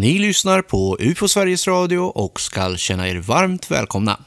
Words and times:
Ni 0.00 0.18
lyssnar 0.18 0.62
på 0.62 0.96
UFO 1.00 1.28
Sveriges 1.28 1.68
Radio 1.68 1.98
och 1.98 2.40
skall 2.40 2.76
känna 2.76 3.08
er 3.08 3.16
varmt 3.16 3.70
välkomna. 3.70 4.20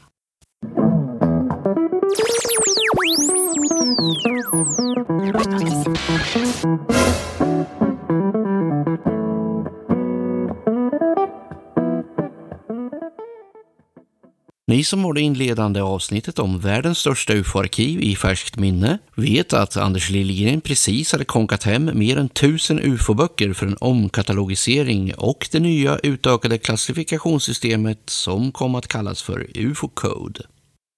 Ni 14.82 14.86
som 14.86 15.04
har 15.04 15.12
det 15.12 15.20
inledande 15.20 15.80
avsnittet 15.80 16.38
om 16.38 16.58
världens 16.58 16.98
största 16.98 17.32
ufo-arkiv 17.32 18.00
i 18.00 18.16
färskt 18.16 18.56
minne 18.56 18.98
vet 19.16 19.52
att 19.52 19.76
Anders 19.76 20.10
Liljegren 20.10 20.60
precis 20.60 21.12
hade 21.12 21.24
konkat 21.24 21.62
hem 21.62 21.90
mer 21.94 22.16
än 22.16 22.28
tusen 22.28 22.80
ufo-böcker 22.80 23.52
för 23.52 23.66
en 23.66 23.76
omkatalogisering 23.80 25.14
och 25.14 25.48
det 25.52 25.60
nya 25.60 25.98
utökade 25.98 26.58
klassifikationssystemet 26.58 28.02
som 28.06 28.52
kom 28.52 28.74
att 28.74 28.88
kallas 28.88 29.22
för 29.22 29.46
UFO-code. 29.54 30.40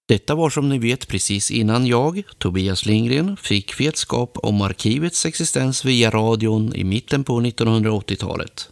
Detta 0.09 0.35
var 0.35 0.51
som 0.51 0.69
ni 0.69 0.79
vet 0.79 1.09
precis 1.09 1.51
innan 1.51 1.87
jag, 1.87 2.23
Tobias 2.39 2.87
Lindgren, 2.87 3.37
fick 3.37 3.81
vetskap 3.81 4.39
om 4.43 4.61
arkivets 4.61 5.27
existens 5.27 5.85
via 5.85 6.11
radion 6.11 6.75
i 6.75 6.85
mitten 6.85 7.25
på 7.25 7.41
1980-talet. 7.41 8.69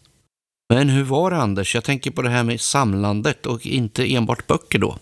Men 0.75 0.89
hur 0.89 1.03
var 1.03 1.31
det 1.31 1.37
Anders? 1.37 1.75
Jag 1.75 1.85
tänker 1.85 2.11
på 2.11 2.23
det 2.23 2.31
här 2.31 2.45
med 2.45 2.61
samlandet 2.61 3.47
och 3.47 3.67
inte 3.67 4.15
enbart 4.15 4.47
böcker 4.47 4.79
då. 4.79 4.99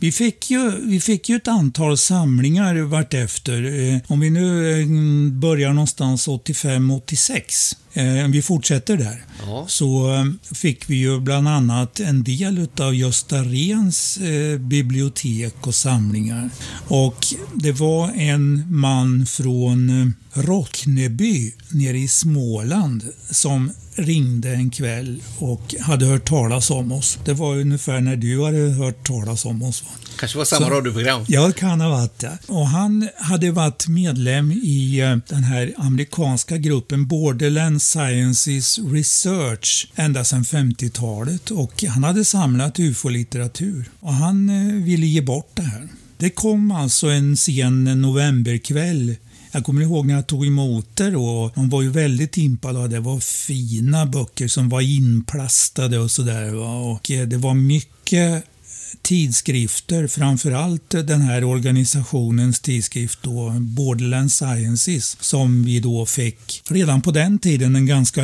Vi 0.00 0.12
fick, 0.12 0.50
ju, 0.50 0.70
vi 0.86 1.00
fick 1.00 1.28
ju 1.28 1.36
ett 1.36 1.48
antal 1.48 1.98
samlingar 1.98 2.74
vartefter. 2.74 3.62
Eh, 3.62 4.00
om 4.06 4.20
vi 4.20 4.30
nu 4.30 4.80
eh, 4.80 4.86
börjar 5.32 5.72
någonstans 5.72 6.28
85-86, 6.28 7.76
eh, 7.92 8.28
vi 8.28 8.42
fortsätter 8.42 8.96
där, 8.96 9.24
ja. 9.46 9.64
så 9.68 10.10
fick 10.54 10.90
vi 10.90 10.96
ju 10.96 11.20
bland 11.20 11.48
annat 11.48 12.00
en 12.00 12.24
del 12.24 12.68
av 12.80 12.94
Gösta 12.94 13.36
Rens 13.36 14.18
bibliotek 14.58 15.66
och 15.66 15.74
samlingar. 15.74 16.50
Och 16.88 17.26
det 17.54 17.72
var 17.72 18.12
en 18.16 18.64
man 18.68 19.26
från 19.26 20.14
Rockneby 20.34 21.52
nere 21.70 21.98
i 21.98 22.08
Småland 22.08 23.04
som 23.30 23.70
ringde 23.94 24.50
en 24.54 24.70
kväll 24.70 25.22
och 25.38 25.74
hade 25.80 26.06
hört 26.06 26.28
talas 26.28 26.70
om 26.70 26.92
oss. 26.92 27.18
Det 27.24 27.32
var 27.32 27.56
ungefär 27.56 28.00
när 28.00 28.16
du 28.16 28.44
hade 28.44 28.58
hört 28.58 29.06
talas 29.06 29.44
om 29.44 29.62
oss. 29.62 29.84
kanske 30.18 30.38
var 30.38 30.44
samma 30.44 30.66
Så, 30.66 30.72
radioprogram? 30.72 31.24
Ja, 31.28 31.46
det 31.46 31.52
kan 31.52 31.80
ha 31.80 31.88
varit 31.88 32.18
det. 32.18 32.38
Och 32.46 32.66
han 32.68 33.08
hade 33.16 33.50
varit 33.50 33.88
medlem 33.88 34.52
i 34.52 35.00
eh, 35.00 35.16
den 35.28 35.44
här 35.44 35.74
amerikanska 35.76 36.56
gruppen 36.56 37.06
Borderland 37.06 37.82
Sciences 37.82 38.78
Research 38.78 39.92
ända 39.94 40.24
sedan 40.24 40.42
50-talet 40.44 41.50
och 41.50 41.84
han 41.88 42.04
hade 42.04 42.24
samlat 42.24 42.78
ufo-litteratur 42.78 43.84
och 44.00 44.14
han 44.14 44.48
eh, 44.48 44.84
ville 44.84 45.06
ge 45.06 45.20
bort 45.20 45.50
det 45.54 45.62
här. 45.62 45.88
Det 46.18 46.30
kom 46.30 46.70
alltså 46.70 47.06
en 47.08 47.36
sen 47.36 47.84
novemberkväll 47.84 49.16
jag 49.52 49.64
kommer 49.64 49.82
ihåg 49.82 50.06
när 50.06 50.14
jag 50.14 50.26
tog 50.26 50.46
emot 50.46 50.96
det 50.96 51.16
och 51.16 51.52
de 51.54 51.68
var 51.68 51.82
ju 51.82 51.90
väldigt 51.90 52.36
impade 52.36 52.78
och 52.78 52.88
det 52.88 53.00
var 53.00 53.20
fina 53.20 54.06
böcker 54.06 54.48
som 54.48 54.68
var 54.68 54.80
inplastade 54.80 55.98
och 55.98 56.10
sådär. 56.10 56.54
Och 56.54 57.10
eh, 57.10 57.26
det 57.26 57.36
var 57.36 57.54
mycket 57.54 58.44
tidskrifter, 59.02 60.06
framförallt 60.06 60.90
den 60.90 61.20
här 61.20 61.44
organisationens 61.44 62.60
tidskrift 62.60 63.18
då, 63.22 63.50
Borderland 63.60 64.32
Sciences, 64.32 65.16
som 65.20 65.64
vi 65.64 65.80
då 65.80 66.06
fick 66.06 66.62
redan 66.70 67.02
på 67.02 67.10
den 67.10 67.38
tiden 67.38 67.76
en 67.76 67.86
ganska 67.86 68.22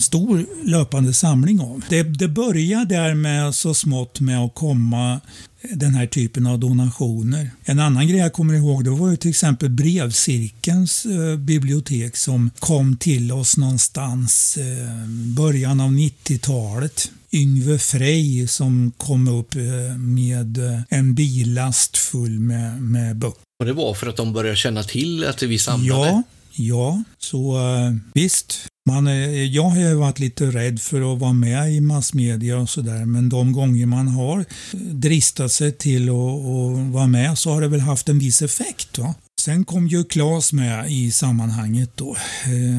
stor 0.00 0.46
löpande 0.64 1.12
samling 1.12 1.60
av. 1.60 1.82
Det, 1.88 2.02
det 2.02 2.28
började 2.28 2.90
där 2.90 3.14
med 3.14 3.54
så 3.54 3.74
smått 3.74 4.20
med 4.20 4.38
att 4.38 4.54
komma 4.54 5.20
den 5.62 5.94
här 5.94 6.06
typen 6.06 6.46
av 6.46 6.58
donationer. 6.58 7.50
En 7.64 7.78
annan 7.78 8.08
grej 8.08 8.20
jag 8.20 8.32
kommer 8.32 8.54
ihåg 8.54 8.84
det 8.84 8.90
var 8.90 9.10
ju 9.10 9.16
till 9.16 9.30
exempel 9.30 9.70
brevcirkelns 9.70 11.06
eh, 11.06 11.36
bibliotek 11.36 12.16
som 12.16 12.50
kom 12.58 12.96
till 12.96 13.32
oss 13.32 13.56
någonstans 13.56 14.56
eh, 14.56 15.06
början 15.36 15.80
av 15.80 15.90
90-talet. 15.90 17.10
Yngve 17.32 17.78
Frey 17.78 18.46
som 18.46 18.92
kom 18.96 19.28
upp 19.28 19.54
eh, 19.54 19.96
med 19.98 20.58
eh, 20.58 20.80
en 20.88 21.14
billast 21.14 21.96
full 21.96 22.40
med, 22.40 22.82
med 22.82 23.16
böcker. 23.16 23.40
Och 23.60 23.66
det 23.66 23.72
var 23.72 23.94
för 23.94 24.06
att 24.06 24.16
de 24.16 24.32
började 24.32 24.56
känna 24.56 24.82
till 24.82 25.24
att 25.24 25.42
vi 25.42 25.58
samlade? 25.58 26.08
Ja, 26.08 26.22
ja 26.52 27.02
så 27.18 27.58
uh, 27.58 27.96
visst. 28.14 28.66
Man, 28.88 29.06
jag 29.52 29.62
har 29.62 29.80
ju 29.80 29.94
varit 29.94 30.18
lite 30.18 30.46
rädd 30.46 30.80
för 30.80 31.12
att 31.12 31.18
vara 31.18 31.32
med 31.32 31.72
i 31.72 31.80
massmedia 31.80 32.58
och 32.58 32.70
sådär 32.70 33.04
men 33.04 33.28
de 33.28 33.52
gånger 33.52 33.86
man 33.86 34.08
har 34.08 34.44
dristat 34.92 35.52
sig 35.52 35.72
till 35.72 36.08
att 36.08 36.92
vara 36.92 37.06
med 37.06 37.38
så 37.38 37.50
har 37.50 37.60
det 37.60 37.68
väl 37.68 37.80
haft 37.80 38.08
en 38.08 38.18
viss 38.18 38.42
effekt. 38.42 38.98
Va? 38.98 39.14
Sen 39.40 39.64
kom 39.64 39.88
ju 39.88 40.04
Claes 40.04 40.52
med 40.52 40.92
i 40.92 41.10
sammanhanget 41.10 41.90
då. 41.94 42.16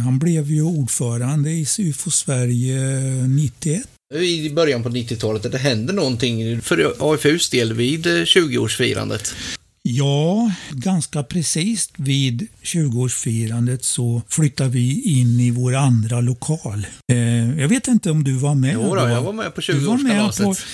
Han 0.04 0.20
blev 0.20 0.52
ju 0.52 0.64
ordförande 0.64 1.52
i 1.52 1.66
UFO 1.80 2.12
Sverige 2.12 2.78
91 3.28 3.84
i 4.14 4.50
början 4.50 4.84
på 4.84 4.90
90-talet, 4.90 5.52
det 5.52 5.58
hände 5.58 5.94
någonting 5.94 6.62
för 6.62 6.94
AFUs 7.00 7.50
del 7.50 7.74
vid 7.74 8.06
20-årsfirandet. 8.06 9.34
Ja, 9.84 10.52
ganska 10.70 11.24
precis 11.24 11.90
vid 11.96 12.48
20-årsfirandet 12.64 13.80
så 13.82 14.22
flyttade 14.30 14.70
vi 14.70 15.02
in 15.02 15.40
i 15.40 15.52
vår 15.52 15.76
andra 15.76 16.22
lokal. 16.22 16.88
Eh, 17.12 17.60
jag 17.60 17.68
vet 17.68 17.88
inte 17.88 18.12
om 18.12 18.24
du 18.24 18.38
var 18.38 18.56
med? 18.56 18.74
Jo 18.74 18.96
då, 18.96 19.10
jag 19.10 19.22
var 19.22 19.34
med 19.34 19.56
på 19.56 19.62
20-årskalaset. 19.62 20.66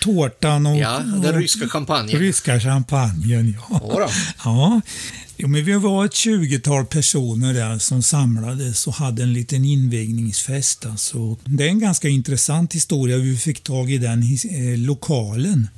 Tårtan 0.00 0.66
och... 0.66 0.76
Ja, 0.76 1.02
den 1.22 1.40
ryska 1.40 1.68
champagnen. 1.68 2.20
Ryska 2.20 2.60
champagnen. 2.60 3.56
Ja, 3.70 4.08
ja. 4.44 4.80
Jo, 5.38 5.48
men 5.48 5.64
vi 5.64 5.72
var 5.72 6.04
ett 6.04 6.12
20-tal 6.12 6.84
personer 6.86 7.54
där 7.54 7.78
som 7.78 8.02
samlades 8.02 8.86
och 8.86 8.94
hade 8.94 9.22
en 9.22 9.32
liten 9.32 9.64
invigningsfest. 9.64 10.86
Alltså. 10.86 11.36
Det 11.44 11.64
är 11.64 11.68
en 11.68 11.78
ganska 11.78 12.08
intressant 12.08 12.74
historia 12.74 13.16
vi 13.16 13.36
fick 13.36 13.62
tag 13.62 13.90
i 13.90 13.98
den 13.98 14.22
eh, 14.22 14.78
lokalen. 14.78 15.68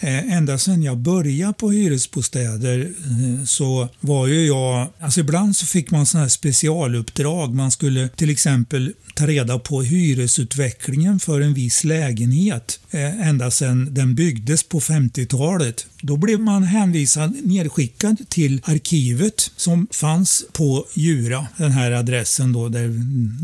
Eh, 0.00 0.36
ända 0.36 0.58
sedan 0.58 0.82
jag 0.82 0.98
började 0.98 1.52
på 1.52 1.70
hyresbostäder 1.70 2.80
eh, 2.80 3.44
så 3.44 3.88
var 4.00 4.26
ju 4.26 4.46
jag, 4.46 4.88
alltså 5.00 5.20
ibland 5.20 5.56
så 5.56 5.66
fick 5.66 5.90
man 5.90 6.06
sådana 6.06 6.24
här 6.24 6.28
specialuppdrag. 6.28 7.54
Man 7.54 7.70
skulle 7.70 8.08
till 8.08 8.30
exempel 8.30 8.92
ta 9.14 9.26
reda 9.26 9.58
på 9.58 9.82
hyresutvecklingen 9.82 11.20
för 11.20 11.40
en 11.40 11.54
viss 11.54 11.84
lägenhet 11.84 12.80
eh, 12.90 13.28
ända 13.28 13.50
sedan 13.50 13.88
den 13.94 14.14
byggdes 14.14 14.62
på 14.62 14.80
50-talet. 14.80 15.86
Då 16.00 16.16
blev 16.16 16.40
man 16.40 16.62
hänvisad, 16.62 17.36
nedskickad 17.44 18.16
till 18.28 18.60
arkivet 18.64 19.50
som 19.56 19.86
fanns 19.90 20.44
på 20.52 20.86
Djura, 20.94 21.46
den 21.56 21.72
här 21.72 21.90
adressen 21.92 22.52
då 22.52 22.68
där, 22.68 22.88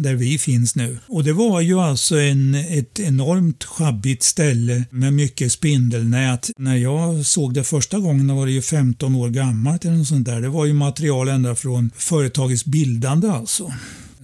där 0.02 0.14
vi 0.14 0.38
finns 0.38 0.76
nu. 0.76 0.98
Och 1.06 1.24
det 1.24 1.32
var 1.32 1.60
ju 1.60 1.80
alltså 1.80 2.20
en, 2.20 2.54
ett 2.54 3.00
enormt 3.00 3.64
schabbigt 3.64 4.22
ställe 4.22 4.84
med 4.90 5.12
mycket 5.12 5.52
spindelnät. 5.52 6.50
När 6.56 6.76
jag 6.76 7.26
såg 7.26 7.54
det 7.54 7.64
första 7.64 7.98
gången 7.98 8.36
var 8.36 8.46
det 8.46 8.52
ju 8.52 8.62
15 8.62 9.14
år 9.14 9.28
gammalt 9.28 9.84
eller 9.84 9.96
något 9.96 10.08
sånt 10.08 10.26
där. 10.26 10.40
Det 10.40 10.48
var 10.48 10.64
ju 10.64 10.72
material 10.72 11.28
ända 11.28 11.54
från 11.54 11.90
företagets 11.96 12.64
bildande 12.64 13.28
alltså. 13.28 13.72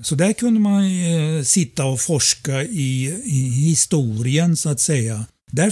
Så 0.04 0.15
där 0.15 0.32
kunde 0.32 0.60
man 0.60 0.84
eh, 0.84 1.42
sitta 1.42 1.84
och 1.84 2.00
forska 2.00 2.62
i, 2.62 3.20
i, 3.25 3.48
historien 3.48 4.56
så 4.56 4.69
att 4.69 4.81
säga. 4.81 5.25
Där 5.50 5.70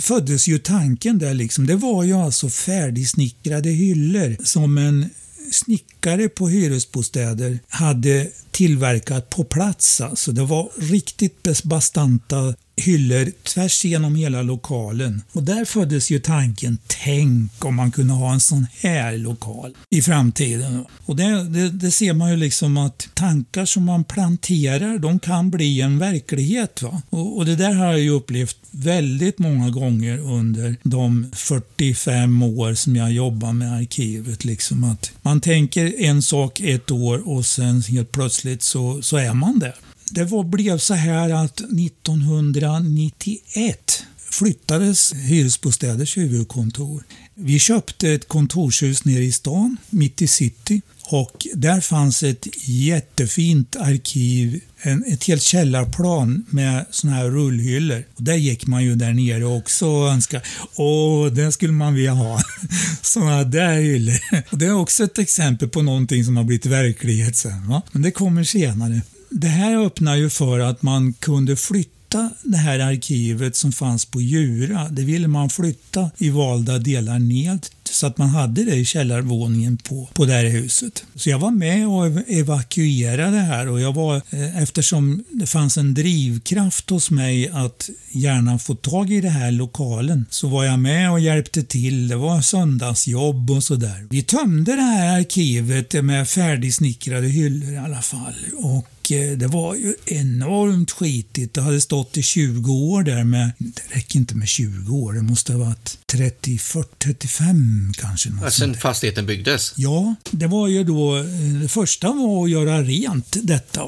föddes 0.00 0.48
ju 0.48 0.58
tanken 0.58 1.18
där 1.18 1.34
liksom. 1.34 1.66
Det 1.66 1.76
var 1.76 2.04
ju 2.04 2.12
alltså 2.12 2.48
färdigsnickrade 2.48 3.70
hyllor 3.70 4.36
som 4.44 4.78
en 4.78 5.10
snickare 5.52 6.28
på 6.28 6.48
hyresbostäder 6.48 7.58
hade 7.68 8.28
tillverkat 8.50 9.30
på 9.30 9.44
plats. 9.44 10.00
Alltså 10.00 10.32
det 10.32 10.44
var 10.44 10.68
riktigt 10.78 11.62
bastanta 11.62 12.54
hyllor 12.80 13.32
tvärs 13.42 13.84
igenom 13.84 14.14
hela 14.14 14.42
lokalen. 14.42 15.22
Och 15.32 15.42
där 15.42 15.64
föddes 15.64 16.10
ju 16.10 16.18
tanken, 16.18 16.78
tänk 16.86 17.64
om 17.64 17.74
man 17.74 17.90
kunde 17.90 18.14
ha 18.14 18.32
en 18.32 18.40
sån 18.40 18.66
här 18.80 19.18
lokal 19.18 19.74
i 19.90 20.02
framtiden. 20.02 20.84
Och 21.06 21.16
det, 21.16 21.48
det, 21.48 21.70
det 21.70 21.90
ser 21.90 22.12
man 22.12 22.30
ju 22.30 22.36
liksom 22.36 22.76
att 22.76 23.08
tankar 23.14 23.64
som 23.64 23.84
man 23.84 24.04
planterar, 24.04 24.98
de 24.98 25.18
kan 25.18 25.50
bli 25.50 25.80
en 25.80 25.98
verklighet. 25.98 26.82
Va? 26.82 27.02
Och, 27.10 27.36
och 27.36 27.46
det 27.46 27.56
där 27.56 27.72
har 27.72 27.86
jag 27.86 28.00
ju 28.00 28.10
upplevt 28.10 28.56
väldigt 28.70 29.38
många 29.38 29.70
gånger 29.70 30.18
under 30.18 30.76
de 30.82 31.30
45 31.32 32.42
år 32.42 32.74
som 32.74 32.96
jag 32.96 33.12
jobbar 33.12 33.52
med 33.52 33.72
arkivet. 33.72 34.44
Liksom 34.44 34.84
att 34.84 35.12
man 35.22 35.40
tänker 35.40 36.00
en 36.00 36.22
sak 36.22 36.60
ett 36.60 36.90
år 36.90 37.28
och 37.28 37.46
sen 37.46 37.82
helt 37.82 38.12
plötsligt 38.12 38.39
så, 38.62 39.02
så 39.02 39.16
är 39.16 39.34
man 39.34 39.58
där 39.58 39.74
det 40.10 40.24
var, 40.24 40.44
blev 40.44 40.78
så 40.78 40.94
här 40.94 41.30
att 41.30 41.60
1991 41.60 44.04
flyttades 44.16 45.14
Hyresbostäders 45.14 46.16
huvudkontor. 46.16 47.04
Vi 47.34 47.58
köpte 47.58 48.10
ett 48.10 48.28
kontorshus 48.28 49.04
nere 49.04 49.24
i 49.24 49.32
stan, 49.32 49.76
mitt 49.90 50.22
i 50.22 50.26
city. 50.26 50.82
Och 51.12 51.46
där 51.54 51.80
fanns 51.80 52.22
ett 52.22 52.46
jättefint 52.64 53.76
arkiv, 53.76 54.60
en, 54.82 55.04
ett 55.04 55.24
helt 55.24 55.42
källarplan 55.42 56.44
med 56.50 56.86
såna 56.90 57.12
här 57.12 57.24
rullhyllor. 57.30 58.04
Och 58.16 58.22
där 58.22 58.34
gick 58.34 58.66
man 58.66 58.84
ju 58.84 58.94
där 58.94 59.12
nere 59.12 59.44
också 59.44 59.86
och 59.86 60.08
önskade, 60.08 60.44
åh, 60.74 61.26
det 61.26 61.52
skulle 61.52 61.72
man 61.72 61.94
vilja 61.94 62.12
ha. 62.12 62.40
Såna 63.02 63.44
där 63.44 63.74
hyllor. 63.74 64.18
Och 64.50 64.58
det 64.58 64.66
är 64.66 64.72
också 64.72 65.04
ett 65.04 65.18
exempel 65.18 65.68
på 65.68 65.82
någonting 65.82 66.24
som 66.24 66.36
har 66.36 66.44
blivit 66.44 66.66
verklighet 66.66 67.36
sen. 67.36 67.68
Va? 67.68 67.82
Men 67.92 68.02
det 68.02 68.10
kommer 68.10 68.44
senare. 68.44 69.02
Det 69.30 69.48
här 69.48 69.86
öppnar 69.86 70.16
ju 70.16 70.30
för 70.30 70.58
att 70.58 70.82
man 70.82 71.12
kunde 71.12 71.56
flytta 71.56 72.00
flytta 72.10 72.30
det 72.42 72.56
här 72.56 72.78
arkivet 72.78 73.56
som 73.56 73.72
fanns 73.72 74.04
på 74.04 74.20
Djura. 74.20 74.88
Det 74.88 75.02
ville 75.02 75.28
man 75.28 75.50
flytta 75.50 76.10
i 76.18 76.30
valda 76.30 76.78
delar 76.78 77.18
ned 77.18 77.66
så 77.90 78.06
att 78.06 78.18
man 78.18 78.28
hade 78.28 78.64
det 78.64 78.74
i 78.74 78.84
källarvåningen 78.84 79.76
på, 79.76 80.08
på 80.14 80.24
det 80.24 80.32
här 80.32 80.44
huset. 80.44 81.04
Så 81.14 81.30
jag 81.30 81.38
var 81.38 81.50
med 81.50 81.88
och 81.88 82.06
evakuerade 82.28 83.36
här 83.36 83.68
och 83.68 83.80
jag 83.80 83.92
var, 83.92 84.16
eh, 84.16 84.62
eftersom 84.62 85.24
det 85.30 85.46
fanns 85.46 85.76
en 85.76 85.94
drivkraft 85.94 86.90
hos 86.90 87.10
mig 87.10 87.48
att 87.48 87.90
gärna 88.10 88.58
få 88.58 88.74
tag 88.74 89.10
i 89.10 89.20
den 89.20 89.30
här 89.30 89.50
lokalen 89.50 90.26
så 90.30 90.48
var 90.48 90.64
jag 90.64 90.78
med 90.78 91.10
och 91.10 91.20
hjälpte 91.20 91.62
till. 91.62 92.08
Det 92.08 92.16
var 92.16 92.40
söndagsjobb 92.40 93.50
och 93.50 93.64
sådär. 93.64 94.06
Vi 94.10 94.22
tömde 94.22 94.76
det 94.76 94.82
här 94.82 95.18
arkivet 95.18 96.04
med 96.04 96.28
färdigsnickrade 96.28 97.28
hyllor 97.28 97.72
i 97.72 97.76
alla 97.76 98.02
fall 98.02 98.34
och 98.56 98.99
det 99.16 99.46
var 99.46 99.74
ju 99.74 99.94
enormt 100.06 100.90
skitigt. 100.90 101.54
Det 101.54 101.60
hade 101.60 101.80
stått 101.80 102.16
i 102.16 102.22
20 102.22 102.72
år 102.72 103.02
där 103.02 103.24
med, 103.24 103.52
det 103.58 103.82
räcker 103.88 104.18
inte 104.18 104.34
med 104.34 104.48
20 104.48 104.96
år, 104.96 105.12
det 105.12 105.22
måste 105.22 105.52
ha 105.52 105.64
varit 105.64 105.98
30, 106.06 106.58
40, 106.58 106.88
35 106.98 107.92
kanske. 107.96 108.30
Något 108.30 108.52
Sen 108.52 108.74
fastigheten 108.74 109.26
byggdes? 109.26 109.72
Ja, 109.76 110.14
det 110.30 110.46
var 110.46 110.68
ju 110.68 110.84
då, 110.84 111.16
eh, 111.16 111.24
det 111.62 111.68
första 111.68 112.12
var 112.12 112.44
att 112.44 112.50
göra 112.50 112.82
rent 112.82 113.36
detta. 113.42 113.82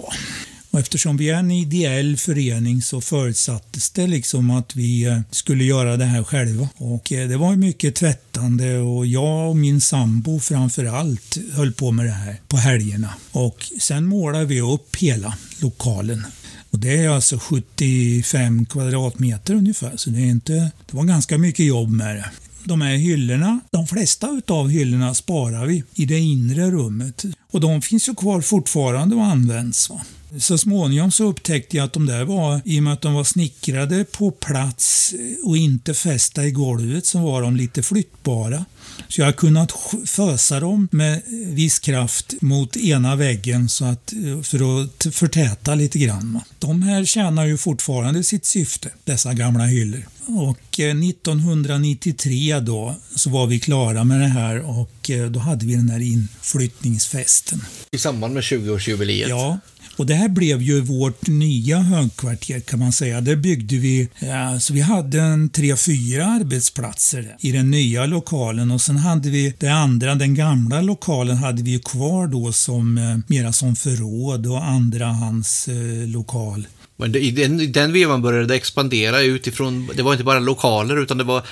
Och 0.72 0.80
eftersom 0.80 1.16
vi 1.16 1.30
är 1.30 1.34
en 1.34 1.50
ideell 1.50 2.16
förening 2.16 2.82
så 2.82 3.00
förutsattes 3.00 3.90
det 3.90 4.06
liksom 4.06 4.50
att 4.50 4.76
vi 4.76 5.04
eh, 5.04 5.20
skulle 5.30 5.64
göra 5.64 5.96
det 5.96 6.04
här 6.04 6.24
själva. 6.24 6.69
Och 6.76 7.12
eh, 7.12 7.28
det 7.28 7.36
var 7.36 7.56
mycket 7.56 7.94
tvättande 7.94 8.78
och 8.78 9.06
jag 9.06 9.48
och 9.48 9.56
min 9.56 9.80
sambo 9.80 10.40
framför 10.40 10.84
allt 10.84 11.38
höll 11.52 11.72
på 11.72 11.90
med 11.90 12.06
det 12.06 12.12
här 12.12 12.36
på 12.48 12.56
helgerna. 12.56 13.14
Och 13.32 13.72
sen 13.80 14.04
målade 14.04 14.44
vi 14.44 14.60
upp 14.60 14.96
hela 14.96 15.34
lokalen. 15.60 16.26
Och 16.70 16.78
det 16.78 16.96
är 16.96 17.08
alltså 17.08 17.38
75 17.38 18.66
kvadratmeter 18.66 19.54
ungefär, 19.54 19.96
så 19.96 20.10
det, 20.10 20.20
är 20.20 20.30
inte, 20.30 20.52
det 20.86 20.96
var 20.96 21.04
ganska 21.04 21.38
mycket 21.38 21.66
jobb 21.66 21.90
med 21.90 22.16
det. 22.16 22.30
De 22.64 22.80
här 22.80 22.96
hyllorna, 22.96 23.60
de 23.70 23.86
flesta 23.86 24.30
utav 24.30 24.69
hyllorna 24.69 25.14
sparar 25.14 25.66
vi 25.66 25.84
i 25.94 26.04
det 26.04 26.19
inre 26.19 26.70
rummet. 26.70 27.24
Och 27.50 27.60
de 27.60 27.82
finns 27.82 28.08
ju 28.08 28.14
kvar 28.14 28.40
fortfarande 28.40 29.16
och 29.16 29.24
används. 29.24 29.90
Va? 29.90 30.00
Så 30.38 30.58
småningom 30.58 31.12
så 31.12 31.25
upptäckte 31.25 31.76
jag 31.76 31.84
att 31.84 31.93
de 31.93 32.06
där 32.06 32.25
var, 32.25 32.61
i 32.64 32.79
och 32.79 32.82
med 32.82 32.93
att 32.93 33.00
de 33.00 33.14
var 33.14 33.25
snickrade 33.25 34.05
på 34.05 34.31
plats 34.31 35.14
och 35.44 35.56
inte 35.56 35.94
fästa 35.94 36.46
i 36.46 36.50
golvet, 36.50 37.06
så 37.06 37.19
var 37.19 37.43
de 37.43 37.56
lite 37.56 37.82
flyttbara. 37.82 38.64
Så 39.08 39.20
jag 39.20 39.26
har 39.26 39.32
kunnat 39.32 39.73
fösa 40.06 40.61
dem 40.61 40.88
med 40.93 41.23
viss 41.46 41.79
kraft 41.79 42.34
mot 42.40 42.76
ena 42.76 43.17
väggen 43.17 43.69
så 43.69 43.84
att, 43.84 44.12
för 44.43 44.82
att 44.82 45.14
förtäta 45.14 45.75
lite 45.75 45.99
grann. 45.99 46.40
De 46.58 46.82
här 46.82 47.05
tjänar 47.05 47.46
ju 47.46 47.58
fortfarande 47.58 48.25
sitt 48.25 48.44
syfte, 48.44 48.90
dessa 49.05 49.34
gamla 49.34 49.64
hyllor. 49.64 50.06
Och 50.26 50.81
1993 50.81 52.52
eh, 52.52 52.61
då 52.61 52.94
så 53.14 53.31
var 53.31 53.46
vi 53.46 53.61
klara 53.61 54.05
med 54.05 54.20
det 54.20 54.26
här 54.26 54.58
och 54.58 55.11
eh, 55.11 55.31
då 55.31 55.40
hade 55.40 55.67
vi 55.67 55.75
den 55.75 55.90
här 55.90 56.00
inflyttningsfesten. 56.00 57.64
I 57.90 57.99
samband 57.99 58.34
med 58.34 58.43
20-årsjubileet? 58.43 59.29
Ja, 59.29 59.58
och 59.97 60.06
det 60.06 60.15
här 60.15 60.29
blev 60.29 60.62
ju 60.62 60.81
vårt 60.81 61.29
nya 61.29 61.79
högkvarter 61.79 62.61
kan 62.61 62.79
man 62.79 62.93
säga. 62.93 63.21
Där 63.21 63.37
byggde 63.37 63.77
vi, 63.77 64.09
ja, 64.19 64.61
så 64.61 64.73
vi 64.73 64.81
hade 64.81 65.21
en 65.21 65.49
tre, 65.49 65.77
fyra 65.77 66.27
arbetsplatser 66.27 67.37
i 67.41 67.53
den 67.53 67.71
nya 67.71 68.06
lokalen 68.06 68.71
och 68.71 68.81
sen 68.81 68.97
hade 68.97 69.31
vi 69.31 69.55
det 69.59 69.69
andra, 69.69 70.15
den 70.15 70.35
gamla 70.35 70.81
lokalen 70.81 71.37
hade 71.37 71.62
vi 71.62 71.79
kvar 71.79 72.27
då 72.27 72.53
som 72.53 72.99
eh, 72.99 73.17
mera 73.27 73.53
som 73.53 73.77
förråd 73.77 74.47
och 74.47 74.65
andrahandslokal. 74.65 76.61
Eh, 76.61 76.67
men 76.97 77.17
i 77.17 77.31
den, 77.31 77.61
i 77.61 77.67
den 77.67 77.93
vevan 77.93 78.23
började 78.23 78.47
det 78.47 78.55
expandera 78.55 79.21
utifrån, 79.21 79.91
det 79.94 80.03
var 80.03 80.12
inte 80.12 80.25
bara 80.25 80.39
lokaler 80.39 81.03
utan 81.03 81.19
det 81.19 81.25
var 81.25 81.43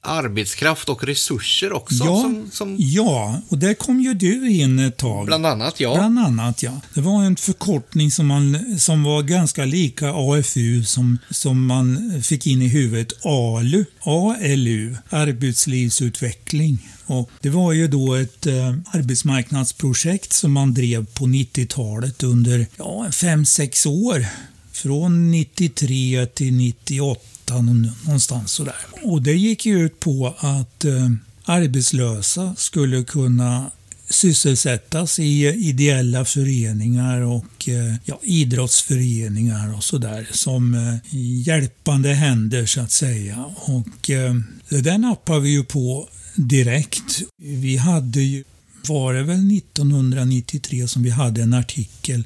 arbetskraft 0.00 0.88
och 0.88 1.04
resurser 1.04 1.72
också. 1.72 2.04
Ja, 2.04 2.20
som, 2.20 2.50
som... 2.52 2.76
ja, 2.78 3.40
och 3.48 3.58
där 3.58 3.74
kom 3.74 4.00
ju 4.00 4.14
du 4.14 4.50
in 4.50 4.78
ett 4.78 4.96
tag. 4.96 5.26
Bland 5.26 5.46
annat, 5.46 5.80
ja. 5.80 5.94
Bland 5.94 6.18
annat, 6.18 6.62
ja. 6.62 6.80
Det 6.94 7.00
var 7.00 7.22
en 7.22 7.36
förkortning 7.36 8.10
som, 8.10 8.26
man, 8.26 8.78
som 8.78 9.02
var 9.02 9.22
ganska 9.22 9.64
lika 9.64 10.12
AFU 10.14 10.84
som, 10.84 11.18
som 11.30 11.66
man 11.66 12.12
fick 12.22 12.46
in 12.46 12.62
i 12.62 12.68
huvudet. 12.68 13.12
ALU. 13.26 13.84
ALU, 14.00 14.96
arbetslivsutveckling. 15.10 16.88
Och 17.06 17.30
det 17.40 17.50
var 17.50 17.72
ju 17.72 17.88
då 17.88 18.14
ett 18.14 18.46
eh, 18.46 18.68
arbetsmarknadsprojekt 18.68 20.32
som 20.32 20.52
man 20.52 20.74
drev 20.74 21.06
på 21.06 21.24
90-talet 21.24 22.22
under 22.22 22.66
ja, 22.76 23.06
5-6 23.10 23.88
år. 23.88 24.26
Från 24.72 25.30
93 25.30 26.26
till 26.26 26.52
98 26.52 27.20
någonstans 27.54 28.52
sådär. 28.52 28.76
Och 29.02 29.22
det 29.22 29.34
gick 29.34 29.66
ju 29.66 29.80
ut 29.80 30.00
på 30.00 30.34
att 30.38 30.84
eh, 30.84 31.10
arbetslösa 31.44 32.54
skulle 32.56 33.04
kunna 33.04 33.70
sysselsättas 34.10 35.18
i 35.18 35.46
eh, 35.46 35.54
ideella 35.54 36.24
föreningar 36.24 37.20
och 37.20 37.68
eh, 37.68 37.94
ja, 38.04 38.18
idrottsföreningar 38.22 39.76
och 39.76 39.84
sådär 39.84 40.28
som 40.32 40.74
eh, 40.74 41.14
hjälpande 41.46 42.14
händer 42.14 42.66
så 42.66 42.80
att 42.80 42.92
säga. 42.92 43.44
Och 43.56 44.10
eh, 44.10 44.34
det 44.68 44.80
där 44.80 44.98
nappade 44.98 45.40
vi 45.40 45.50
ju 45.50 45.64
på 45.64 46.08
direkt. 46.34 47.22
Vi 47.42 47.76
hade 47.76 48.20
ju, 48.20 48.44
var 48.88 49.14
det 49.14 49.22
väl 49.22 49.56
1993 49.56 50.88
som 50.88 51.02
vi 51.02 51.10
hade 51.10 51.42
en 51.42 51.54
artikel 51.54 52.24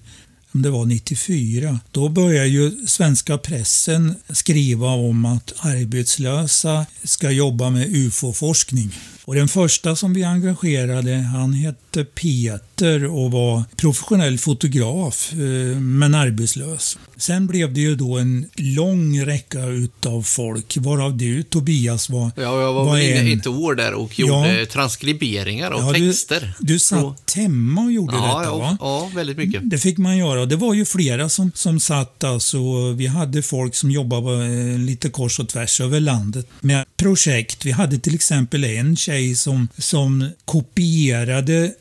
om 0.55 0.63
det 0.63 0.71
var 0.71 0.87
94, 0.87 1.81
då 1.91 2.09
började 2.09 2.49
ju 2.49 2.87
svenska 2.87 3.39
pressen 3.39 4.15
skriva 4.29 4.89
om 4.89 5.25
att 5.25 5.53
arbetslösa 5.59 6.87
ska 7.03 7.31
jobba 7.31 7.71
med 7.71 7.97
UFO-forskning. 7.97 8.91
Och 9.25 9.35
den 9.35 9.49
första 9.49 9.97
som 9.97 10.15
vi 10.15 10.25
engagerade, 10.25 11.15
han 11.17 11.53
hette 11.53 12.05
Peter 12.05 12.72
och 12.83 13.31
var 13.31 13.65
professionell 13.77 14.39
fotograf, 14.39 15.33
eh, 15.33 15.39
men 15.79 16.15
arbetslös. 16.15 16.99
Sen 17.17 17.47
blev 17.47 17.75
det 17.75 17.81
ju 17.81 17.97
då 17.97 18.19
en 18.19 18.47
lång 18.55 19.27
räcka 19.27 19.65
utav 19.65 20.23
folk, 20.23 20.77
varav 20.77 21.17
du 21.17 21.43
Tobias 21.43 22.11
var 22.11 22.31
Ja, 22.37 22.43
jag 22.43 22.73
var, 22.73 22.85
var 22.85 22.99
inne 22.99 23.33
en... 23.33 23.39
ett 23.39 23.47
år 23.47 23.75
där 23.75 23.95
och 23.95 24.19
gjorde 24.19 24.61
ja, 24.61 24.67
transkriberingar 24.67 25.71
av 25.71 25.81
ja, 25.81 25.93
texter. 25.93 26.55
Du, 26.59 26.73
du 26.73 26.79
satt 26.79 27.33
hemma 27.35 27.81
och 27.81 27.93
gjorde 27.93 28.17
ja, 28.17 28.39
detta 28.39 28.57
va? 28.57 28.77
Ja, 28.81 29.11
väldigt 29.15 29.37
mycket. 29.37 29.71
Det 29.71 29.79
fick 29.79 29.99
man 29.99 30.17
göra. 30.17 30.47
Det 30.47 30.57
var 30.57 30.75
ju 30.75 30.85
flera 30.85 31.29
som, 31.29 31.53
som 31.55 31.81
satt 31.81 32.25
alltså. 32.25 32.93
Vi 32.93 33.07
hade 33.07 33.43
folk 33.43 33.75
som 33.75 33.91
jobbade 33.91 34.47
eh, 34.47 34.79
lite 34.79 35.09
kors 35.09 35.41
och 35.41 35.49
tvärs 35.49 35.81
över 35.81 36.01
landet 36.01 36.49
med 36.61 36.85
projekt. 36.97 37.67
Vi 37.67 37.71
hade 37.71 37.99
till 37.99 38.15
exempel 38.15 38.65
en 38.65 38.97
tjej 38.97 39.35
som, 39.35 39.69
som 39.79 40.31
kopierade 40.45 41.73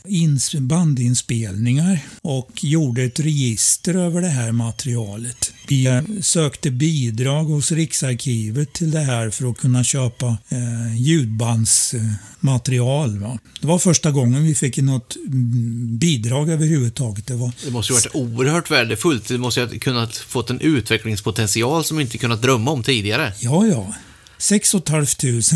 bandinspelningar 0.92 2.00
och 2.22 2.64
gjorde 2.64 3.04
ett 3.04 3.20
register 3.20 3.96
över 3.96 4.22
det 4.22 4.28
här 4.28 4.52
materialet. 4.52 5.54
Vi 5.68 5.86
eh, 5.86 6.02
sökte 6.22 6.72
bidrag 6.72 7.44
hos 7.44 7.72
Riksarkivet 7.72 8.74
till 8.74 8.92
det 8.92 9.00
här 9.00 9.30
för 9.30 9.50
att 9.50 9.58
kunna 9.58 9.84
köpa 9.84 10.38
eh, 10.50 10.98
ljudbandsmaterial. 10.98 13.20
Va? 13.20 13.40
Det 13.62 13.68
var 13.68 13.80
första 13.80 14.12
gången 14.12 14.44
vi 14.44 14.56
fick 14.56 14.78
något 14.78 15.16
mm, 15.16 15.98
bidrag 15.98 16.50
överhuvudtaget. 16.50 17.28
Det, 17.28 17.36
var... 17.36 17.52
det 17.66 17.72
måste 17.72 17.94
ju 17.94 18.00
varit 18.00 18.16
oerhört 18.16 18.72
värdefullt. 18.72 19.28
Det 19.28 19.38
måste 19.38 19.60
ju 19.60 19.68
ha 19.68 19.74
kunnat 19.80 20.18
fått 20.18 20.50
en 20.50 20.60
utvecklingspotential 20.60 21.84
som 21.84 21.98
vi 21.98 22.04
inte 22.04 22.18
kunnat 22.18 22.42
drömma 22.42 22.72
om 22.72 22.84
tidigare. 22.84 23.34
Ja, 23.40 23.66
ja. 23.66 23.94
6 24.42 24.72
500 24.72 25.06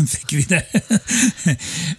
fick 0.06 0.32
vi 0.32 0.42
det. 0.42 0.66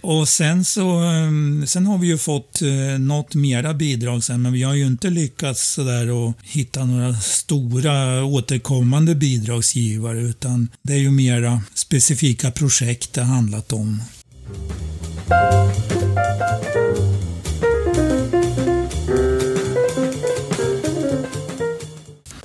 och 0.00 0.28
sen 0.28 0.64
så 0.64 0.90
mm, 0.90 1.66
sen 1.66 1.86
har 1.86 1.98
vi 1.98 2.06
ju 2.06 2.18
fått 2.18 2.62
eh, 2.62 2.98
något 2.98 3.34
mera 3.34 3.74
bidrag 3.74 4.24
sen, 4.24 4.42
men 4.42 4.52
vi 4.52 4.62
har 4.62 4.74
ju 4.74 4.86
inte 4.86 5.10
lyckats 5.10 5.72
sådär 5.72 6.10
och 6.10 6.32
hitta 6.42 6.84
några 6.84 7.14
stora 7.14 8.24
återkommande 8.24 9.14
bidragsgivare, 9.14 10.20
utan 10.20 10.68
det 10.82 10.92
är 10.92 10.98
ju 10.98 11.10
mera 11.10 11.62
specifika 11.74 12.50
projekt 12.50 13.12
det 13.12 13.22
handlat 13.22 13.72
om. 13.72 14.02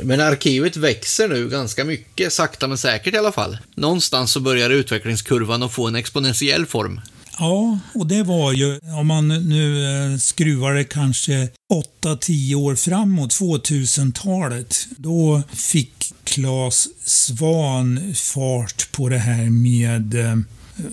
Men 0.04 0.20
arkivet 0.20 0.78
växer 0.78 1.28
nu 1.28 1.50
ganska 1.50 1.86
mycket, 1.86 2.34
sakta 2.34 2.68
men 2.68 2.78
säkert 2.78 3.14
i 3.14 3.18
alla 3.18 3.32
fall. 3.32 3.58
Någonstans 3.76 4.32
så 4.32 4.40
börjar 4.40 4.70
utvecklingskurvan 4.70 5.64
att 5.64 5.72
få 5.72 5.88
en 5.88 5.96
exponentiell 5.96 6.66
form. 6.66 7.02
Ja, 7.40 7.80
och 7.94 8.08
det 8.08 8.24
var 8.24 8.54
ju, 8.54 8.80
om 9.00 9.08
man 9.08 9.28
nu 9.28 9.86
eh, 9.86 10.18
skruvar 10.18 10.74
det 10.74 10.84
kanske 10.84 11.50
8-10 12.04 12.56
år 12.56 12.76
framåt, 12.76 13.32
2000-talet, 13.32 14.88
då 14.98 15.42
fick 15.54 16.14
Claes 16.24 16.88
Svan 17.06 18.14
fart 18.16 18.92
på 18.92 19.10
det 19.10 19.18
här 19.18 19.50
med 19.50 20.16
eh, 20.16 20.36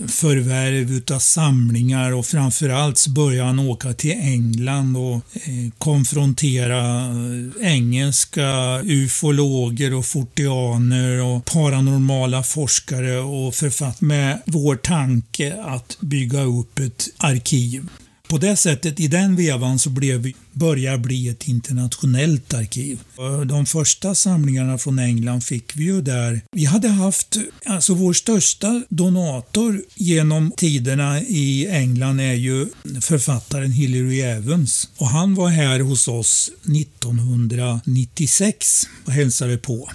förvärv 0.07 0.91
utav 0.91 1.19
samlingar 1.19 2.11
och 2.11 2.25
framförallt 2.25 2.97
så 2.97 3.09
började 3.09 3.47
han 3.47 3.59
åka 3.59 3.93
till 3.93 4.11
England 4.11 4.97
och 4.97 5.15
eh, 5.33 5.71
konfrontera 5.77 7.05
eh, 7.05 7.67
engelska 7.73 8.81
ufologer 8.83 9.93
och 9.93 10.05
fortianer 10.05 11.21
och 11.21 11.45
paranormala 11.45 12.43
forskare 12.43 13.19
och 13.19 13.55
författare 13.55 14.07
med 14.07 14.41
vår 14.45 14.75
tanke 14.75 15.55
att 15.63 15.97
bygga 15.99 16.41
upp 16.41 16.79
ett 16.79 17.07
arkiv 17.17 17.87
på 18.31 18.37
det 18.37 18.57
sättet, 18.57 18.99
i 18.99 19.07
den 19.07 19.35
vevan, 19.35 19.79
så 19.79 19.89
blev, 19.89 20.31
börjar 20.51 20.97
bli 20.97 21.29
ett 21.29 21.47
internationellt 21.47 22.53
arkiv. 22.53 22.99
De 23.45 23.65
första 23.65 24.15
samlingarna 24.15 24.77
från 24.77 24.99
England 24.99 25.41
fick 25.41 25.75
vi 25.75 25.83
ju 25.83 26.01
där. 26.01 26.41
Vi 26.51 26.65
hade 26.65 26.87
haft, 26.87 27.37
alltså 27.65 27.93
vår 27.93 28.13
största 28.13 28.83
donator 28.89 29.81
genom 29.95 30.51
tiderna 30.51 31.21
i 31.21 31.67
England 31.67 32.19
är 32.19 32.33
ju 32.33 32.67
författaren 33.01 33.71
Hilary 33.71 34.21
Evans. 34.21 34.89
Och 34.97 35.07
han 35.07 35.35
var 35.35 35.49
här 35.49 35.79
hos 35.79 36.07
oss 36.07 36.51
1996 36.63 38.83
och 39.05 39.11
hälsade 39.11 39.57
på. 39.57 39.89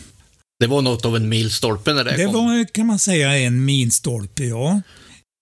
Det 0.61 0.66
var 0.66 0.83
något 0.83 1.05
av 1.05 1.16
en 1.16 1.28
milstolpe 1.28 1.93
när 1.93 2.05
det, 2.05 2.16
det 2.16 2.25
kom? 2.25 2.33
Det 2.33 2.38
var, 2.38 2.64
kan 2.64 2.87
man 2.87 2.99
säga, 2.99 3.38
en 3.38 3.64
milstolpe, 3.64 4.45
ja. 4.45 4.81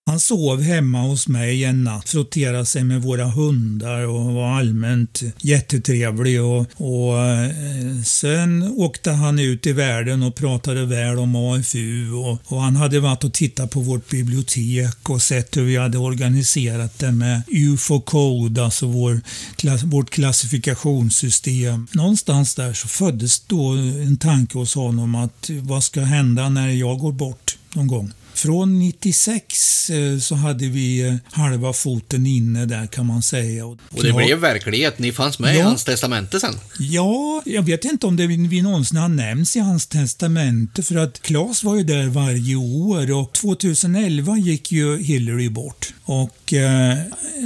Han 0.06 0.20
sov 0.20 0.62
hemma 0.62 1.00
hos 1.00 1.28
mig 1.28 1.64
en 1.64 1.84
natt, 1.84 2.08
frotterade 2.08 2.66
sig 2.66 2.84
med 2.84 3.02
våra 3.02 3.24
hundar 3.24 4.06
och 4.06 4.34
var 4.34 4.58
allmänt 4.58 5.22
jättetrevlig. 5.38 6.42
Och, 6.42 6.66
och 6.76 7.18
eh, 7.18 8.02
sen 8.04 8.62
åkte 8.76 9.10
han 9.10 9.38
ut 9.38 9.66
i 9.66 9.72
världen 9.72 10.22
och 10.22 10.34
pratade 10.34 10.86
väl 10.86 11.18
om 11.18 11.36
AFU 11.36 12.12
och, 12.12 12.38
och, 12.44 12.60
han 12.60 12.76
hade 12.76 13.00
varit 13.00 13.24
och 13.24 13.32
tittat 13.32 13.70
på 13.70 13.80
vårt 13.80 14.08
bibliotek 14.08 15.10
och 15.10 15.22
sett 15.22 15.56
hur 15.56 15.64
vi 15.64 15.76
hade 15.76 15.98
organiserat 15.98 16.98
det 16.98 17.12
med 17.12 17.42
UFO-code, 17.46 18.64
alltså 18.64 18.86
vår, 18.86 19.20
klass, 19.56 19.82
vårt 19.82 20.10
klassifikationssystem. 20.10 21.86
Någonstans 21.92 22.54
där 22.54 22.72
så 22.72 22.88
föddes 22.88 23.40
då 23.40 23.68
en 23.70 24.16
tanke 24.16 24.58
hos 24.58 24.74
honom 24.74 25.14
att 25.14 25.50
vad 25.62 25.84
ska 25.84 26.00
hända 26.00 26.48
när 26.48 26.68
jag 26.68 26.98
går 26.98 27.12
bort 27.12 27.58
någon 27.74 27.86
gång? 27.86 28.12
Från 28.34 28.78
96 28.78 29.90
eh, 29.90 30.18
så 30.18 30.34
hade 30.34 30.66
vi 30.66 31.08
eh, 31.08 31.14
halva 31.32 31.72
foten 31.72 32.26
inne 32.26 32.66
där 32.66 32.86
kan 32.86 33.06
man 33.06 33.22
säga. 33.22 33.66
Och 33.66 33.78
det 33.90 34.08
ja. 34.08 34.16
blev 34.16 34.38
verklighet? 34.38 34.98
Ni 34.98 35.12
fanns 35.12 35.38
med 35.38 35.54
ja. 35.54 35.58
i 35.58 35.62
hans 35.62 35.84
testamente 35.84 36.40
sen? 36.40 36.54
Ja, 36.78 37.42
jag 37.44 37.62
vet 37.62 37.84
inte 37.84 38.06
om 38.06 38.16
det 38.16 38.26
vi 38.26 38.62
någonsin 38.62 38.98
har 38.98 39.08
nämnts 39.08 39.56
i 39.56 39.60
hans 39.60 39.86
testamente 39.86 40.82
för 40.82 40.96
att 40.96 41.22
Claes 41.22 41.64
var 41.64 41.76
ju 41.76 41.82
där 41.82 42.06
varje 42.06 42.56
år 42.56 43.12
och 43.12 43.32
2011 43.32 44.36
gick 44.36 44.72
ju 44.72 44.98
Hillary 45.02 45.48
bort. 45.48 45.94
Och 46.04 46.52
eh, 46.52 46.98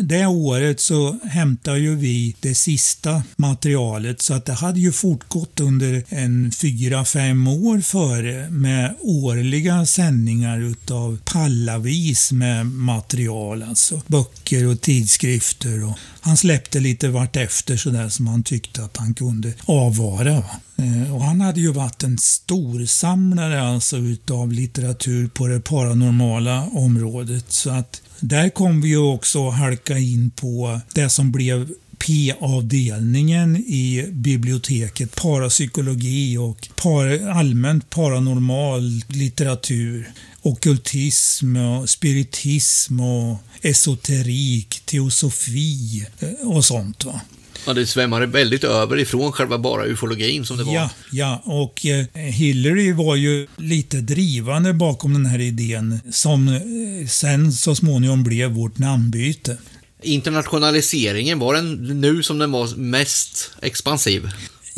det 0.02 0.26
året 0.26 0.80
så 0.80 1.18
hämtade 1.24 1.78
ju 1.78 1.96
vi 1.96 2.36
det 2.40 2.54
sista 2.54 3.22
materialet 3.36 4.22
så 4.22 4.34
att 4.34 4.46
det 4.46 4.52
hade 4.52 4.80
ju 4.80 4.92
fortgått 4.92 5.60
under 5.60 6.04
en 6.08 6.52
fyra, 6.52 7.04
fem 7.04 7.48
år 7.48 7.80
före 7.80 8.50
med 8.50 8.94
årliga 9.00 9.86
sändningar 9.86 10.74
utav 10.82 11.18
pallavis 11.24 12.32
med 12.32 12.66
material, 12.66 13.62
alltså 13.62 14.02
böcker 14.06 14.66
och 14.66 14.80
tidskrifter. 14.80 15.84
Och 15.84 15.98
han 16.20 16.36
släppte 16.36 16.80
lite 16.80 17.08
vartefter 17.08 17.76
sådär 17.76 18.08
som 18.08 18.26
han 18.26 18.42
tyckte 18.42 18.84
att 18.84 18.96
han 18.96 19.14
kunde 19.14 19.52
avvara. 19.64 20.32
Va? 20.32 20.60
Eh, 20.76 21.14
och 21.14 21.22
han 21.22 21.40
hade 21.40 21.60
ju 21.60 21.72
varit 21.72 22.02
en 22.02 22.18
storsamlare 22.18 23.62
alltså 23.62 23.96
utav 23.96 24.52
litteratur 24.52 25.28
på 25.28 25.46
det 25.46 25.60
paranormala 25.60 26.68
området. 26.72 27.52
Så 27.52 27.70
att 27.70 28.02
där 28.20 28.48
kom 28.48 28.80
vi 28.80 28.88
ju 28.88 28.98
också 28.98 29.50
halka 29.50 29.98
in 29.98 30.30
på 30.30 30.80
det 30.94 31.08
som 31.08 31.32
blev 31.32 31.68
P-avdelningen 31.98 33.56
i 33.56 34.06
biblioteket, 34.12 35.16
parapsykologi 35.16 36.36
och 36.36 36.68
par, 36.82 37.28
allmänt 37.28 37.90
paranormal 37.90 39.02
litteratur, 39.08 40.12
okultism 40.42 41.56
och 41.56 41.90
spiritism 41.90 43.00
och 43.00 43.38
esoterik, 43.62 44.82
teosofi 44.84 46.06
eh, 46.20 46.48
och 46.48 46.64
sånt. 46.64 47.04
Va? 47.04 47.20
Ja, 47.66 47.74
det 47.74 47.86
svämmade 47.86 48.26
väldigt 48.26 48.64
över 48.64 48.98
ifrån 48.98 49.32
själva 49.32 49.58
bara 49.58 49.84
ufologin 49.84 50.44
som 50.44 50.56
det 50.56 50.64
var. 50.64 50.74
Ja, 50.74 50.90
ja 51.10 51.42
och 51.44 51.86
eh, 51.86 52.06
Hillary 52.14 52.92
var 52.92 53.16
ju 53.16 53.46
lite 53.56 53.96
drivande 53.96 54.72
bakom 54.72 55.12
den 55.12 55.26
här 55.26 55.40
idén 55.40 56.00
som 56.12 56.48
eh, 56.48 57.08
sen 57.08 57.52
så 57.52 57.74
småningom 57.74 58.24
blev 58.24 58.50
vårt 58.50 58.78
namnbyte. 58.78 59.56
Internationaliseringen, 60.02 61.38
var 61.38 61.54
den 61.54 62.00
nu 62.00 62.22
som 62.22 62.38
den 62.38 62.52
var 62.52 62.76
mest 62.76 63.50
expansiv? 63.62 64.28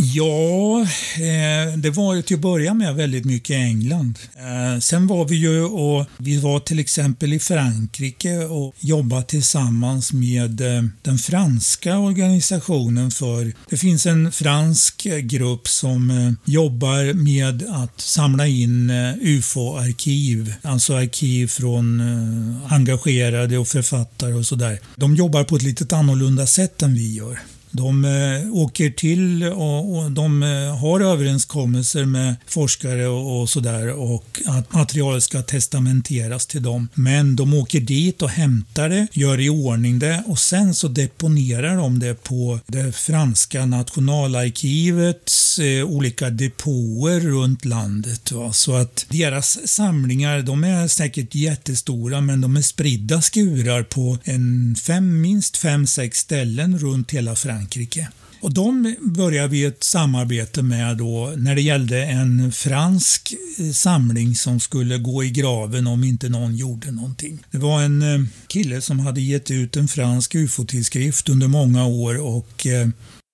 Ja, 0.02 0.80
eh, 0.80 1.76
det 1.76 1.90
var 1.90 2.14
ju 2.14 2.22
till 2.22 2.36
att 2.36 2.40
börja 2.40 2.74
med 2.74 2.94
väldigt 2.94 3.24
mycket 3.24 3.50
i 3.50 3.54
England. 3.54 4.18
Eh, 4.36 4.80
sen 4.80 5.06
var 5.06 5.24
vi 5.24 5.36
ju 5.36 5.64
och 5.64 6.06
vi 6.18 6.36
var 6.40 6.60
till 6.60 6.78
exempel 6.78 7.32
i 7.32 7.38
Frankrike 7.38 8.36
och 8.36 8.74
jobbade 8.78 9.22
tillsammans 9.22 10.12
med 10.12 10.60
eh, 10.60 10.82
den 11.02 11.18
franska 11.18 11.98
organisationen 11.98 13.10
för 13.10 13.52
det 13.70 13.76
finns 13.76 14.06
en 14.06 14.32
fransk 14.32 15.06
grupp 15.22 15.68
som 15.68 16.10
eh, 16.10 16.52
jobbar 16.52 17.14
med 17.14 17.64
att 17.68 18.00
samla 18.00 18.46
in 18.46 18.90
eh, 18.90 19.14
UFO-arkiv, 19.20 20.54
alltså 20.62 20.94
arkiv 20.94 21.46
från 21.46 22.00
eh, 22.00 22.72
engagerade 22.72 23.58
och 23.58 23.68
författare 23.68 24.34
och 24.34 24.46
sådär. 24.46 24.78
De 24.96 25.16
jobbar 25.16 25.44
på 25.44 25.56
ett 25.56 25.62
lite 25.62 25.96
annorlunda 25.96 26.46
sätt 26.46 26.82
än 26.82 26.94
vi 26.94 27.14
gör. 27.14 27.38
De 27.70 28.04
eh, 28.04 28.52
åker 28.52 28.90
till 28.90 29.44
och, 29.44 30.10
de 30.10 30.42
eh, 30.42 30.76
har 30.78 31.00
överenskommelser 31.00 32.04
med 32.04 32.36
forskare 32.46 33.06
och, 33.06 33.48
sådär 33.48 33.88
och 33.88 34.40
att 34.46 34.72
materialet 34.72 35.22
ska 35.22 35.42
testamenteras 35.42 36.46
till 36.46 36.62
dem. 36.62 36.88
Men 36.94 37.36
de 37.36 37.54
åker 37.54 37.80
dit 37.80 38.22
och 38.22 38.30
hämtar 38.30 38.88
det, 38.88 39.06
gör 39.12 39.40
i 39.40 39.48
ordning 39.48 39.98
det 39.98 40.22
och 40.26 40.38
sen 40.38 40.74
så 40.74 40.88
deponerar 40.88 41.76
de 41.76 41.98
det 41.98 42.22
på 42.22 42.60
det 42.66 42.96
franska 42.96 43.66
nationalarkivets 43.66 45.58
eh, 45.58 45.84
olika 45.84 46.30
depåer 46.30 47.20
runt 47.20 47.64
landet. 47.64 48.32
Va? 48.32 48.52
Så 48.52 48.74
att 48.74 49.06
deras 49.08 49.68
samlingar, 49.68 50.42
de 50.42 50.64
är 50.64 50.88
säkert 50.88 51.34
jättestora 51.34 52.20
men 52.20 52.40
de 52.40 52.56
är 52.56 52.62
spridda 52.62 53.22
skurar 53.22 53.82
på 53.82 54.18
en 54.24 54.76
fem, 54.86 55.20
minst 55.20 55.56
fem, 55.56 55.86
sex 55.86 56.18
ställen 56.18 56.78
runt 56.78 57.10
hela 57.10 57.36
Frankrike 57.36 57.59
Frankrike. 57.60 58.08
Och 58.42 58.54
de 58.54 58.96
började 59.00 59.48
vi 59.48 59.64
ett 59.64 59.84
samarbete 59.84 60.62
med 60.62 60.96
då 60.96 61.32
när 61.36 61.54
det 61.54 61.60
gällde 61.60 62.04
en 62.04 62.52
fransk 62.52 63.34
eh, 63.58 63.72
samling 63.72 64.34
som 64.34 64.60
skulle 64.60 64.98
gå 64.98 65.24
i 65.24 65.30
graven 65.30 65.86
om 65.86 66.04
inte 66.04 66.28
någon 66.28 66.56
gjorde 66.56 66.90
någonting. 66.90 67.38
Det 67.50 67.58
var 67.58 67.82
en 67.82 68.02
eh, 68.02 68.28
kille 68.46 68.80
som 68.80 68.98
hade 68.98 69.20
gett 69.20 69.50
ut 69.50 69.76
en 69.76 69.88
fransk 69.88 70.34
ufo-tidskrift 70.34 71.28
under 71.28 71.48
många 71.48 71.86
år 71.86 72.20
och 72.20 72.66
eh, 72.66 72.88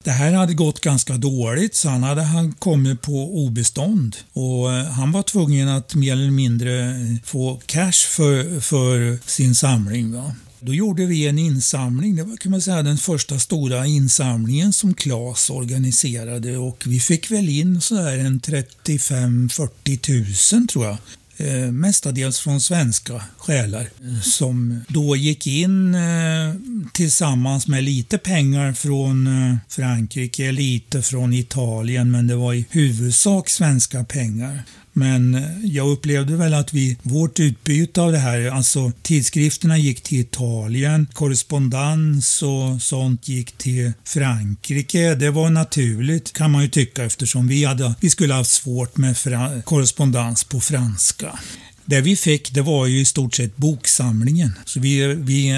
det 0.04 0.10
här 0.10 0.32
hade 0.32 0.54
gått 0.54 0.80
ganska 0.80 1.16
dåligt 1.16 1.74
så 1.74 1.88
han 1.88 2.02
hade 2.02 2.22
han 2.22 2.52
kommit 2.52 3.02
på 3.02 3.44
obestånd 3.44 4.16
och 4.32 4.70
han 4.70 5.12
var 5.12 5.22
tvungen 5.22 5.68
att 5.68 5.94
mer 5.94 6.12
eller 6.12 6.30
mindre 6.30 6.94
få 7.24 7.60
cash 7.66 8.08
för, 8.08 8.60
för 8.60 9.18
sin 9.26 9.54
samling. 9.54 10.12
Va? 10.12 10.34
Då 10.66 10.74
gjorde 10.74 11.06
vi 11.06 11.26
en 11.26 11.38
insamling, 11.38 12.16
det 12.16 12.22
var 12.22 12.36
kan 12.36 12.50
man 12.50 12.62
säga 12.62 12.82
den 12.82 12.98
första 12.98 13.38
stora 13.38 13.86
insamlingen 13.86 14.72
som 14.72 14.94
Klas 14.94 15.50
organiserade 15.50 16.56
och 16.56 16.84
vi 16.86 17.00
fick 17.00 17.30
väl 17.30 17.48
in 17.48 17.80
sådär 17.80 18.18
en 18.18 18.40
35-40 18.40 19.96
tusen 19.98 20.66
tror 20.68 20.86
jag. 20.86 20.96
Eh, 21.36 21.72
mestadels 21.72 22.38
från 22.38 22.60
svenska 22.60 23.22
själar 23.38 23.80
eh, 23.80 24.20
som 24.20 24.80
då 24.88 25.16
gick 25.16 25.46
in 25.46 25.94
eh, 25.94 26.54
tillsammans 26.92 27.66
med 27.66 27.84
lite 27.84 28.18
pengar 28.18 28.72
från 28.72 29.26
eh, 29.26 29.56
Frankrike, 29.68 30.52
lite 30.52 31.02
från 31.02 31.32
Italien 31.32 32.10
men 32.10 32.26
det 32.26 32.36
var 32.36 32.54
i 32.54 32.66
huvudsak 32.70 33.48
svenska 33.48 34.04
pengar. 34.04 34.62
Men 34.98 35.42
jag 35.62 35.88
upplevde 35.88 36.36
väl 36.36 36.54
att 36.54 36.74
vi, 36.74 36.96
vårt 37.02 37.40
utbyte 37.40 38.00
av 38.00 38.12
det 38.12 38.18
här, 38.18 38.50
alltså 38.50 38.92
tidskrifterna 39.02 39.78
gick 39.78 40.00
till 40.02 40.20
Italien, 40.20 41.06
korrespondens 41.12 42.42
och 42.42 42.82
sånt 42.82 43.28
gick 43.28 43.52
till 43.52 43.92
Frankrike. 44.04 45.14
Det 45.14 45.30
var 45.30 45.50
naturligt 45.50 46.32
kan 46.32 46.50
man 46.50 46.62
ju 46.62 46.68
tycka 46.68 47.04
eftersom 47.04 47.48
vi, 47.48 47.64
hade, 47.64 47.94
vi 48.00 48.10
skulle 48.10 48.32
ha 48.32 48.40
haft 48.40 48.50
svårt 48.50 48.96
med 48.96 49.16
korrespondens 49.64 50.44
på 50.44 50.60
franska. 50.60 51.38
Det 51.84 52.00
vi 52.00 52.16
fick 52.16 52.52
det 52.52 52.62
var 52.62 52.86
ju 52.86 53.00
i 53.00 53.04
stort 53.04 53.34
sett 53.34 53.56
boksamlingen. 53.56 54.52
Så 54.64 54.80
vi, 54.80 55.14
vi, 55.14 55.48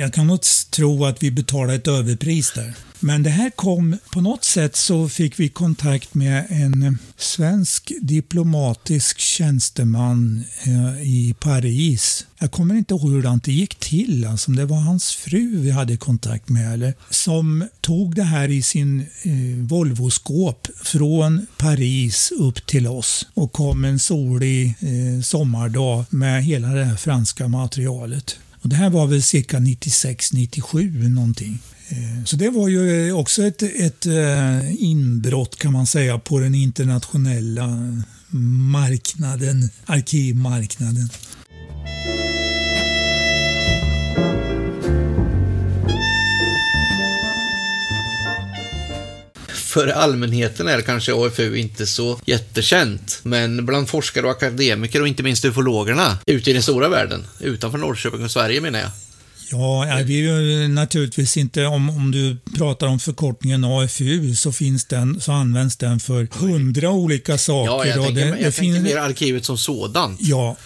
jag 0.00 0.14
kan 0.14 0.26
nog 0.26 0.40
tro 0.70 1.04
att 1.04 1.22
vi 1.22 1.30
betalade 1.30 1.74
ett 1.74 1.88
överpris 1.88 2.52
där. 2.54 2.74
Men 3.04 3.22
det 3.22 3.30
här 3.30 3.50
kom, 3.50 3.96
på 4.12 4.20
något 4.20 4.44
sätt 4.44 4.76
så 4.76 5.08
fick 5.08 5.40
vi 5.40 5.48
kontakt 5.48 6.14
med 6.14 6.46
en 6.48 6.98
svensk 7.16 7.92
diplomatisk 8.00 9.18
tjänsteman 9.18 10.44
eh, 10.62 11.02
i 11.02 11.34
Paris. 11.40 12.26
Jag 12.38 12.52
kommer 12.52 12.74
inte 12.74 12.94
ihåg 12.94 13.10
hur 13.10 13.40
det 13.44 13.52
gick 13.52 13.74
till, 13.74 14.26
alltså 14.26 14.50
om 14.50 14.56
det 14.56 14.64
var 14.64 14.76
hans 14.76 15.12
fru 15.12 15.56
vi 15.60 15.70
hade 15.70 15.96
kontakt 15.96 16.48
med 16.48 16.72
eller 16.72 16.94
som 17.10 17.68
tog 17.80 18.14
det 18.14 18.22
här 18.22 18.48
i 18.48 18.62
sin 18.62 19.00
eh, 19.00 19.66
Volvo-skåp 19.68 20.68
från 20.84 21.46
Paris 21.56 22.32
upp 22.38 22.66
till 22.66 22.86
oss 22.86 23.26
och 23.34 23.52
kom 23.52 23.84
en 23.84 23.98
solig 23.98 24.66
eh, 24.66 25.22
sommardag 25.22 26.04
med 26.10 26.44
hela 26.44 26.68
det 26.68 26.84
här 26.84 26.96
franska 26.96 27.48
materialet. 27.48 28.38
Och 28.62 28.68
det 28.68 28.76
här 28.76 28.90
var 28.90 29.06
väl 29.06 29.22
cirka 29.22 29.58
96-97 29.58 31.08
någonting. 31.08 31.58
Eh, 31.92 32.24
så 32.24 32.36
det 32.36 32.50
var 32.50 32.68
ju 32.68 33.08
eh, 33.08 33.18
också 33.18 33.42
ett, 33.42 33.62
ett 33.62 34.06
eh, 34.06 34.82
inbrott 34.82 35.56
kan 35.58 35.72
man 35.72 35.86
säga 35.86 36.18
på 36.18 36.38
den 36.38 36.54
internationella 36.54 37.68
marknaden, 38.70 39.70
arkivmarknaden. 39.86 41.08
För 49.48 49.88
allmänheten 49.88 50.68
är 50.68 50.80
kanske 50.80 51.14
AFU 51.14 51.56
inte 51.56 51.86
så 51.86 52.20
jättekänt, 52.24 53.20
men 53.22 53.66
bland 53.66 53.88
forskare 53.88 54.26
och 54.26 54.30
akademiker 54.30 55.00
och 55.00 55.08
inte 55.08 55.22
minst 55.22 55.44
ufologerna 55.44 56.18
ute 56.26 56.50
i 56.50 56.52
den 56.52 56.62
stora 56.62 56.88
världen, 56.88 57.24
utanför 57.40 57.78
Norrköping 57.78 58.24
och 58.24 58.30
Sverige 58.30 58.60
menar 58.60 58.78
jag, 58.78 58.90
Ja, 59.52 60.00
vi 60.04 60.28
är 60.28 60.40
ju 60.40 60.68
naturligtvis 60.68 61.36
inte, 61.36 61.66
om, 61.66 61.90
om 61.90 62.10
du 62.10 62.36
pratar 62.58 62.86
om 62.86 62.98
förkortningen 62.98 63.64
AFU 63.64 64.34
så, 64.34 64.52
finns 64.52 64.84
den, 64.84 65.20
så 65.20 65.32
används 65.32 65.76
den 65.76 66.00
för 66.00 66.28
hundra 66.32 66.90
olika 66.90 67.38
saker. 67.38 67.72
Ja, 67.72 67.86
jag 67.86 68.04
tänker, 68.04 68.20
det, 68.20 68.28
jag 68.28 68.38
det 68.38 68.52
tänker 68.52 68.80
mer 68.80 68.96
arkivet 68.96 69.44
som 69.44 69.58
sådant. 69.58 70.20
Ja, 70.20 70.56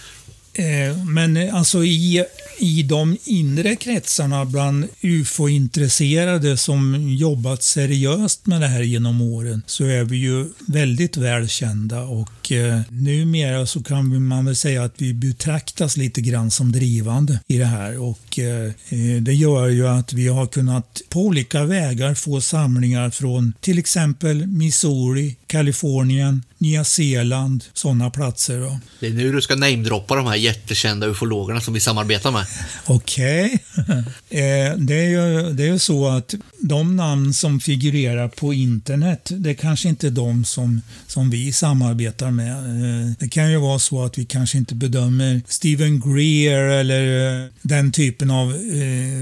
Eh, 0.57 1.05
men 1.05 1.37
eh, 1.37 1.55
alltså 1.55 1.83
i 1.83 2.25
i 2.59 2.83
de 2.83 3.17
inre 3.23 3.75
kretsarna 3.75 4.45
bland 4.45 4.87
ufo-intresserade 5.01 6.57
som 6.57 7.09
jobbat 7.09 7.63
seriöst 7.63 8.45
med 8.45 8.61
det 8.61 8.67
här 8.67 8.81
genom 8.81 9.21
åren 9.21 9.61
så 9.65 9.85
är 9.85 10.03
vi 10.03 10.17
ju 10.17 10.45
väldigt 10.67 11.17
välkända 11.17 12.01
och 12.01 12.51
eh, 12.51 12.81
numera 12.89 13.65
så 13.65 13.83
kan 13.83 14.27
man 14.27 14.45
väl 14.45 14.55
säga 14.55 14.83
att 14.83 14.93
vi 14.97 15.13
betraktas 15.13 15.97
lite 15.97 16.21
grann 16.21 16.51
som 16.51 16.71
drivande 16.71 17.39
i 17.47 17.57
det 17.57 17.65
här. 17.65 17.99
Och 18.01 18.39
eh, 18.39 18.65
eh, 18.89 19.21
det 19.21 19.33
gör 19.33 19.67
ju 19.67 19.87
att 19.87 20.13
vi 20.13 20.27
har 20.27 20.47
kunnat 20.47 21.01
på 21.09 21.21
olika 21.21 21.63
vägar 21.63 22.13
få 22.13 22.41
samlingar 22.41 23.09
från 23.09 23.53
till 23.59 23.79
exempel 23.79 24.47
Missouri, 24.47 25.35
Kalifornien, 25.47 26.43
Nya 26.57 26.83
Zeeland, 26.83 27.63
sådana 27.73 28.09
platser. 28.09 28.59
Då. 28.59 28.79
Det 28.99 29.07
är 29.07 29.11
nu 29.11 29.31
du 29.31 29.41
ska 29.41 29.55
namedroppa 29.55 30.15
de 30.15 30.27
här 30.27 30.35
jättekända 30.35 31.07
ufologerna 31.07 31.61
som 31.61 31.73
vi 31.73 31.79
samarbetar 31.79 32.31
med. 32.31 32.45
Okej. 32.85 33.45
Okay. 33.45 33.57
Eh, 34.29 34.77
det, 34.77 34.93
är 34.93 35.09
ju, 35.09 35.53
det 35.53 35.67
är 35.67 35.77
så 35.77 36.07
att 36.07 36.35
de 36.59 36.95
namn 36.95 37.33
som 37.33 37.59
figurerar 37.59 38.27
på 38.27 38.53
internet, 38.53 39.29
det 39.31 39.49
är 39.49 39.53
kanske 39.53 39.89
inte 39.89 40.07
är 40.07 40.11
de 40.11 40.45
som, 40.45 40.81
som 41.07 41.29
vi 41.29 41.51
samarbetar 41.51 42.31
med. 42.31 42.51
Eh, 42.51 43.11
det 43.19 43.29
kan 43.29 43.51
ju 43.51 43.57
vara 43.57 43.79
så 43.79 44.05
att 44.05 44.17
vi 44.17 44.25
kanske 44.25 44.57
inte 44.57 44.75
bedömer 44.75 45.41
Stephen 45.47 45.99
Greer 45.99 46.63
eller 46.63 47.43
eh, 47.43 47.49
den 47.61 47.91
typen 47.91 48.31
av 48.31 48.53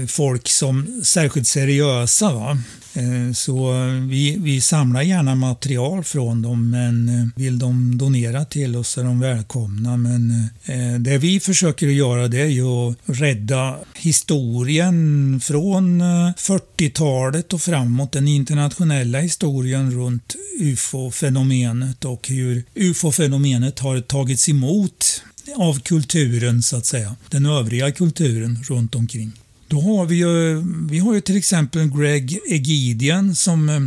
folk 0.08 0.48
som 0.48 1.00
särskilt 1.04 1.48
seriösa. 1.48 2.32
Va? 2.32 2.58
Eh, 2.96 3.32
så 3.32 3.72
vi, 4.08 4.36
vi 4.38 4.60
samlar 4.60 5.02
gärna 5.02 5.34
material 5.34 6.04
från 6.04 6.42
dem 6.42 6.70
men 6.70 7.08
eh, 7.08 7.26
vill 7.36 7.58
de 7.58 7.98
donera 7.98 8.44
till 8.44 8.76
oss 8.76 8.98
är 8.98 9.04
de 9.04 9.20
välkomna. 9.20 9.96
Men 9.96 10.48
eh, 10.64 11.00
det 11.00 11.18
vi 11.18 11.40
försöker 11.40 11.86
göra 11.86 12.28
det 12.28 12.40
är 12.40 12.46
ju 12.46 12.66
att 12.66 12.96
rädda 13.06 13.78
historien 13.94 15.40
från 15.40 16.02
40-talet 16.02 17.52
och 17.52 17.62
framåt. 17.62 18.12
Den 18.12 18.28
internationella 18.28 19.20
historien 19.20 19.90
runt 19.90 20.36
ufo-fenomenet 20.60 22.04
och 22.04 22.28
hur 22.28 22.64
ufo-fenomenet 22.74 23.78
har 23.78 24.00
tagits 24.00 24.48
emot 24.48 25.22
av 25.56 25.80
kulturen 25.80 26.62
så 26.62 26.76
att 26.76 26.86
säga. 26.86 27.16
Den 27.30 27.46
övriga 27.46 27.92
kulturen 27.92 28.58
runt 28.68 28.94
omkring. 28.94 29.32
Då 29.68 29.80
har 29.80 30.06
vi 30.06 30.16
ju, 30.16 30.62
vi 30.90 30.98
har 30.98 31.14
ju 31.14 31.20
till 31.20 31.36
exempel 31.36 31.88
Greg 31.98 32.38
Egidian 32.50 33.34
som 33.34 33.68
eh, 33.68 33.80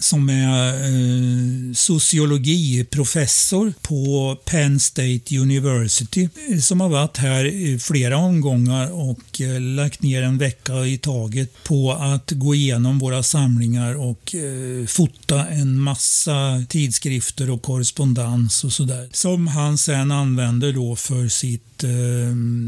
som 0.00 0.28
är 0.28 0.74
eh, 0.74 1.74
sociologiprofessor 1.74 3.72
på 3.82 4.36
Penn 4.44 4.80
State 4.80 5.38
University 5.38 6.28
eh, 6.50 6.58
som 6.58 6.80
har 6.80 6.88
varit 6.88 7.16
här 7.16 7.44
i 7.44 7.78
flera 7.78 8.16
omgångar 8.16 8.92
och 8.92 9.40
eh, 9.40 9.60
lagt 9.60 10.02
ner 10.02 10.22
en 10.22 10.38
vecka 10.38 10.86
i 10.86 10.98
taget 10.98 11.64
på 11.64 11.92
att 11.92 12.30
gå 12.30 12.54
igenom 12.54 12.98
våra 12.98 13.22
samlingar 13.22 13.94
och 13.94 14.34
eh, 14.34 14.86
fota 14.86 15.46
en 15.46 15.80
massa 15.80 16.64
tidskrifter 16.68 17.50
och 17.50 17.62
korrespondens 17.62 18.64
och 18.64 18.72
sådär 18.72 19.08
som 19.12 19.46
han 19.46 19.78
sen 19.78 20.12
använder 20.12 20.72
då 20.72 20.96
för 20.96 21.28
sitt 21.28 21.84
eh, 21.84 21.90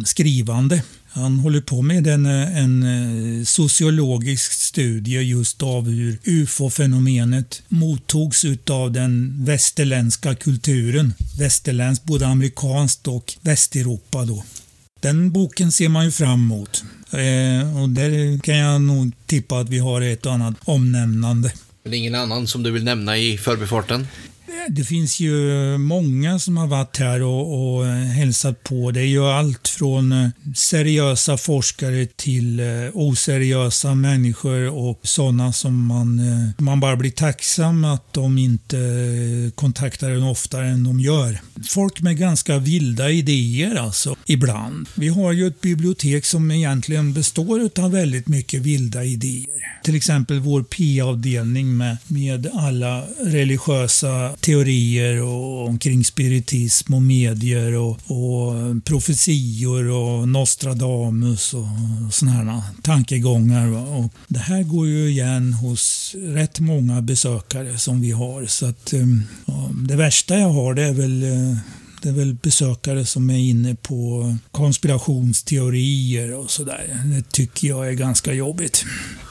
skrivande. 0.05 0.83
Han 1.11 1.39
håller 1.39 1.61
på 1.61 1.83
med 1.83 2.07
en, 2.07 2.27
eh, 2.27 2.59
en 2.59 2.83
eh, 2.83 3.45
sociologisk 3.45 4.53
studie 4.53 5.23
just 5.23 5.63
av 5.63 5.89
hur 5.89 6.19
ufo-fenomenet 6.25 7.63
mottogs 7.69 8.45
av 8.71 8.93
den 8.93 9.45
västerländska 9.45 10.35
kulturen. 10.35 11.15
Västerländskt, 11.39 12.05
både 12.05 12.27
amerikanskt 12.27 13.09
och 13.09 13.35
Västeuropa 13.41 14.25
då. 14.25 14.45
Den 15.01 15.31
boken 15.31 15.73
ser 15.73 15.89
man 15.89 16.05
ju 16.05 16.11
fram 16.11 16.41
emot. 16.41 16.85
Eh, 17.11 17.83
och 17.83 17.89
där 17.89 18.39
kan 18.39 18.57
jag 18.57 18.81
nog 18.81 19.13
tippa 19.27 19.59
att 19.59 19.69
vi 19.69 19.79
har 19.79 20.01
ett 20.01 20.27
och 20.27 20.33
annat 20.33 20.55
omnämnande. 20.65 21.53
Men 21.85 21.95
ingen 21.95 22.15
annan 22.15 22.47
som 22.47 22.63
du 22.63 22.71
vill 22.71 22.85
nämna 22.85 23.19
i 23.19 23.39
förbifarten? 23.39 24.07
Det 24.69 24.85
finns 24.85 25.21
ju 25.21 25.79
många 25.79 26.39
som 26.39 26.57
har 26.57 26.67
varit 26.67 26.97
här 26.99 27.23
och, 27.23 27.77
och 27.79 27.85
hälsat 27.87 28.63
på. 28.63 28.91
Det 28.91 29.01
är 29.01 29.05
ju 29.05 29.25
allt 29.25 29.69
från 29.69 30.13
eh, 30.13 30.29
seriösa 30.57 31.37
forskare 31.37 32.07
till 32.07 32.61
eh, 32.61 32.67
oseriösa 32.95 33.95
människor 33.95 34.69
och 34.69 35.01
sådana 35.03 35.53
som 35.53 35.87
man, 35.87 36.19
eh, 36.19 36.65
man 36.65 36.81
bara 36.81 36.97
blir 36.97 37.11
tacksam 37.11 37.85
att 37.85 38.13
de 38.13 38.39
inte 38.39 38.79
kontaktar 39.55 40.11
en 40.11 40.23
oftare 40.23 40.69
än 40.69 40.85
de 40.85 41.01
gör. 41.01 41.41
Folk 41.69 42.01
med 42.01 42.19
ganska 42.19 42.59
vilda 42.59 43.11
idéer 43.11 43.77
alltså, 43.77 44.17
ibland. 44.27 44.89
Vi 44.95 45.09
har 45.09 45.33
ju 45.33 45.47
ett 45.47 45.61
bibliotek 45.61 46.25
som 46.25 46.51
egentligen 46.51 47.13
består 47.13 47.71
av 47.79 47.93
väldigt 47.93 48.29
mycket 48.29 48.63
vilda 48.63 49.05
idéer. 49.05 49.81
Till 49.83 49.97
exempel 49.97 50.41
vår 50.41 50.63
P-avdelning 50.63 51.77
med, 51.77 51.97
med 52.07 52.51
alla 52.55 53.05
religiösa 53.21 54.35
teorier 54.41 55.23
och, 55.23 55.67
omkring 55.67 56.05
spiritism 56.05 56.95
och 56.95 57.03
medier 57.03 57.75
och, 57.75 57.91
och 57.91 58.85
profetior 58.85 59.91
och 59.91 60.29
Nostradamus 60.29 61.55
och 61.55 61.67
sådana 62.11 62.53
här 62.53 62.63
tankegångar. 62.83 63.69
Och 63.69 64.13
det 64.29 64.39
här 64.39 64.63
går 64.63 64.87
ju 64.87 65.09
igen 65.09 65.53
hos 65.53 66.15
rätt 66.19 66.61
många 66.61 67.03
besökare 67.03 67.79
som 67.79 68.01
vi 68.01 68.11
har. 68.11 68.47
Så 68.47 68.67
att 68.67 68.93
um, 68.93 69.23
det 69.89 69.97
värsta 69.97 70.39
jag 70.39 70.51
har 70.51 70.75
det 70.75 70.83
är 70.83 70.93
väl 70.93 71.23
uh, 71.23 71.57
det 72.03 72.09
är 72.09 72.13
väl 72.13 72.35
besökare 72.35 73.07
som 73.07 73.31
är 73.31 73.39
inne 73.39 73.75
på 73.75 74.37
konspirationsteorier 74.51 76.35
och 76.35 76.51
sådär. 76.51 77.03
Det 77.05 77.31
tycker 77.31 77.69
jag 77.69 77.89
är 77.89 77.93
ganska 77.93 78.33
jobbigt. 78.33 78.85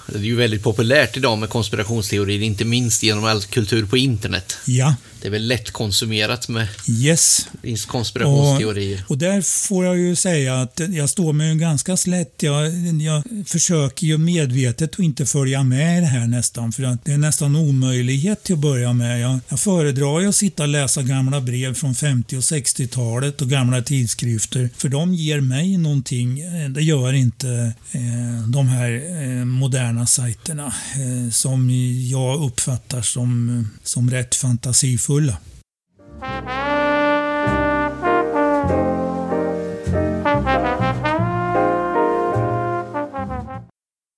Det 0.07 0.17
är 0.17 0.21
ju 0.23 0.35
väldigt 0.35 0.63
populärt 0.63 1.17
idag 1.17 1.37
med 1.37 1.49
konspirationsteorier, 1.49 2.41
inte 2.41 2.65
minst 2.65 3.03
genom 3.03 3.23
all 3.25 3.41
kultur 3.41 3.85
på 3.85 3.97
internet. 3.97 4.57
Ja, 4.65 4.95
Det 5.21 5.27
är 5.27 5.31
väl 5.31 5.47
lättkonsumerat 5.47 6.47
med 6.49 6.67
Yes. 6.89 7.47
konspirationsteorier. 7.87 9.03
Och, 9.05 9.11
och 9.11 9.17
där 9.17 9.41
får 9.67 9.85
jag 9.85 9.97
ju 9.97 10.15
säga 10.15 10.61
att 10.61 10.81
jag 10.89 11.09
står 11.09 11.33
mig 11.33 11.55
ganska 11.55 11.97
slätt. 11.97 12.33
Jag, 12.43 12.67
jag 13.01 13.23
försöker 13.47 14.07
ju 14.07 14.17
medvetet 14.17 14.93
att 14.93 14.99
inte 14.99 15.25
följa 15.25 15.63
med 15.63 15.97
i 15.97 16.01
det 16.01 16.07
här 16.07 16.27
nästan, 16.27 16.71
för 16.71 16.83
att 16.83 17.05
det 17.05 17.11
är 17.11 17.17
nästan 17.17 17.55
omöjlighet 17.55 18.43
till 18.43 18.53
att 18.53 18.59
börja 18.59 18.93
med. 18.93 19.19
Jag, 19.21 19.39
jag 19.49 19.59
föredrar 19.59 20.19
ju 20.21 20.27
att 20.29 20.35
sitta 20.35 20.63
och 20.63 20.69
läsa 20.69 21.01
gamla 21.03 21.41
brev 21.41 21.73
från 21.73 21.95
50 21.95 22.37
och 22.37 22.41
60-talet 22.41 23.41
och 23.41 23.49
gamla 23.49 23.81
tidskrifter, 23.81 24.69
för 24.77 24.89
de 24.89 25.13
ger 25.13 25.41
mig 25.41 25.77
någonting. 25.77 26.41
Det 26.73 26.81
gör 26.81 27.13
inte 27.13 27.73
eh, 27.91 28.47
de 28.47 28.67
här 28.67 28.91
eh, 28.91 29.45
moderna 29.45 29.96
sajterna 30.05 30.65
eh, 30.65 31.31
som 31.31 31.69
jag 32.09 32.43
uppfattar 32.43 33.01
som, 33.01 33.67
som 33.83 34.11
rätt 34.11 34.35
fantasifulla. 34.35 35.37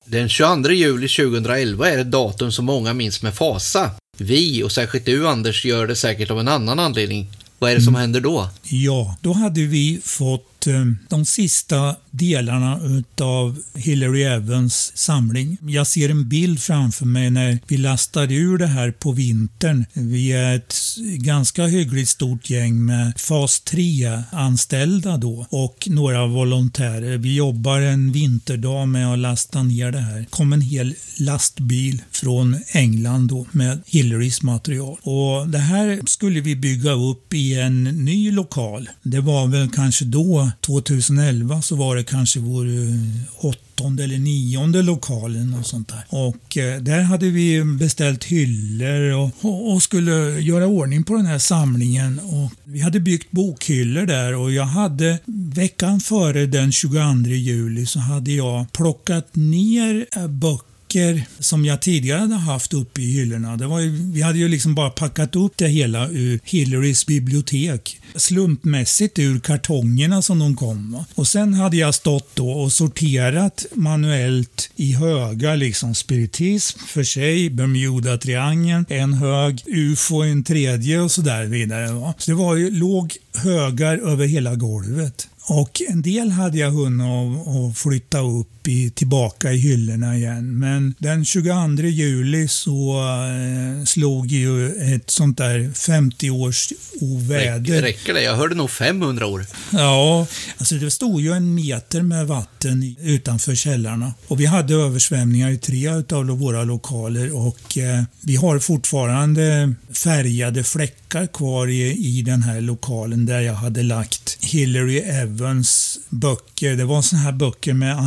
Den 0.06 0.30
22 0.30 0.72
juli 0.72 1.08
2011 1.08 1.90
är 1.90 1.98
ett 1.98 2.12
datum 2.12 2.52
som 2.52 2.66
många 2.66 2.94
minns 2.94 3.22
med 3.22 3.34
fasa. 3.34 3.92
Vi, 4.18 4.64
och 4.64 4.72
särskilt 4.72 5.06
du 5.06 5.28
Anders, 5.28 5.66
gör 5.66 5.88
det 5.88 5.96
säkert 5.96 6.32
av 6.32 6.40
en 6.40 6.48
annan 6.48 6.80
anledning. 6.80 7.32
Vad 7.60 7.72
är 7.72 7.76
det 7.76 7.82
som 7.82 7.96
mm. 7.96 8.02
händer 8.02 8.22
då? 8.22 8.50
Ja, 8.64 9.18
då 9.22 9.34
hade 9.34 9.62
vi 9.62 10.02
fått 10.04 10.42
eh, 10.42 10.49
Eh, 10.68 10.86
de 11.10 11.26
sista 11.26 11.96
delarna 12.12 12.80
utav 12.84 13.62
Hillary 13.76 14.24
Evans 14.24 14.92
samling. 14.96 15.58
Jag 15.62 15.88
ser 15.88 16.10
en 16.10 16.30
bild 16.30 16.60
framför 16.60 17.06
mig 17.06 17.30
när 17.30 17.60
vi 17.68 17.78
lastar 17.78 18.32
ur 18.32 18.58
det 18.58 18.68
här 18.68 18.92
på 18.92 19.12
vintern. 19.12 19.86
Vi 19.94 20.32
är 20.32 20.56
ett 20.56 20.76
ganska 21.18 21.66
hyggligt 21.66 22.10
stort 22.10 22.50
gäng 22.50 22.86
med 22.86 23.14
fas 23.18 23.64
3-anställda 23.66 25.18
då 25.18 25.46
och 25.50 25.88
några 25.92 26.28
volontärer. 26.28 27.18
Vi 27.18 27.36
jobbar 27.36 27.80
en 27.82 28.12
vinterdag 28.12 28.88
med 28.88 29.14
att 29.14 29.20
lasta 29.20 29.64
ner 29.64 29.92
det 29.92 30.00
här. 30.00 30.26
kom 30.30 30.54
en 30.54 30.62
hel 30.62 30.96
lastbil 31.18 32.02
från 32.12 32.56
England 32.68 33.28
då 33.28 33.46
med 33.52 33.82
Hillarys 33.86 34.42
material. 34.42 34.98
Och 35.02 35.50
det 35.50 35.58
här 35.58 36.00
skulle 36.06 36.42
vi 36.42 36.56
bygga 36.56 36.92
upp 36.92 37.34
i 37.34 37.60
en 37.60 37.84
ny 37.84 38.32
lokal. 38.32 38.90
Det 39.04 39.20
var 39.20 39.48
väl 39.48 39.70
kanske 39.70 40.06
då, 40.06 40.49
2011, 40.62 41.62
så 41.62 41.76
var 41.76 41.96
det 41.96 42.04
kanske 42.04 42.40
vår 42.40 42.66
eh, 42.66 43.46
åttonde 43.46 44.04
eller 44.04 44.18
nionde 44.18 44.82
lokalen 44.82 45.56
och 45.60 45.66
sånt 45.66 45.88
där. 45.88 46.04
Och 46.10 46.58
eh, 46.58 46.82
där 46.82 47.02
hade 47.02 47.30
vi 47.30 47.64
beställt 47.64 48.24
hyllor 48.24 49.14
och, 49.14 49.74
och, 49.74 49.84
skulle 49.84 50.40
göra 50.40 50.68
ordning 50.68 51.04
på 51.04 51.16
den 51.16 51.26
här 51.26 51.40
samlingen. 51.40 52.20
Och 52.20 52.52
vi 52.64 52.80
hade 52.80 53.00
byggt 53.00 53.32
bokhyllor 53.32 54.06
där 54.06 54.36
och 54.36 54.52
jag 54.52 54.66
hade 54.66 55.20
veckan 55.56 56.00
före 56.00 56.46
den 56.46 56.72
22 56.72 57.00
juli 57.26 57.86
så 57.86 58.00
hade 58.00 58.32
jag 58.32 58.72
plockat 58.72 59.36
ner 59.36 60.06
eh, 60.16 60.28
böcker 60.28 60.69
böcker 60.90 61.26
som 61.40 61.66
jag 61.66 61.82
tidigare 61.82 62.20
hade 62.20 62.36
haft 62.36 62.74
uppe 62.74 63.02
i 63.02 63.12
hyllorna. 63.12 63.58
Det 63.58 63.68
var 63.68 63.80
ju, 63.80 63.90
vi 63.90 64.22
hade 64.22 64.38
ju 64.38 64.48
liksom 64.48 64.76
bara 64.76 64.90
packat 64.90 65.36
upp 65.36 65.54
det 65.56 65.68
hela 65.68 66.10
ur 66.10 66.40
Hillarys 66.44 67.06
bibliotek. 67.06 68.00
Slumpmässigt 68.16 69.20
ur 69.20 69.40
kartongerna 69.40 70.22
som 70.22 70.40
de 70.40 70.56
kom. 70.56 70.92
Va? 70.92 71.06
Och 71.16 71.28
sen 71.28 71.54
hade 71.54 71.78
jag 71.78 71.96
stått 71.96 72.36
då 72.36 72.52
och 72.52 72.72
sorterat 72.72 73.66
manuellt 73.74 74.70
i 74.76 74.94
högar 74.94 75.58
liksom 75.58 75.96
spiritism 75.96 76.80
för 76.80 77.04
sig, 77.04 77.50
Bermuda-triangeln, 77.50 78.86
en 78.90 79.14
hög, 79.14 79.64
UFO 79.66 80.22
en 80.22 80.44
tredje 80.44 81.00
och 81.00 81.12
så 81.12 81.22
där 81.22 81.46
vidare. 81.46 81.92
Va? 81.92 82.14
Så 82.18 82.32
det 82.32 82.38
var 82.38 82.56
ju, 82.56 82.72
låg 82.72 83.14
högar 83.34 83.98
över 83.98 84.26
hela 84.26 84.56
golvet. 84.56 85.28
Och 85.50 85.82
en 85.90 86.02
del 86.02 86.32
hade 86.32 86.58
jag 86.58 86.72
hunnit 86.72 87.08
att 87.48 87.78
flytta 87.78 88.20
upp 88.20 88.59
i, 88.70 88.90
tillbaka 88.90 89.54
i 89.54 89.58
hyllorna 89.58 90.18
igen. 90.18 90.60
Men 90.60 90.96
den 90.98 91.26
22 91.26 91.84
juli 91.84 92.48
så 92.48 93.00
eh, 93.00 93.86
slog 93.86 94.28
ju 94.28 94.68
ett 94.94 95.10
sånt 95.10 95.38
där 95.38 95.72
50 95.74 96.30
års 96.30 96.74
oväder. 97.02 97.82
Räcker 97.82 98.14
det? 98.14 98.22
Jag 98.22 98.36
hörde 98.36 98.56
nog 98.56 98.70
500 98.70 99.26
år. 99.26 99.46
Ja, 99.72 100.28
alltså 100.58 100.76
det 100.76 100.92
stod 100.92 101.22
ju 101.22 101.32
en 101.32 101.56
meter 101.56 102.02
med 102.02 102.28
vatten 102.28 102.96
utanför 103.02 103.56
källarna. 103.56 104.14
Och 104.28 104.40
vi 104.40 104.46
hade 104.46 104.74
översvämningar 104.74 105.50
i 105.50 105.58
tre 105.58 105.88
av 105.88 106.26
våra 106.26 106.64
lokaler 106.64 107.36
och 107.36 107.78
eh, 107.78 108.04
vi 108.22 108.36
har 108.36 108.60
fortfarande 108.60 109.74
färgade 109.94 110.64
fläckar 110.64 111.28
kvar 111.28 111.68
i, 111.68 112.18
i 112.18 112.22
den 112.22 112.44
här 112.44 112.62
lokalen 112.62 113.26
där 113.26 113.40
jag 113.40 113.54
hade 113.54 113.84
lagt 113.84 114.38
Hillary 114.42 114.98
Evans 114.98 116.00
böcker. 116.10 116.76
Det 116.76 116.86
var 116.86 117.02
såna 117.02 117.22
här 117.22 117.32
böcker 117.32 117.74
med 117.74 117.98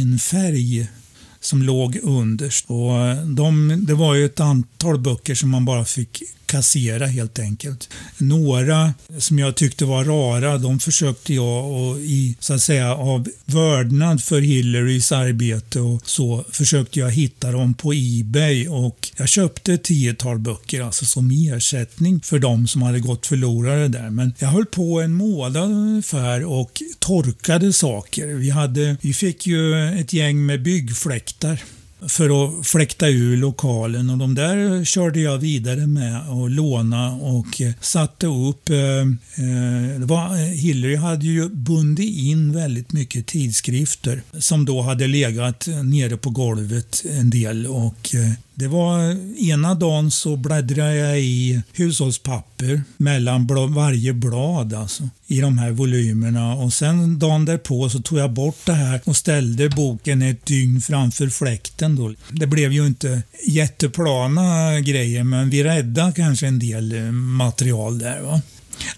vinfärg 0.00 0.88
som 1.40 1.62
låg 1.62 1.96
underst. 2.02 2.64
Och 2.68 3.06
eh, 3.06 3.24
de, 3.24 3.76
det 3.86 3.94
var 3.94 4.14
ju 4.14 4.24
ett 4.24 4.40
antal 4.40 4.98
böcker 4.98 5.34
som 5.34 5.50
man 5.50 5.64
bara 5.64 5.84
fick 5.84 6.22
kassera 6.50 7.06
helt 7.06 7.38
enkelt. 7.38 7.88
Några 8.18 8.94
som 9.18 9.38
jag 9.38 9.54
tyckte 9.54 9.84
var 9.84 10.04
rara, 10.04 10.58
de 10.58 10.80
försökte 10.80 11.34
jag 11.34 11.70
och 11.70 11.98
i, 11.98 12.36
så 12.40 12.54
att 12.54 12.62
säga, 12.62 12.94
av 12.94 13.28
vördnad 13.44 14.22
för 14.22 14.40
Hillarys 14.40 15.12
arbete 15.12 15.80
och 15.80 16.00
så 16.04 16.44
försökte 16.50 17.00
jag 17.00 17.10
hitta 17.10 17.52
dem 17.52 17.74
på 17.74 17.92
Ebay 17.94 18.68
och 18.68 19.10
jag 19.16 19.28
köpte 19.28 19.72
ett 19.72 19.84
tiotal 19.84 20.38
böcker 20.38 20.82
alltså 20.82 21.04
som 21.04 21.30
ersättning 21.30 22.20
för 22.20 22.38
de 22.38 22.68
som 22.68 22.82
hade 22.82 23.00
gått 23.00 23.26
förlorade 23.26 23.88
där. 23.88 24.10
Men 24.10 24.32
jag 24.38 24.48
höll 24.48 24.66
på 24.66 25.00
en 25.00 25.14
månad 25.14 25.70
ungefär 25.70 26.44
och 26.44 26.82
torkade 26.98 27.72
saker. 27.72 28.26
Vi, 28.26 28.50
hade, 28.50 28.96
vi 29.00 29.14
fick 29.14 29.46
ju 29.46 29.88
ett 30.00 30.12
gäng 30.12 30.46
med 30.46 30.62
byggfläktar 30.62 31.60
för 32.08 32.58
att 32.60 32.66
fläkta 32.66 33.08
ur 33.08 33.36
lokalen 33.36 34.10
och 34.10 34.18
de 34.18 34.34
där 34.34 34.84
körde 34.84 35.20
jag 35.20 35.38
vidare 35.38 35.86
med 35.86 36.28
och 36.28 36.50
låna 36.50 37.12
och 37.12 37.60
eh, 37.60 37.72
satte 37.80 38.26
upp. 38.26 38.68
Eh, 38.68 38.76
eh 38.76 40.00
det 40.00 40.06
var, 40.06 40.26
eh, 40.26 40.38
Hillary 40.38 40.96
hade 40.96 41.26
ju 41.26 41.48
bundit 41.48 42.18
in 42.18 42.52
väldigt 42.52 42.92
mycket 42.92 43.26
tidskrifter 43.26 44.22
som 44.38 44.64
då 44.64 44.82
hade 44.82 45.06
legat 45.06 45.68
nere 45.84 46.16
på 46.16 46.30
golvet 46.30 47.04
en 47.10 47.30
del 47.30 47.66
och 47.66 48.14
det 48.54 48.68
var 48.68 49.16
ena 49.38 49.74
dagen 49.74 50.10
så 50.10 50.36
bläddrade 50.36 50.96
jag 50.96 51.20
i 51.20 51.60
hushållspapper 51.72 52.82
mellan 52.96 53.46
bl 53.46 53.54
varje 53.68 54.12
blad 54.12 54.74
alltså, 54.74 55.08
i 55.26 55.40
de 55.40 55.58
här 55.58 55.70
volymerna 55.70 56.54
och 56.54 56.72
sen 56.72 57.18
dagen 57.18 57.44
därpå 57.44 57.90
så 57.90 57.98
tog 58.02 58.18
jag 58.18 58.32
bort 58.32 58.58
det 58.64 58.72
här 58.72 59.00
och 59.04 59.16
ställde 59.16 59.68
boken 59.68 60.22
ett 60.22 60.46
dygn 60.46 60.80
framför 60.80 61.28
fläkten. 61.28 61.96
Då. 61.96 62.14
Det 62.30 62.46
blev 62.46 62.72
ju 62.72 62.86
inte 62.86 63.22
jätteplana 63.46 64.80
grejer 64.80 65.24
men 65.24 65.50
vi 65.50 65.64
räddade 65.64 66.12
kanske 66.12 66.46
en 66.46 66.58
del 66.58 66.92
eh, 66.92 67.12
material 67.12 67.98
där. 67.98 68.20
Va? 68.20 68.40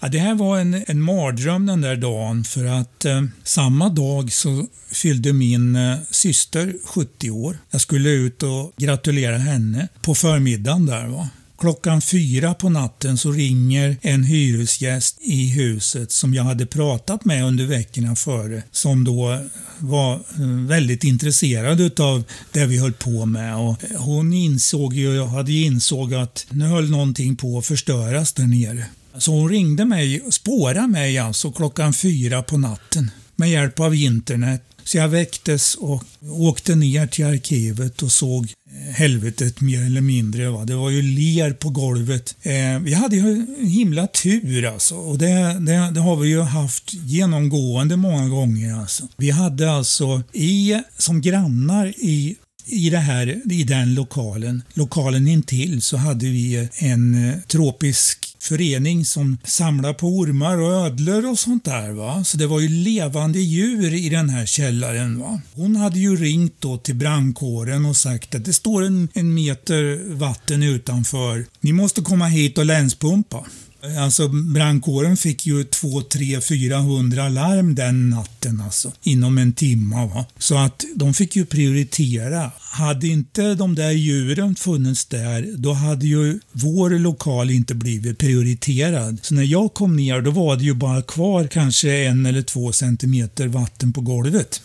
Ja, 0.01 0.07
det 0.09 0.19
här 0.19 0.35
var 0.35 0.59
en, 0.59 0.83
en 0.87 1.01
mardröm 1.01 1.65
den 1.65 1.81
där 1.81 1.95
dagen 1.95 2.43
för 2.43 2.65
att 2.65 3.05
eh, 3.05 3.23
samma 3.43 3.89
dag 3.89 4.31
så 4.31 4.67
fyllde 4.91 5.33
min 5.33 5.75
eh, 5.75 5.97
syster 6.11 6.73
70 6.85 7.31
år. 7.31 7.57
Jag 7.71 7.81
skulle 7.81 8.09
ut 8.09 8.43
och 8.43 8.73
gratulera 8.77 9.37
henne 9.37 9.87
på 10.01 10.15
förmiddagen 10.15 10.85
där. 10.85 11.07
Va? 11.07 11.29
Klockan 11.59 12.01
fyra 12.01 12.53
på 12.53 12.69
natten 12.69 13.17
så 13.17 13.31
ringer 13.31 13.97
en 14.01 14.23
hyresgäst 14.23 15.17
i 15.21 15.49
huset 15.49 16.11
som 16.11 16.33
jag 16.33 16.43
hade 16.43 16.65
pratat 16.65 17.25
med 17.25 17.45
under 17.45 17.65
veckorna 17.65 18.15
före, 18.15 18.63
som 18.71 19.03
då 19.03 19.39
var 19.77 20.13
eh, 20.13 20.47
väldigt 20.67 21.03
intresserad 21.03 21.99
av 21.99 22.23
det 22.51 22.65
vi 22.65 22.77
höll 22.77 22.93
på 22.93 23.25
med. 23.25 23.55
Och 23.55 23.77
hon 23.97 24.33
insåg 24.33 24.93
ju, 24.93 25.23
hade 25.23 25.51
insåg 25.51 26.13
att 26.13 26.45
nu 26.49 26.65
höll 26.65 26.89
någonting 26.89 27.35
på 27.35 27.57
att 27.57 27.65
förstöras 27.65 28.33
där 28.33 28.47
nere. 28.47 28.85
Så 29.17 29.31
hon 29.31 29.49
ringde 29.49 29.85
mig, 29.85 30.23
spårade 30.31 30.87
mig 30.87 31.17
alltså 31.17 31.51
klockan 31.51 31.93
fyra 31.93 32.43
på 32.43 32.57
natten 32.57 33.11
med 33.35 33.49
hjälp 33.49 33.79
av 33.79 33.95
internet. 33.95 34.63
Så 34.83 34.97
jag 34.97 35.07
väcktes 35.07 35.75
och 35.75 36.03
åkte 36.29 36.75
ner 36.75 37.07
till 37.07 37.25
arkivet 37.25 38.01
och 38.01 38.11
såg 38.11 38.43
eh, 38.43 38.93
helvetet 38.93 39.61
mer 39.61 39.85
eller 39.85 40.01
mindre. 40.01 40.49
Va? 40.49 40.65
Det 40.65 40.75
var 40.75 40.89
ju 40.89 41.01
ler 41.01 41.53
på 41.53 41.69
golvet. 41.69 42.35
Eh, 42.41 42.79
vi 42.81 42.93
hade 42.93 43.15
ju 43.15 43.31
en 43.59 43.67
himla 43.67 44.07
tur 44.07 44.65
alltså 44.65 44.95
och 44.95 45.17
det, 45.17 45.57
det, 45.59 45.91
det, 45.91 45.99
har 45.99 46.15
vi 46.15 46.29
ju 46.29 46.41
haft 46.41 46.93
genomgående 46.93 47.97
många 47.97 48.29
gånger. 48.29 48.73
Alltså. 48.73 49.07
Vi 49.17 49.29
hade 49.31 49.71
alltså 49.71 50.23
i, 50.33 50.81
som 50.97 51.21
grannar 51.21 51.93
i 51.97 52.35
i, 52.65 52.89
det 52.89 52.97
här, 52.97 53.41
i 53.51 53.63
den 53.63 53.93
lokalen, 53.93 54.63
lokalen 54.73 55.27
intill, 55.27 55.81
så 55.81 55.97
hade 55.97 56.25
vi 56.25 56.69
en 56.77 57.29
eh, 57.29 57.39
tropisk 57.47 58.35
förening 58.39 59.05
som 59.05 59.37
samlade 59.43 59.93
på 59.93 60.07
ormar 60.07 60.57
och 60.57 60.85
ödlor 60.85 61.29
och 61.29 61.39
sånt 61.39 61.65
där. 61.65 61.91
Va? 61.91 62.23
Så 62.23 62.37
det 62.37 62.47
var 62.47 62.59
ju 62.59 62.69
levande 62.69 63.39
djur 63.39 63.93
i 63.93 64.09
den 64.09 64.29
här 64.29 64.45
källaren. 64.45 65.19
Va? 65.19 65.41
Hon 65.53 65.75
hade 65.75 65.99
ju 65.99 66.15
ringt 66.15 66.55
då 66.59 66.77
till 66.77 66.95
brandkåren 66.95 67.85
och 67.85 67.97
sagt 67.97 68.35
att 68.35 68.45
det 68.45 68.53
står 68.53 68.83
en, 68.83 69.09
en 69.13 69.33
meter 69.33 70.13
vatten 70.13 70.63
utanför. 70.63 71.45
Ni 71.61 71.73
måste 71.73 72.01
komma 72.01 72.27
hit 72.27 72.57
och 72.57 72.65
länspumpa. 72.65 73.45
Alltså 73.99 74.27
brandkåren 74.27 75.17
fick 75.17 75.45
ju 75.45 75.63
2, 75.63 76.01
3, 76.01 76.41
400 76.41 77.29
larm 77.29 77.75
den 77.75 78.09
natten 78.09 78.61
alltså. 78.61 78.91
Inom 79.03 79.37
en 79.37 79.53
timme. 79.53 79.95
Va? 79.95 80.25
Så 80.37 80.57
att 80.57 80.83
de 80.95 81.13
fick 81.13 81.35
ju 81.35 81.45
prioritera. 81.45 82.51
Hade 82.59 83.07
inte 83.07 83.55
de 83.55 83.75
där 83.75 83.91
djuren 83.91 84.55
funnits 84.55 85.05
där, 85.05 85.53
då 85.57 85.73
hade 85.73 86.07
ju 86.07 86.39
vår 86.51 86.89
lokal 86.89 87.51
inte 87.51 87.75
blivit 87.75 88.17
prioriterad. 88.17 89.19
Så 89.21 89.33
när 89.33 89.43
jag 89.43 89.73
kom 89.73 89.95
ner, 89.95 90.21
då 90.21 90.31
var 90.31 90.55
det 90.55 90.63
ju 90.63 90.73
bara 90.73 91.01
kvar 91.01 91.47
kanske 91.47 91.91
en 91.91 92.25
eller 92.25 92.41
två 92.41 92.71
centimeter 92.71 93.47
vatten 93.47 93.93
på 93.93 94.01
golvet. 94.01 94.61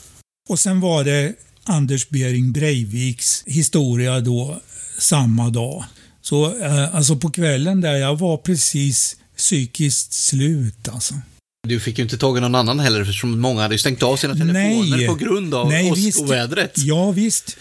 Och 0.49 0.59
sen 0.59 0.81
var 0.81 1.05
det 1.05 1.35
Anders 1.65 2.09
Bering 2.09 2.53
Breiviks 2.53 3.43
historia 3.47 4.21
då 4.21 4.61
samma 4.99 5.51
dag. 5.51 5.85
Så 6.29 6.61
eh, 6.61 6.95
alltså 6.95 7.17
på 7.17 7.31
kvällen 7.31 7.81
där, 7.81 7.95
jag 7.95 8.19
var 8.19 8.37
precis 8.37 9.17
psykiskt 9.37 10.13
slut 10.13 10.89
alltså. 10.89 11.15
Du 11.69 11.81
fick 11.81 11.99
ju 11.99 12.05
inte 12.05 12.19
tag 12.19 12.39
i 12.39 12.41
någon 12.41 12.55
annan 12.55 12.81
heller 12.81 13.01
eftersom 13.01 13.41
många 13.41 13.63
hade 13.63 13.79
stängt 13.79 14.03
av 14.03 14.17
sina 14.17 14.35
telefoner 14.35 14.97
Nej. 14.97 15.07
på 15.07 15.15
grund 15.15 15.55
av 15.55 15.69
Nej, 15.69 15.91
åskovädret. 15.91 16.73
Ja, 16.77 17.11
visst. 17.11 17.57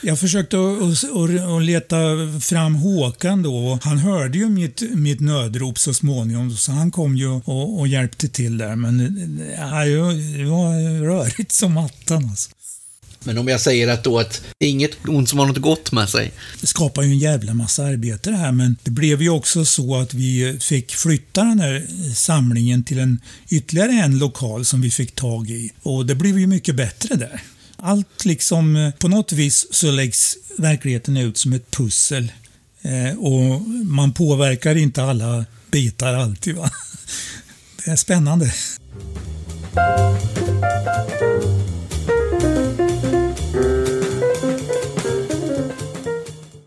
Jag 0.00 0.20
försökte 0.20 0.56
att 1.56 1.62
leta 1.62 1.96
fram 2.40 2.74
Håkan 2.74 3.42
då. 3.42 3.78
Han 3.82 3.98
hörde 3.98 4.38
ju 4.38 4.48
mitt, 4.48 4.82
mitt 4.94 5.20
nödrop 5.20 5.78
så 5.78 5.94
småningom, 5.94 6.56
så 6.56 6.72
han 6.72 6.90
kom 6.90 7.16
ju 7.16 7.28
och, 7.28 7.80
och 7.80 7.88
hjälpte 7.88 8.28
till 8.28 8.58
där. 8.58 8.76
Men 8.76 8.98
ja, 9.56 9.84
det 9.84 10.44
var 10.44 11.04
rörigt 11.04 11.52
som 11.52 11.76
attan 11.76 12.24
alltså. 12.24 12.50
Men 13.24 13.38
om 13.38 13.48
jag 13.48 13.60
säger 13.60 13.88
att 13.88 14.04
då 14.04 14.18
att 14.18 14.42
inget 14.58 14.90
ont 15.08 15.28
som 15.28 15.38
har 15.38 15.46
något 15.46 15.58
gott 15.58 15.92
med 15.92 16.08
sig. 16.08 16.32
Det 16.60 16.66
skapar 16.66 17.02
ju 17.02 17.08
en 17.08 17.18
jävla 17.18 17.54
massa 17.54 17.84
arbete 17.84 18.30
det 18.30 18.36
här, 18.36 18.52
men 18.52 18.76
det 18.82 18.90
blev 18.90 19.22
ju 19.22 19.28
också 19.28 19.64
så 19.64 19.96
att 19.96 20.14
vi 20.14 20.58
fick 20.60 20.94
flytta 20.94 21.44
den 21.44 21.60
här 21.60 21.86
samlingen 22.14 22.84
till 22.84 22.98
en 22.98 23.20
ytterligare 23.48 23.92
en 23.92 24.18
lokal 24.18 24.64
som 24.64 24.80
vi 24.80 24.90
fick 24.90 25.14
tag 25.14 25.50
i. 25.50 25.72
Och 25.82 26.06
det 26.06 26.14
blev 26.14 26.38
ju 26.38 26.46
mycket 26.46 26.74
bättre 26.74 27.14
där. 27.14 27.42
Allt 27.76 28.24
liksom, 28.24 28.92
på 28.98 29.08
något 29.08 29.32
vis 29.32 29.66
så 29.70 29.90
läggs 29.90 30.36
verkligheten 30.58 31.16
ut 31.16 31.38
som 31.38 31.52
ett 31.52 31.70
pussel. 31.70 32.32
Eh, 32.82 33.18
och 33.18 33.60
man 33.84 34.12
påverkar 34.12 34.76
inte 34.76 35.02
alla 35.02 35.44
bitar 35.70 36.14
alltid. 36.14 36.54
Va? 36.54 36.70
Det 37.84 37.90
är 37.90 37.96
spännande. 37.96 38.52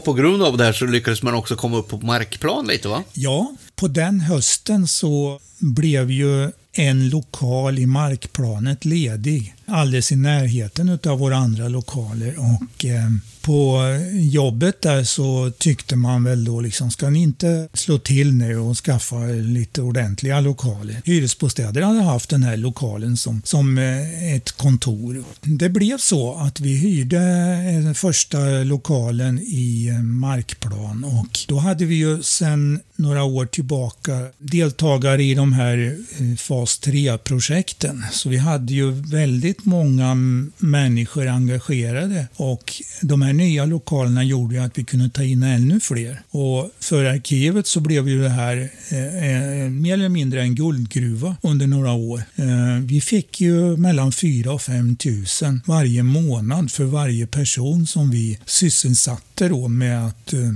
På 0.05 0.13
grund 0.13 0.43
av 0.43 0.57
det 0.57 0.63
här 0.63 0.73
så 0.73 0.85
lyckades 0.85 1.23
man 1.23 1.33
också 1.33 1.55
komma 1.55 1.77
upp 1.77 1.87
på 1.87 1.97
markplan 1.97 2.67
lite 2.67 2.87
va? 2.87 3.03
Ja, 3.13 3.55
på 3.75 3.87
den 3.87 4.19
hösten 4.19 4.87
så 4.87 5.39
blev 5.59 6.11
ju 6.11 6.51
en 6.73 7.09
lokal 7.09 7.79
i 7.79 7.85
markplanet 7.85 8.85
ledig 8.85 9.55
alldeles 9.65 10.11
i 10.11 10.15
närheten 10.15 10.99
av 11.07 11.19
våra 11.19 11.37
andra 11.37 11.67
lokaler. 11.67 12.35
Och 12.39 12.85
eh, 12.85 13.09
på 13.45 13.81
jobbet 14.13 14.81
där 14.81 15.03
så 15.03 15.51
tyckte 15.57 15.95
man 15.95 16.23
väl 16.23 16.45
då 16.45 16.61
liksom, 16.61 16.91
ska 16.91 17.09
ni 17.09 17.21
inte 17.21 17.67
slå 17.73 17.97
till 17.97 18.33
nu 18.33 18.57
och 18.57 18.77
skaffa 18.77 19.17
lite 19.25 19.81
ordentliga 19.81 20.39
lokaler? 20.39 21.01
Hyresbostäder 21.05 21.81
hade 21.81 22.01
haft 22.01 22.29
den 22.29 22.43
här 22.43 22.57
lokalen 22.57 23.17
som, 23.17 23.41
som 23.45 23.77
eh, 23.77 24.35
ett 24.35 24.51
kontor. 24.51 25.23
Det 25.41 25.69
blev 25.69 25.97
så 25.97 26.35
att 26.35 26.59
vi 26.59 26.77
hyrde 26.77 27.17
eh, 27.17 27.83
den 27.83 27.95
första 27.95 28.37
lokalen 28.63 29.39
i 29.39 29.87
eh, 29.87 30.03
markplan 30.03 31.03
och 31.03 31.39
då 31.47 31.57
hade 31.57 31.85
vi 31.85 31.95
ju 31.95 32.23
sedan 32.23 32.79
några 32.95 33.23
år 33.23 33.45
tillbaka 33.45 34.27
deltagare 34.37 35.23
i 35.23 35.35
de 35.35 35.53
här 35.53 35.97
fas 36.37 36.81
3-projekten. 36.83 38.03
Så 38.11 38.29
vi 38.29 38.37
hade 38.37 38.73
ju 38.73 38.91
väldigt 38.91 39.65
många 39.65 40.15
människor 40.57 41.27
engagerade 41.27 42.27
och 42.35 42.73
de 43.01 43.21
här 43.21 43.34
nya 43.37 43.65
lokalerna 43.65 44.23
gjorde 44.23 44.55
ju 44.55 44.61
att 44.61 44.77
vi 44.77 44.83
kunde 44.83 45.09
ta 45.09 45.23
in 45.23 45.43
ännu 45.43 45.79
fler. 45.79 46.21
Och 46.29 46.71
för 46.79 47.05
arkivet 47.05 47.67
så 47.67 47.79
blev 47.79 48.09
ju 48.09 48.21
det 48.21 48.29
här 48.29 48.69
eh, 48.89 49.63
eh 49.63 49.69
mer 49.69 49.93
eller 49.93 50.09
mindre 50.09 50.41
en 50.41 50.55
guldgruva 50.55 51.35
under 51.41 51.67
några 51.67 51.91
år. 51.91 52.23
Eh, 52.35 52.79
vi 52.83 53.01
fick 53.01 53.41
ju 53.41 53.77
mellan 53.77 54.11
4 54.11 54.53
och 54.53 54.61
5 54.61 54.95
tusen 54.95 55.61
varje 55.65 56.03
månad 56.03 56.71
för 56.71 56.83
varje 56.83 57.27
person 57.27 57.87
som 57.87 58.11
vi 58.11 58.39
sysselsatte 58.45 59.49
då 59.49 59.67
med 59.67 60.07
att 60.07 60.33
eh, 60.33 60.51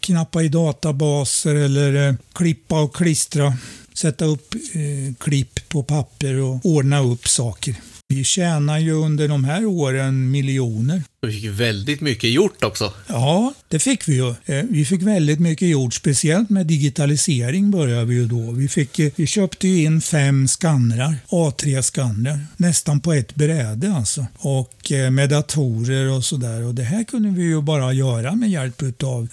knappa 0.00 0.42
i 0.42 0.48
databaser 0.48 1.54
eller 1.54 2.08
eh, 2.08 2.14
klippa 2.32 2.80
och 2.80 2.96
klistra 2.96 3.56
sätta 3.94 4.24
upp 4.24 4.54
eh, 4.54 5.14
klipp 5.18 5.68
på 5.68 5.82
papper 5.82 6.34
och 6.34 6.66
ordna 6.66 7.00
upp 7.00 7.28
saker. 7.28 7.74
Vi 8.08 8.24
tjänar 8.24 8.78
ju 8.78 8.92
under 8.92 9.28
de 9.28 9.44
här 9.44 9.64
åren 9.64 10.30
miljoner. 10.30 11.02
Vi 11.22 11.32
fick 11.32 11.50
väldigt 11.50 12.00
mycket 12.00 12.30
gjort 12.30 12.64
också. 12.64 12.92
Ja, 13.06 13.54
det 13.68 13.78
fick 13.78 14.08
vi 14.08 14.14
ju. 14.14 14.28
Eh, 14.44 14.64
vi 14.70 14.84
fick 14.84 15.02
väldigt 15.02 15.40
mycket 15.40 15.68
gjort, 15.68 15.94
speciellt 15.94 16.50
med 16.50 16.66
digitalisering 16.66 17.70
började 17.70 18.04
vi 18.04 18.14
ju 18.14 18.26
då. 18.26 18.50
Vi, 18.50 18.68
fick, 18.68 18.98
eh, 18.98 19.12
vi 19.16 19.26
köpte 19.26 19.68
ju 19.68 19.84
in 19.84 20.00
fem 20.00 20.48
skannrar, 20.48 21.16
A3-skannrar, 21.28 22.38
nästan 22.56 23.00
på 23.00 23.12
ett 23.12 23.34
bräde 23.34 23.92
alltså. 23.92 24.26
Och 24.38 24.92
eh, 24.92 25.10
med 25.10 25.30
datorer 25.30 26.10
och 26.16 26.24
sådär. 26.24 26.66
Och 26.66 26.74
det 26.74 26.84
här 26.84 27.04
kunde 27.04 27.28
vi 27.28 27.42
ju 27.42 27.62
bara 27.62 27.92
göra 27.92 28.34
med 28.34 28.50
hjälp 28.50 28.82
av 29.02 29.28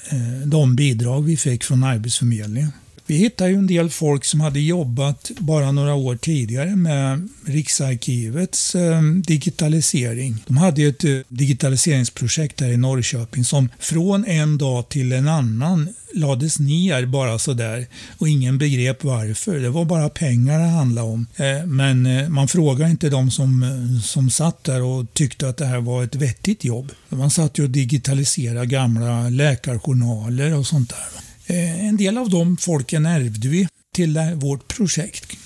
de 0.46 0.76
bidrag 0.76 1.22
vi 1.22 1.38
fick 1.38 1.64
från 1.64 1.84
Arbetsförmedlingen. 1.84 2.72
Vi 3.12 3.17
hittade 3.17 3.50
ju 3.50 3.56
en 3.56 3.67
del 3.67 3.89
folk 3.89 4.26
som 4.26 4.41
hade 4.41 4.60
jobbat 4.60 5.32
bara 5.38 5.71
några 5.71 5.93
år 5.93 6.15
tidigare 6.15 6.76
med 6.76 7.30
Riksarkivets 7.45 8.76
eh, 8.76 9.02
digitalisering. 9.02 10.43
De 10.47 10.58
hade 10.58 10.84
ett 10.84 11.04
eh, 11.04 11.17
digitaliseringsprojekt 11.28 12.62
här 12.62 12.69
i 12.69 12.78
Norrköping 12.78 13.45
som 13.45 13.69
från 13.80 14.26
en 14.26 14.58
dag 14.58 14.89
till 14.89 15.12
en 15.12 15.28
annan 15.28 15.93
lades 16.13 16.60
ner 16.60 17.06
bara 17.06 17.39
sådär 17.39 17.88
och 18.17 18.30
ingen 18.30 18.58
begrep 18.58 19.04
varför. 19.04 19.60
Det 19.60 19.69
var 19.69 19.86
bara 19.86 20.10
pengar 20.10 20.60
det 20.60 20.65
handlade 20.65 21.08
om. 21.08 21.28
Eh, 21.36 21.65
men 21.65 22.06
eh, 22.06 22.30
man 22.30 22.47
frågade 22.47 22.91
inte 22.91 23.10
de 23.10 23.32
som, 23.32 23.63
eh, 23.63 24.02
som 24.02 24.30
satt 24.30 24.63
där 24.63 24.82
och 24.82 25.13
tyckte 25.13 25.50
att 25.50 25.58
det 25.58 25.65
här 25.65 25.80
var 25.80 26.04
ett 26.04 26.15
vettigt 26.15 26.63
jobb. 26.63 26.91
Man 27.10 27.32
satt 27.32 27.60
ju 27.60 27.63
och 27.63 27.69
digitaliserade 27.69 28.65
gamla 28.65 29.30
läkarjournaler 29.30 30.58
och 30.58 30.67
sånt 30.67 30.89
där. 30.89 31.31
Eh, 31.48 31.88
en 31.88 31.98
del 31.98 32.18
av 32.18 32.30
de 32.30 32.58
folken 32.58 33.06
ärvde 33.06 33.48
vi 33.48 33.68
till 33.96 34.20
vårt 34.36 34.68
projekt. 34.68 35.38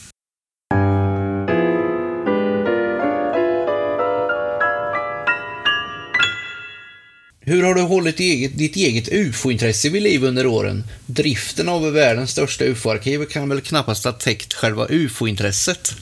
Hur 7.47 7.63
har 7.63 7.75
du 7.75 7.81
hållit 7.81 8.19
eget, 8.19 8.57
ditt 8.57 8.75
eget 8.75 9.09
ufo-intresse 9.11 9.89
vid 9.89 10.03
liv 10.03 10.23
under 10.23 10.47
åren? 10.47 10.83
Driften 11.05 11.69
av 11.69 11.91
världens 11.93 12.31
största 12.31 12.65
ufo-arkiv 12.65 13.25
kan 13.25 13.49
väl 13.49 13.61
knappast 13.61 14.05
ha 14.05 14.11
täckt 14.11 14.53
själva 14.53 14.87
ufo-intresset? 14.89 15.95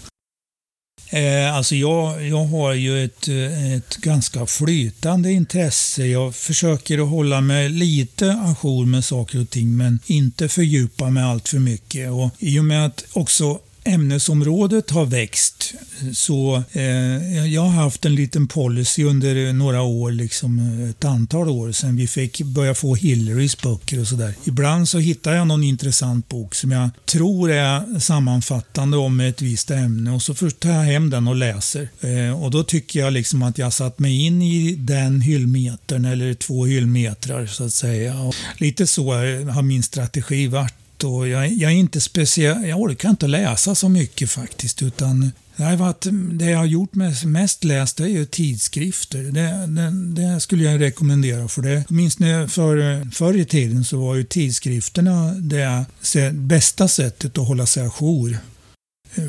Eh, 1.13 1.55
alltså 1.55 1.75
jag, 1.75 2.27
jag 2.27 2.45
har 2.45 2.73
ju 2.73 3.03
ett, 3.03 3.27
eh, 3.27 3.73
ett 3.73 3.97
ganska 3.97 4.45
flytande 4.45 5.31
intresse. 5.31 6.05
Jag 6.05 6.35
försöker 6.35 6.99
att 7.03 7.09
hålla 7.09 7.41
mig 7.41 7.69
lite 7.69 8.31
ajour 8.31 8.85
med 8.85 9.05
saker 9.05 9.41
och 9.41 9.49
ting 9.49 9.77
men 9.77 9.99
inte 10.05 10.49
fördjupa 10.49 11.09
mig 11.09 11.23
allt 11.23 11.49
för 11.49 11.59
mycket. 11.59 12.11
Och 12.11 12.29
I 12.39 12.59
och 12.59 12.65
med 12.65 12.85
att 12.85 13.05
också 13.13 13.59
ämnesområdet 13.83 14.89
har 14.89 15.05
växt. 15.05 15.73
Så 16.13 16.63
eh, 16.71 17.47
jag 17.53 17.61
har 17.61 17.83
haft 17.83 18.05
en 18.05 18.15
liten 18.15 18.47
policy 18.47 19.03
under 19.03 19.47
eh, 19.47 19.53
några 19.53 19.81
år, 19.81 20.11
liksom 20.11 20.59
eh, 20.59 20.89
ett 20.89 21.05
antal 21.05 21.49
år 21.49 21.71
sedan 21.71 21.95
vi 21.95 22.07
fick 22.07 22.41
börja 22.41 22.75
få 22.75 22.95
Hillarys 22.95 23.61
böcker 23.61 23.99
och 23.99 24.07
sådär. 24.07 24.33
Ibland 24.43 24.89
så 24.89 24.99
hittar 24.99 25.33
jag 25.33 25.47
någon 25.47 25.63
intressant 25.63 26.29
bok 26.29 26.55
som 26.55 26.71
jag 26.71 26.89
tror 27.05 27.51
är 27.51 27.99
sammanfattande 27.99 28.97
om 28.97 29.19
ett 29.19 29.41
visst 29.41 29.71
ämne 29.71 30.11
och 30.11 30.21
så 30.21 30.33
tar 30.33 30.69
jag 30.69 30.83
hem 30.83 31.09
den 31.09 31.27
och 31.27 31.35
läser. 31.35 31.89
Eh, 32.01 32.43
och 32.43 32.51
då 32.51 32.63
tycker 32.63 32.99
jag 32.99 33.13
liksom 33.13 33.43
att 33.43 33.57
jag 33.57 33.73
satt 33.73 33.99
mig 33.99 34.25
in 34.25 34.41
i 34.41 34.75
den 34.75 35.21
hyllmetern 35.21 36.05
eller 36.05 36.33
två 36.33 36.65
hyllmetrar 36.65 37.45
så 37.45 37.65
att 37.65 37.73
säga. 37.73 38.19
Och 38.19 38.35
lite 38.57 38.87
så 38.87 39.13
eh, 39.23 39.47
har 39.47 39.61
min 39.61 39.83
strategi 39.83 40.47
varit 40.47 40.73
läst 41.03 41.13
och 41.13 41.27
jag, 41.27 41.53
jag 41.53 41.71
är 41.71 41.75
inte 41.75 42.01
speciell, 42.01 42.67
jag 42.67 42.81
orkar 42.81 43.09
inte 43.09 43.27
läsa 43.27 43.75
så 43.75 43.89
mycket 43.89 44.29
faktiskt 44.29 44.81
utan 44.81 45.31
det, 45.57 45.63
har 45.63 45.75
varit, 45.75 46.07
det 46.31 46.45
jag 46.45 46.57
har 46.57 46.65
gjort 46.65 46.95
mest, 46.95 47.25
mest 47.25 47.63
läst 47.63 47.99
är 47.99 48.07
ju 48.07 48.25
tidskrifter. 48.25 49.23
Det, 49.23 49.67
det, 49.67 49.91
det, 50.21 50.39
skulle 50.39 50.63
jag 50.63 50.81
rekommendera 50.81 51.47
för 51.47 51.61
det. 51.61 51.83
Minst 51.89 52.19
när 52.19 52.47
för, 52.47 53.05
förr 53.11 53.37
i 53.37 53.45
tiden 53.45 53.85
så 53.85 53.97
var 53.97 54.15
ju 54.15 54.23
tidskrifterna 54.23 55.33
det 55.33 55.85
bästa 56.31 56.87
sättet 56.87 57.37
att 57.37 57.47
hålla 57.47 57.65
sig 57.65 57.83
ajour. 57.83 58.37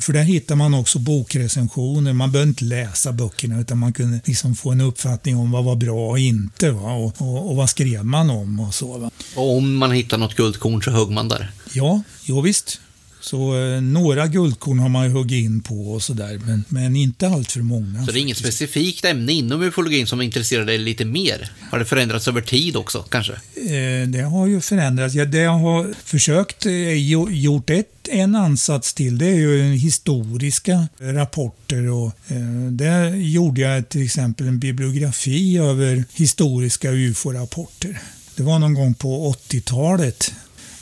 För 0.00 0.12
där 0.12 0.22
hittar 0.22 0.56
man 0.56 0.74
också 0.74 0.98
bokrecensioner. 0.98 2.12
Man 2.12 2.32
behöver 2.32 2.48
inte 2.48 2.64
läsa 2.64 3.12
böckerna 3.12 3.60
utan 3.60 3.78
man 3.78 3.92
kunde 3.92 4.20
liksom 4.24 4.54
få 4.54 4.72
en 4.72 4.80
uppfattning 4.80 5.36
om 5.36 5.50
vad 5.50 5.64
var 5.64 5.76
bra 5.76 6.10
och 6.10 6.18
inte. 6.18 6.70
Va? 6.70 6.92
Och, 6.92 7.14
och, 7.18 7.50
och 7.50 7.56
vad 7.56 7.70
skrev 7.70 8.04
man 8.04 8.30
om 8.30 8.60
och 8.60 8.74
så. 8.74 8.98
Va? 8.98 9.10
Och 9.36 9.56
om 9.56 9.76
man 9.76 9.90
hittar 9.90 10.18
något 10.18 10.34
guldkorn 10.34 10.82
så 10.82 10.90
högg 10.90 11.10
man 11.10 11.28
där? 11.28 11.52
Ja, 11.74 12.02
jo 12.24 12.40
visst. 12.40 12.80
Så 13.24 13.56
eh, 13.58 13.80
några 13.80 14.26
guldkorn 14.26 14.78
har 14.78 14.88
man 14.88 15.04
ju 15.04 15.10
huggit 15.10 15.44
in 15.44 15.60
på 15.60 15.92
och 15.92 16.02
sådär, 16.02 16.40
men, 16.46 16.64
men 16.68 16.96
inte 16.96 17.28
allt 17.28 17.52
för 17.52 17.60
många. 17.60 18.06
Så 18.06 18.12
det 18.12 18.18
är 18.18 18.22
inget 18.22 18.36
specifikt 18.36 19.04
ämne 19.04 19.32
inom 19.32 19.62
ufologin 19.62 20.06
som 20.06 20.20
intresserar 20.20 20.64
dig 20.64 20.78
lite 20.78 21.04
mer? 21.04 21.50
Har 21.70 21.78
det 21.78 21.84
förändrats 21.84 22.28
över 22.28 22.40
tid 22.40 22.76
också, 22.76 23.02
kanske? 23.02 23.32
Eh, 23.32 24.08
det 24.08 24.20
har 24.20 24.46
ju 24.46 24.60
förändrats. 24.60 25.14
Ja, 25.14 25.24
det 25.24 25.38
jag 25.38 25.58
har 25.58 25.94
försökt, 26.04 26.66
eh, 26.66 27.22
gjort 27.30 27.70
ett, 27.70 28.08
en 28.08 28.34
ansats 28.34 28.94
till, 28.94 29.18
det 29.18 29.26
är 29.26 29.34
ju 29.34 29.74
historiska 29.74 30.88
rapporter 30.98 31.90
och 31.90 32.06
eh, 32.28 32.70
där 32.70 33.14
gjorde 33.14 33.60
jag 33.60 33.88
till 33.88 34.04
exempel 34.04 34.48
en 34.48 34.58
bibliografi 34.58 35.58
över 35.58 36.04
historiska 36.12 36.90
ufo-rapporter. 36.90 38.00
Det 38.36 38.42
var 38.42 38.58
någon 38.58 38.74
gång 38.74 38.94
på 38.94 39.34
80-talet 39.48 40.32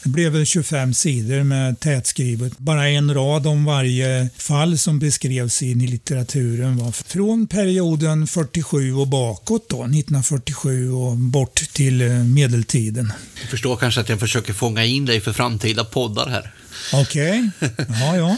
det 0.05 0.09
blev 0.09 0.45
25 0.45 0.95
sidor 0.95 1.43
med 1.43 1.81
tätskrivet. 1.81 2.59
Bara 2.59 2.89
en 2.89 3.15
rad 3.15 3.47
om 3.47 3.65
varje 3.65 4.29
fall 4.37 4.79
som 4.79 4.99
beskrevs 4.99 5.63
in 5.63 5.81
i 5.81 5.87
litteraturen 5.87 6.77
var 6.77 6.93
från 6.93 7.47
perioden 7.47 8.27
47 8.27 8.95
och 8.95 9.09
bakåt 9.09 9.69
då, 9.69 9.77
1947 9.77 10.93
och 10.93 11.17
bort 11.17 11.63
till 11.73 12.01
eh, 12.01 12.09
medeltiden. 12.09 13.13
Du 13.43 13.47
förstår 13.49 13.77
kanske 13.77 14.01
att 14.01 14.09
jag 14.09 14.21
försöker 14.21 14.53
fånga 14.53 14.85
in 14.85 15.07
dig 15.07 15.21
för 15.21 15.33
framtida 15.33 15.85
poddar 15.85 16.29
här. 16.29 16.53
Okej, 16.93 17.51
okay. 17.61 17.87
ja, 18.01 18.17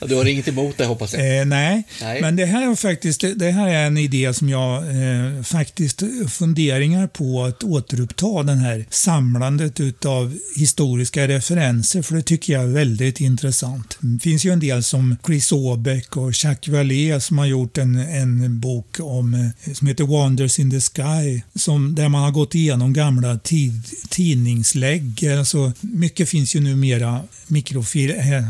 ja. 0.00 0.06
du 0.06 0.14
har 0.14 0.24
inget 0.24 0.48
emot 0.48 0.78
det 0.78 0.84
hoppas 0.84 1.12
jag? 1.12 1.40
Eh, 1.40 1.44
nej. 1.44 1.84
nej. 2.00 2.20
men 2.20 2.36
det 2.36 2.46
här, 2.46 2.70
är 2.70 2.74
faktiskt, 2.74 3.24
det 3.36 3.50
här 3.50 3.68
är 3.68 3.86
en 3.86 3.96
idé 3.96 4.34
som 4.34 4.48
jag 4.48 4.82
eh, 4.82 5.42
faktiskt 5.42 6.02
funderingar 6.28 7.06
på 7.06 7.44
att 7.44 7.62
återuppta 7.62 8.42
den 8.42 8.58
här 8.58 8.86
samlandet 8.90 9.80
utav 9.80 10.38
historiska 10.56 11.28
referenser, 11.28 12.02
för 12.02 12.14
det 12.14 12.22
tycker 12.22 12.52
jag 12.52 12.62
är 12.62 12.68
väldigt 12.68 13.20
intressant. 13.20 13.98
Det 14.00 14.22
finns 14.22 14.44
ju 14.44 14.52
en 14.52 14.60
del 14.60 14.82
som 14.82 15.16
Chris 15.26 15.52
Åbeck 15.52 16.16
och 16.16 16.32
Jacques 16.44 16.68
Vallée 16.68 17.20
som 17.20 17.38
har 17.38 17.46
gjort 17.46 17.78
en, 17.78 17.96
en 17.96 18.60
bok 18.60 19.00
om, 19.00 19.34
eh, 19.34 19.72
som 19.72 19.86
heter 19.86 20.04
Wonders 20.04 20.58
in 20.58 20.70
the 20.70 20.80
Sky, 20.80 21.42
som, 21.54 21.94
där 21.94 22.08
man 22.08 22.22
har 22.22 22.30
gått 22.30 22.54
igenom 22.54 22.92
gamla 22.92 23.38
tid, 23.38 23.82
tidningslägg. 24.08 25.28
Alltså, 25.38 25.72
mycket 25.80 26.28
finns 26.28 26.56
ju 26.56 26.60
numera 26.60 27.05
mera 27.06 27.22
mikrofilm, 27.46 28.18
eh, 28.18 28.44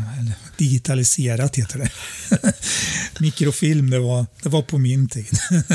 digitaliserat 0.57 1.55
heter 1.55 1.79
det. 1.79 1.89
Mikrofilm, 3.19 3.89
det 3.89 3.99
var, 3.99 4.25
det 4.43 4.49
var 4.49 4.61
på 4.61 4.77
min 4.77 5.07
tid. 5.07 5.25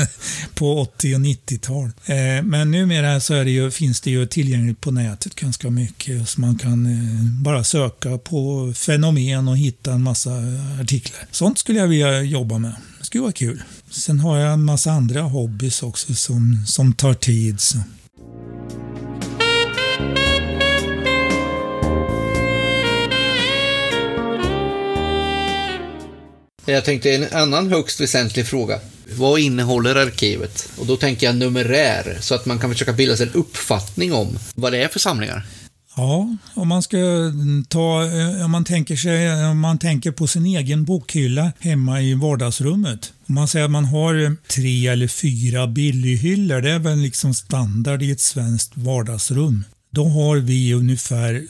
på 0.55 0.81
80 0.81 1.15
och 1.15 1.21
90-tal. 1.21 1.85
Eh, 2.05 2.43
men 2.43 2.71
numera 2.71 3.19
så 3.19 3.33
är 3.33 3.45
det 3.45 3.51
ju, 3.51 3.71
finns 3.71 4.01
det 4.01 4.11
ju 4.11 4.25
tillgängligt 4.25 4.81
på 4.81 4.91
nätet 4.91 5.35
ganska 5.35 5.69
mycket. 5.69 6.29
Så 6.29 6.41
man 6.41 6.57
kan 6.57 6.85
eh, 6.85 7.23
bara 7.43 7.63
söka 7.63 8.17
på 8.17 8.73
fenomen 8.75 9.47
och 9.47 9.57
hitta 9.57 9.93
en 9.93 10.03
massa 10.03 10.31
artiklar. 10.81 11.27
Sånt 11.31 11.59
skulle 11.59 11.79
jag 11.79 11.87
vilja 11.87 12.21
jobba 12.21 12.57
med. 12.57 12.75
Det 12.99 13.05
skulle 13.05 13.21
vara 13.21 13.31
kul. 13.31 13.63
Sen 13.89 14.19
har 14.19 14.37
jag 14.37 14.53
en 14.53 14.65
massa 14.65 14.91
andra 14.91 15.21
hobbys 15.21 15.83
också 15.83 16.13
som, 16.13 16.63
som 16.67 16.93
tar 16.93 17.13
tid. 17.13 17.59
Så. 17.59 17.77
Jag 26.65 26.85
tänkte 26.85 27.15
en 27.15 27.27
annan 27.31 27.69
högst 27.69 28.01
väsentlig 28.01 28.47
fråga. 28.47 28.79
Vad 29.17 29.39
innehåller 29.39 29.95
arkivet? 29.95 30.69
Och 30.77 30.85
då 30.85 30.95
tänker 30.95 31.27
jag 31.27 31.35
numerär, 31.35 32.17
så 32.21 32.35
att 32.35 32.45
man 32.45 32.59
kan 32.59 32.71
försöka 32.71 32.93
bilda 32.93 33.17
sig 33.17 33.27
en 33.27 33.33
uppfattning 33.33 34.13
om 34.13 34.37
vad 34.55 34.71
det 34.71 34.83
är 34.83 34.87
för 34.87 34.99
samlingar. 34.99 35.45
Ja, 35.95 36.37
om 36.53 36.67
man 36.67 36.83
ska 36.83 36.97
ta, 37.67 38.03
om 38.45 38.51
man 38.51 38.65
tänker 38.65 38.95
sig, 38.95 39.45
om 39.45 39.59
man 39.59 39.79
tänker 39.79 40.11
på 40.11 40.27
sin 40.27 40.45
egen 40.45 40.83
bokhylla 40.83 41.51
hemma 41.59 42.01
i 42.01 42.13
vardagsrummet. 42.13 43.13
Om 43.27 43.35
man 43.35 43.47
säger 43.47 43.65
att 43.65 43.71
man 43.71 43.85
har 43.85 44.35
tre 44.47 44.87
eller 44.87 45.07
fyra 45.07 45.67
billighyllor, 45.67 46.61
det 46.61 46.71
är 46.71 46.79
väl 46.79 46.97
liksom 46.97 47.33
standard 47.33 48.01
i 48.03 48.11
ett 48.11 48.21
svenskt 48.21 48.71
vardagsrum. 48.77 49.65
Då 49.91 50.05
har 50.05 50.37
vi 50.37 50.73
ungefär 50.73 51.43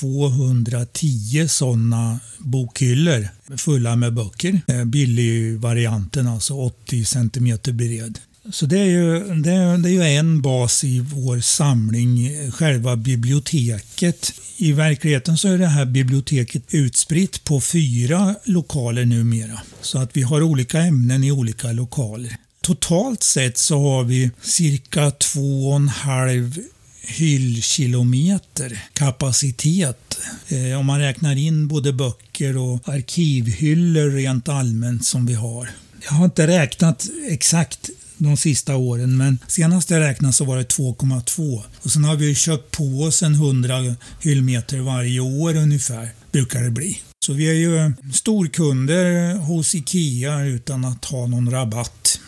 210 0.00 1.48
sådana 1.48 2.20
bokhyllor 2.38 3.28
fulla 3.56 3.96
med 3.96 4.14
böcker. 4.14 4.60
Eh, 4.66 4.84
Billy-varianten, 4.84 6.26
alltså 6.26 6.54
80 6.54 7.04
cm 7.04 7.58
bred. 7.64 8.18
Så 8.50 8.66
det 8.66 8.78
är, 8.78 8.84
ju, 8.84 9.34
det, 9.34 9.50
är, 9.50 9.78
det 9.78 9.88
är 9.88 9.92
ju 9.92 10.02
en 10.02 10.42
bas 10.42 10.84
i 10.84 11.00
vår 11.00 11.40
samling, 11.40 12.30
själva 12.52 12.96
biblioteket. 12.96 14.32
I 14.56 14.72
verkligheten 14.72 15.36
så 15.36 15.48
är 15.48 15.58
det 15.58 15.66
här 15.66 15.86
biblioteket 15.86 16.62
utspritt 16.70 17.44
på 17.44 17.60
fyra 17.60 18.34
lokaler 18.44 19.04
numera. 19.04 19.60
Så 19.80 19.98
att 19.98 20.16
vi 20.16 20.22
har 20.22 20.42
olika 20.42 20.80
ämnen 20.80 21.24
i 21.24 21.32
olika 21.32 21.72
lokaler. 21.72 22.36
Totalt 22.60 23.22
sett 23.22 23.58
så 23.58 23.78
har 23.78 24.04
vi 24.04 24.30
cirka 24.42 25.10
två 25.10 25.68
och 25.70 25.76
en 25.76 25.88
halv 25.88 26.58
hyllkilometer 27.02 28.82
kapacitet. 28.92 30.18
Eh, 30.48 30.78
om 30.78 30.86
man 30.86 31.00
räknar 31.00 31.36
in 31.36 31.68
både 31.68 31.92
böcker 31.92 32.56
och 32.56 32.88
arkivhyllor 32.88 34.10
rent 34.10 34.48
allmänt 34.48 35.04
som 35.04 35.26
vi 35.26 35.34
har. 35.34 35.70
Jag 36.02 36.12
har 36.12 36.24
inte 36.24 36.46
räknat 36.46 37.08
exakt 37.28 37.90
de 38.16 38.36
sista 38.36 38.76
åren, 38.76 39.16
men 39.16 39.38
senast 39.46 39.90
jag 39.90 40.00
räknade 40.00 40.32
så 40.32 40.44
var 40.44 40.56
det 40.56 40.76
2,2. 40.76 41.62
Och 41.82 41.90
sen 41.90 42.04
har 42.04 42.16
vi 42.16 42.34
köpt 42.34 42.76
på 42.76 43.02
oss 43.02 43.22
en 43.22 43.34
100 43.34 43.96
hyllmeter 44.20 44.78
varje 44.78 45.20
år 45.20 45.56
ungefär, 45.56 46.08
brukar 46.32 46.62
det 46.62 46.70
bli. 46.70 47.00
Så 47.26 47.32
vi 47.32 47.50
är 47.50 47.54
ju 47.54 47.92
storkunder 48.12 49.34
hos 49.34 49.74
IKEA 49.74 50.44
utan 50.44 50.84
att 50.84 51.04
ha 51.04 51.26
någon 51.26 51.50
rabatt. 51.50 52.20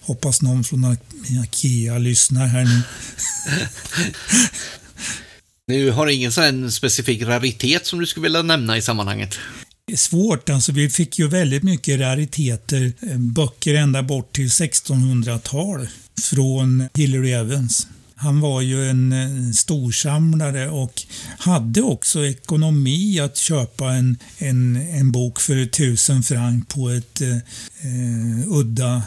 Hoppas 0.00 0.42
någon 0.42 0.64
från 0.64 0.84
IKEA 1.28 1.98
lyssnar 1.98 2.46
här 2.46 2.64
nu. 2.64 2.82
Nu 5.66 5.90
har 5.90 6.06
ingen 6.06 6.32
sån 6.32 6.72
specifik 6.72 7.22
raritet 7.22 7.86
som 7.86 7.98
du 7.98 8.06
skulle 8.06 8.24
vilja 8.24 8.42
nämna 8.42 8.76
i 8.76 8.82
sammanhanget? 8.82 9.38
Det 9.86 9.92
är 9.92 9.96
svårt, 9.96 10.50
alltså 10.50 10.72
vi 10.72 10.90
fick 10.90 11.18
ju 11.18 11.28
väldigt 11.28 11.62
mycket 11.62 12.00
rariteter, 12.00 12.92
eh, 13.02 13.18
böcker 13.18 13.74
ända 13.74 14.02
bort 14.02 14.32
till 14.32 14.48
1600-tal 14.48 15.88
från 16.22 16.88
Hillary 16.94 17.32
Evans. 17.32 17.86
Han 18.14 18.40
var 18.40 18.60
ju 18.60 18.90
en 18.90 19.54
storsamlare 19.54 20.68
och 20.68 21.02
hade 21.38 21.82
också 21.82 22.26
ekonomi 22.26 23.20
att 23.20 23.36
köpa 23.36 23.92
en, 23.92 24.18
en, 24.38 24.76
en 24.76 25.12
bok 25.12 25.40
för 25.40 25.66
tusen 25.66 26.22
franc 26.22 26.64
på 26.68 26.90
ett 26.90 27.20
eh, 27.20 27.36
eh 27.36 28.48
udda 28.48 29.02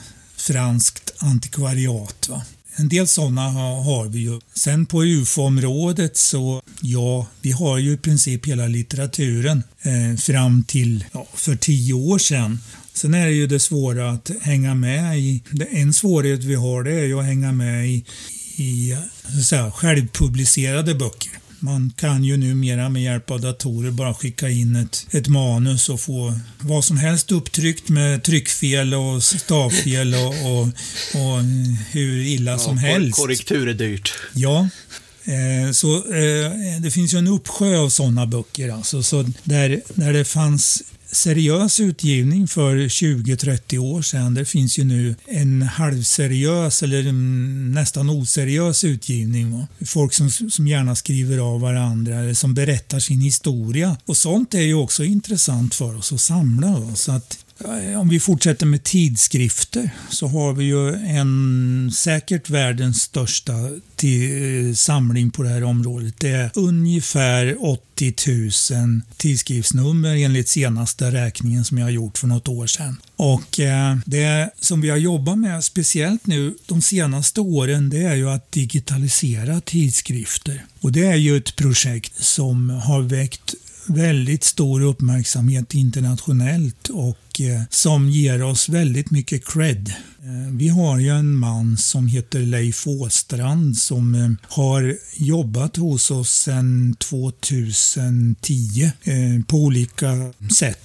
franskt 0.47 1.13
antikvariat. 1.17 2.29
Va? 2.29 2.41
En 2.75 2.89
del 2.89 3.08
sådana 3.08 3.49
har 3.49 4.06
vi 4.06 4.19
ju. 4.19 4.39
Sen 4.53 4.86
på 4.86 5.03
UFO-området 5.03 6.17
så, 6.17 6.62
ja, 6.82 7.27
vi 7.41 7.51
har 7.51 7.77
ju 7.77 7.93
i 7.93 7.97
princip 7.97 8.47
hela 8.47 8.67
litteraturen 8.67 9.63
eh, 9.82 10.17
fram 10.17 10.63
till 10.63 11.06
ja, 11.12 11.27
för 11.34 11.56
tio 11.56 11.93
år 11.93 12.19
sedan. 12.19 12.60
Sen 12.93 13.13
är 13.13 13.25
det 13.25 13.34
ju 13.34 13.47
det 13.47 13.60
svåra 13.60 14.10
att 14.10 14.32
hänga 14.41 14.75
med 14.75 15.19
i. 15.19 15.41
En 15.71 15.93
svårighet 15.93 16.43
vi 16.43 16.56
har 16.56 16.84
det 16.84 16.93
är 16.93 17.06
ju 17.06 17.19
att 17.19 17.25
hänga 17.25 17.51
med 17.51 17.88
i, 17.88 18.06
i 18.56 18.97
så 19.32 19.39
att 19.39 19.45
säga, 19.45 19.71
självpublicerade 19.71 20.95
böcker. 20.95 21.32
Man 21.63 21.93
kan 21.95 22.23
ju 22.23 22.38
numera 22.38 22.89
med 22.89 23.04
hjälp 23.04 23.32
av 23.32 23.41
datorer 23.41 23.91
bara 23.91 24.13
skicka 24.13 24.49
in 24.49 24.76
ett, 24.76 25.08
ett 25.12 25.28
manus 25.28 25.89
och 25.89 26.02
få 26.02 26.39
vad 26.60 26.86
som 26.86 26.97
helst 26.97 27.32
upptryckt 27.32 27.89
med 27.89 28.23
tryckfel 28.23 28.93
och 28.93 29.23
stavfel 29.23 30.13
och, 30.13 30.28
och, 30.28 30.62
och 31.21 31.43
hur 31.91 32.19
illa 32.19 32.52
ja, 32.52 32.58
som 32.58 32.78
helst. 32.78 33.19
Korrektur 33.19 33.67
är 33.67 33.73
dyrt. 33.73 34.13
Ja, 34.34 34.69
eh, 35.23 35.71
så 35.71 35.95
eh, 35.95 36.52
det 36.82 36.91
finns 36.91 37.13
ju 37.13 37.17
en 37.17 37.28
uppsjö 37.28 37.78
av 37.78 37.89
sådana 37.89 38.26
böcker 38.26 38.69
alltså. 38.69 39.04
Så 39.04 39.26
där, 39.43 39.82
där 39.93 40.13
det 40.13 40.26
fanns 40.26 40.84
seriös 41.13 41.80
utgivning 41.80 42.47
för 42.47 42.76
20-30 42.76 43.78
år 43.78 44.02
sedan. 44.02 44.34
Det 44.34 44.45
finns 44.45 44.80
ju 44.80 44.84
nu 44.84 45.15
en 45.26 45.62
halvseriös 45.62 46.84
eller 46.84 47.12
nästan 47.73 48.10
oseriös 48.10 48.84
utgivning. 48.84 49.67
Folk 49.86 50.13
som, 50.13 50.30
som 50.30 50.67
gärna 50.67 50.95
skriver 50.95 51.38
av 51.38 51.62
varandra 51.62 52.19
eller 52.19 52.34
som 52.34 52.54
berättar 52.54 52.99
sin 52.99 53.21
historia. 53.21 53.97
Och 54.06 54.17
sånt 54.17 54.54
är 54.54 54.62
ju 54.62 54.73
också 54.73 55.04
intressant 55.04 55.76
för 55.76 55.97
oss 55.97 56.13
att 56.13 56.21
samla. 56.21 56.95
Så 56.95 57.12
att 57.12 57.42
Eh, 57.65 57.99
om 57.99 58.10
vi 58.10 58.19
fortsätter 58.19 58.65
med 58.65 58.84
tidskrifter 58.84 59.89
så 60.10 60.28
har 60.28 60.54
vi 60.54 60.65
ju 60.65 60.95
en 60.95 61.91
säkert 61.95 62.49
världens 62.49 63.02
största 63.02 63.54
eh, 64.04 64.73
samling 64.76 65.32
på 65.32 65.43
det 65.43 65.49
här 65.49 65.63
området. 65.63 66.19
Det 66.19 66.30
är 66.30 66.52
ungefär 66.54 67.58
80 67.60 68.13
000 68.71 69.02
tidskriftsnummer 69.17 70.16
enligt 70.16 70.49
senaste 70.49 71.11
räkningen 71.11 71.66
som 71.66 71.78
jag 71.78 71.86
har 71.86 71.91
gjort 71.91 72.18
för 72.18 72.28
något 72.28 72.47
år 72.47 72.68
sedan. 72.68 72.97
Och 73.16 73.59
eh, 73.59 73.97
det 74.05 74.49
som 74.59 74.82
vi 74.82 74.89
har 74.89 74.97
jobbat 74.97 75.38
med 75.38 75.64
speciellt 75.64 76.28
nu 76.28 76.55
de 76.66 76.82
senaste 76.82 77.41
åren 77.41 77.89
det 77.89 78.03
är 78.03 78.16
ju 78.16 78.30
att 78.30 78.51
digitalisera 78.51 79.61
tidskrifter. 79.61 80.66
Och 80.82 80.91
det 80.91 81.05
är 81.05 81.16
ju 81.16 81.38
ett 81.38 81.55
projekt 81.55 82.24
som 82.24 82.70
har 82.70 83.01
väckt 83.01 83.55
väldigt 83.86 84.43
stor 84.43 84.81
uppmärksamhet 84.81 85.73
internationellt 85.73 86.89
och 86.89 87.41
eh, 87.41 87.61
som 87.69 88.09
ger 88.09 88.43
oss 88.43 88.69
väldigt 88.69 89.11
mycket 89.11 89.45
cred. 89.45 89.93
Eh, 90.23 90.51
vi 90.51 90.67
har 90.67 90.99
ju 90.99 91.09
en 91.09 91.36
man 91.36 91.77
som 91.77 92.07
heter 92.07 92.39
Leif 92.39 92.88
Åstrand 92.88 93.77
som 93.77 94.15
eh, 94.15 94.29
har 94.41 94.97
jobbat 95.15 95.77
hos 95.77 96.11
oss 96.11 96.29
sedan 96.29 96.95
2010 96.99 98.91
på 99.47 99.57
olika 99.57 100.34
sätt 100.59 100.79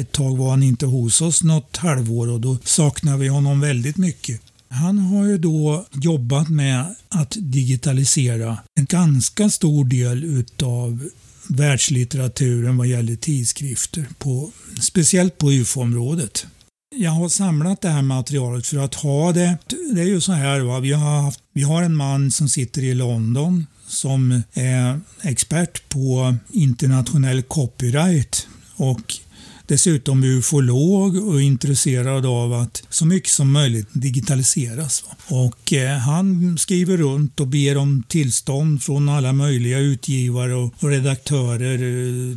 ett 0.00 0.12
tag 0.12 0.36
var 0.36 0.50
han 0.50 0.62
inte 0.62 0.86
hos 0.86 1.20
oss 1.20 1.42
något 1.42 1.76
halvår 1.76 2.28
och 2.28 2.40
då 2.40 2.58
saknar 2.64 3.16
vi 3.16 3.28
honom 3.28 3.60
väldigt 3.60 3.96
mycket. 3.96 4.40
Han 4.68 4.98
har 4.98 5.26
ju 5.26 5.38
då 5.38 5.86
jobbat 5.92 6.48
med 6.48 6.94
att 7.08 7.36
digitalisera 7.38 8.58
en 8.74 8.84
ganska 8.84 9.50
stor 9.50 9.84
del 9.84 10.24
utav 10.24 11.08
världslitteraturen 11.48 12.76
vad 12.76 12.86
gäller 12.86 13.16
tidskrifter, 13.16 14.06
på, 14.18 14.50
speciellt 14.80 15.38
på 15.38 15.52
UFO-området. 15.52 16.46
Jag 16.96 17.10
har 17.10 17.28
samlat 17.28 17.80
det 17.80 17.88
här 17.88 18.02
materialet 18.02 18.66
för 18.66 18.78
att 18.78 18.94
ha 18.94 19.32
det. 19.32 19.58
Det 19.94 20.00
är 20.00 20.06
ju 20.06 20.20
så 20.20 20.32
här, 20.32 20.60
va? 20.60 20.80
Vi, 20.80 20.92
har 20.92 21.22
haft, 21.22 21.40
vi 21.52 21.62
har 21.62 21.82
en 21.82 21.96
man 21.96 22.30
som 22.30 22.48
sitter 22.48 22.82
i 22.82 22.94
London 22.94 23.66
som 23.86 24.42
är 24.52 25.00
expert 25.22 25.88
på 25.88 26.36
internationell 26.52 27.42
copyright 27.42 28.46
och 28.76 29.14
dessutom 29.66 30.24
ufolog 30.24 31.28
och 31.28 31.42
intresserad 31.42 32.26
av 32.26 32.52
att 32.52 32.82
så 32.90 33.06
mycket 33.06 33.30
som 33.30 33.52
möjligt 33.52 33.88
digitaliseras. 33.92 35.04
Och 35.28 35.72
eh, 35.72 35.98
han 35.98 36.58
skriver 36.58 36.96
runt 36.96 37.40
och 37.40 37.48
ber 37.48 37.76
om 37.76 38.02
tillstånd 38.08 38.82
från 38.82 39.08
alla 39.08 39.32
möjliga 39.32 39.78
utgivare 39.78 40.54
och 40.54 40.72
redaktörer 40.80 41.78
eh, 41.82 42.36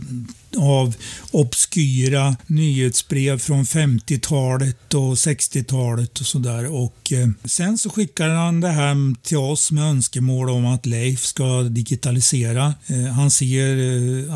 av 0.57 0.95
obskyra 1.31 2.35
nyhetsbrev 2.47 3.39
från 3.39 3.63
50-talet 3.63 4.93
och 4.93 5.15
60-talet 5.15 6.19
och 6.19 6.25
sådär. 6.25 6.73
Och 6.73 7.13
eh, 7.13 7.27
sen 7.45 7.77
så 7.77 7.89
skickar 7.89 8.29
han 8.29 8.61
det 8.61 8.71
här 8.71 9.15
till 9.23 9.37
oss 9.37 9.71
med 9.71 9.83
önskemål 9.83 10.49
om 10.49 10.65
att 10.65 10.85
Leif 10.85 11.25
ska 11.25 11.63
digitalisera. 11.63 12.73
Han 13.15 13.31
ser 13.31 13.77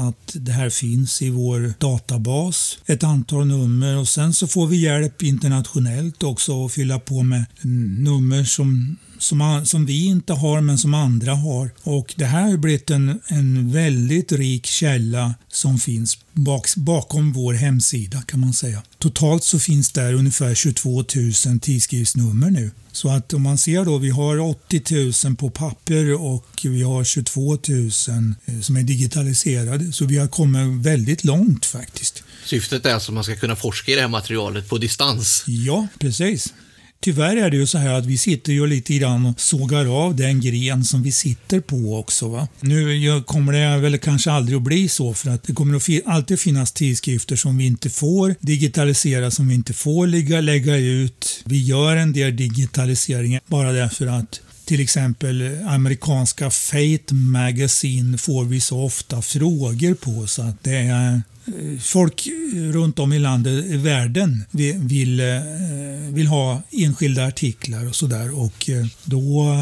att 0.07 0.31
det 0.33 0.51
här 0.51 0.69
finns 0.69 1.21
i 1.21 1.29
vår 1.29 1.73
databas, 1.79 2.77
ett 2.85 3.03
antal 3.03 3.45
nummer. 3.45 3.97
Och 3.97 4.07
sen 4.07 4.33
så 4.33 4.47
får 4.47 4.67
vi 4.67 4.77
hjälp 4.77 5.23
internationellt 5.23 6.23
också 6.23 6.65
att 6.65 6.71
fylla 6.71 6.99
på 6.99 7.23
med 7.23 7.45
nummer 7.97 8.43
som 8.43 8.97
som, 9.21 9.65
som 9.65 9.85
vi 9.85 10.05
inte 10.05 10.33
har 10.33 10.61
men 10.61 10.77
som 10.77 10.93
andra 10.93 11.35
har. 11.35 11.69
Och 11.83 12.13
det 12.17 12.25
här 12.25 12.49
har 12.49 12.57
blivit 12.57 12.89
en, 12.89 13.21
en 13.27 13.71
väldigt 13.71 14.31
rik 14.31 14.65
källa 14.65 15.35
som 15.51 15.79
finns 15.79 16.17
bak, 16.33 16.75
bakom 16.75 17.33
vår 17.33 17.53
hemsida 17.53 18.21
kan 18.21 18.39
man 18.39 18.53
säga. 18.53 18.81
Totalt 18.97 19.43
så 19.43 19.59
finns 19.59 19.91
där 19.91 20.13
ungefär 20.13 20.55
22 20.55 21.03
000 21.47 21.59
tidskriftsnummer 21.59 22.49
nu. 22.49 22.71
Så 22.91 23.09
att 23.09 23.33
om 23.33 23.41
man 23.41 23.57
ser 23.57 23.85
då, 23.85 23.97
vi 23.97 24.09
har 24.09 24.39
80 24.39 25.25
000 25.25 25.35
på 25.35 25.49
papper 25.49 26.21
och 26.21 26.61
vi 26.63 26.83
har 26.83 27.03
22 27.03 27.41
000 27.41 27.57
eh, 28.45 28.59
som 28.61 28.77
är 28.77 28.83
digitaliserade. 28.83 29.91
Så 29.91 30.05
vi 30.05 30.17
har 30.17 30.27
kommit 30.27 30.85
väldigt 30.85 31.23
långt 31.23 31.65
faktiskt. 31.65 32.23
Syftet 32.45 32.85
är 32.85 32.93
alltså 32.93 33.11
att 33.11 33.13
man 33.13 33.23
ska 33.23 33.35
kunna 33.35 33.55
forska 33.55 33.91
i 33.91 33.95
det 33.95 34.01
här 34.01 34.07
materialet 34.07 34.69
på 34.69 34.77
distans? 34.77 35.43
Ja, 35.47 35.87
precis. 35.99 36.53
Tyvärr 37.03 37.37
är 37.37 37.49
det 37.49 37.57
ju 37.57 37.67
så 37.67 37.77
här 37.77 37.93
att 37.93 38.05
vi 38.05 38.17
sitter 38.17 38.53
ju 38.53 38.67
lite 38.67 38.93
grann 38.93 39.25
och 39.25 39.41
sågar 39.41 40.05
av 40.05 40.15
den 40.15 40.41
gren 40.41 40.83
som 40.83 41.03
vi 41.03 41.11
sitter 41.11 41.59
på 41.59 41.99
också. 41.99 42.27
Va? 42.27 42.47
Nu 42.59 43.21
kommer 43.25 43.53
det 43.53 43.77
väl 43.77 43.97
kanske 43.97 44.31
aldrig 44.31 44.57
att 44.57 44.63
bli 44.63 44.89
så 44.89 45.13
för 45.13 45.29
att 45.29 45.43
det 45.43 45.53
kommer 45.53 45.75
att 45.77 45.89
alltid 46.05 46.39
finnas 46.39 46.71
tidskrifter 46.71 47.35
som 47.35 47.57
vi 47.57 47.65
inte 47.65 47.89
får 47.89 48.35
digitalisera, 48.39 49.31
som 49.31 49.47
vi 49.47 49.55
inte 49.55 49.73
får 49.73 50.07
lägga 50.41 50.75
ut. 50.75 51.41
Vi 51.45 51.63
gör 51.63 51.95
en 51.95 52.13
del 52.13 52.35
digitaliseringar 52.35 53.41
bara 53.47 53.71
därför 53.71 54.07
att 54.07 54.41
till 54.71 54.81
exempel 54.81 55.57
amerikanska 55.67 56.49
Fate 56.49 57.13
Magazine 57.13 58.17
får 58.17 58.45
vi 58.45 58.59
så 58.59 58.81
ofta 58.81 59.21
frågor 59.21 59.93
på 59.93 60.27
så 60.27 60.41
att 60.41 60.63
det 60.63 60.75
är 60.75 61.13
eh, 61.13 61.79
folk 61.79 62.27
runt 62.53 62.99
om 62.99 63.13
i 63.13 63.19
landet, 63.19 63.65
i 63.65 63.77
världen, 63.77 64.43
vill, 64.77 65.19
eh, 65.19 65.25
vill 66.09 66.27
ha 66.27 66.61
enskilda 66.71 67.27
artiklar 67.27 67.87
och 67.87 67.95
sådär. 67.95 68.39
Och 68.39 68.69
eh, 68.69 68.85
då 69.03 69.53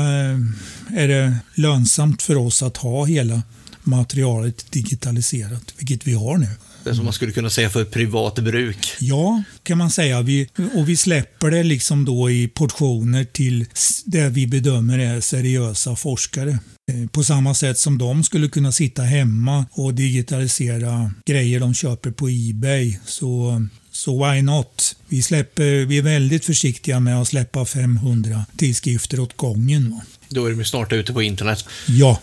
är 0.95 1.07
det 1.07 1.38
lönsamt 1.55 2.22
för 2.22 2.36
oss 2.36 2.64
att 2.64 2.78
ha 2.78 3.05
hela 3.05 3.41
materialet 3.84 4.72
digitaliserat, 4.72 5.74
vilket 5.78 6.07
vi 6.07 6.14
har 6.14 6.38
nu. 6.38 6.49
Det 6.84 6.96
som 6.96 7.06
man 7.06 7.14
skulle 7.14 7.32
kunna 7.32 7.50
säga 7.50 7.70
för 7.70 7.86
privat 7.86 8.36
bruk. 8.36 8.96
Ja, 9.00 9.44
kan 9.64 9.78
man 9.78 9.92
säga. 9.92 10.22
Vi, 10.22 10.50
och 10.74 10.90
vi 10.90 10.98
släpper 10.98 11.52
det 11.52 11.64
liksom 11.64 12.06
då 12.06 12.30
i 12.30 12.48
portioner 12.48 13.24
till 13.24 13.66
det 14.06 14.30
vi 14.30 14.48
bedömer 14.48 15.00
är 15.00 15.22
seriösa 15.22 15.96
forskare. 15.96 16.60
Eh, 16.92 17.10
på 17.12 17.24
samma 17.24 17.54
sätt 17.54 17.78
som 17.78 17.98
de 17.98 18.24
skulle 18.24 18.50
kunna 18.50 18.72
sitta 18.72 19.02
hemma 19.02 19.66
och 19.72 19.94
digitalisera 19.94 21.12
grejer 21.26 21.60
de 21.60 21.74
köper 21.74 22.12
på 22.12 22.30
Ebay. 22.30 23.00
Så 23.06 23.62
så 23.92 24.32
why 24.32 24.42
not? 24.42 24.96
Vi, 25.08 25.22
släpper, 25.22 25.86
vi 25.86 25.98
är 25.98 26.02
väldigt 26.02 26.46
försiktiga 26.46 27.00
med 27.00 27.22
att 27.22 27.28
släppa 27.28 27.66
500 27.66 28.46
tidskrifter 28.58 29.20
åt 29.20 29.38
gången. 29.38 30.02
Då 30.30 30.46
är 30.46 30.52
de 30.52 30.66
snart 30.66 30.94
ute 30.94 31.14
på 31.14 31.22
internet. 31.22 31.66
Ja. 31.88 32.20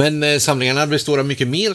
Men 0.00 0.22
eh, 0.22 0.38
samlingarna 0.38 0.86
består 0.86 1.18
av 1.18 1.26
mycket 1.26 1.48
mer? 1.48 1.72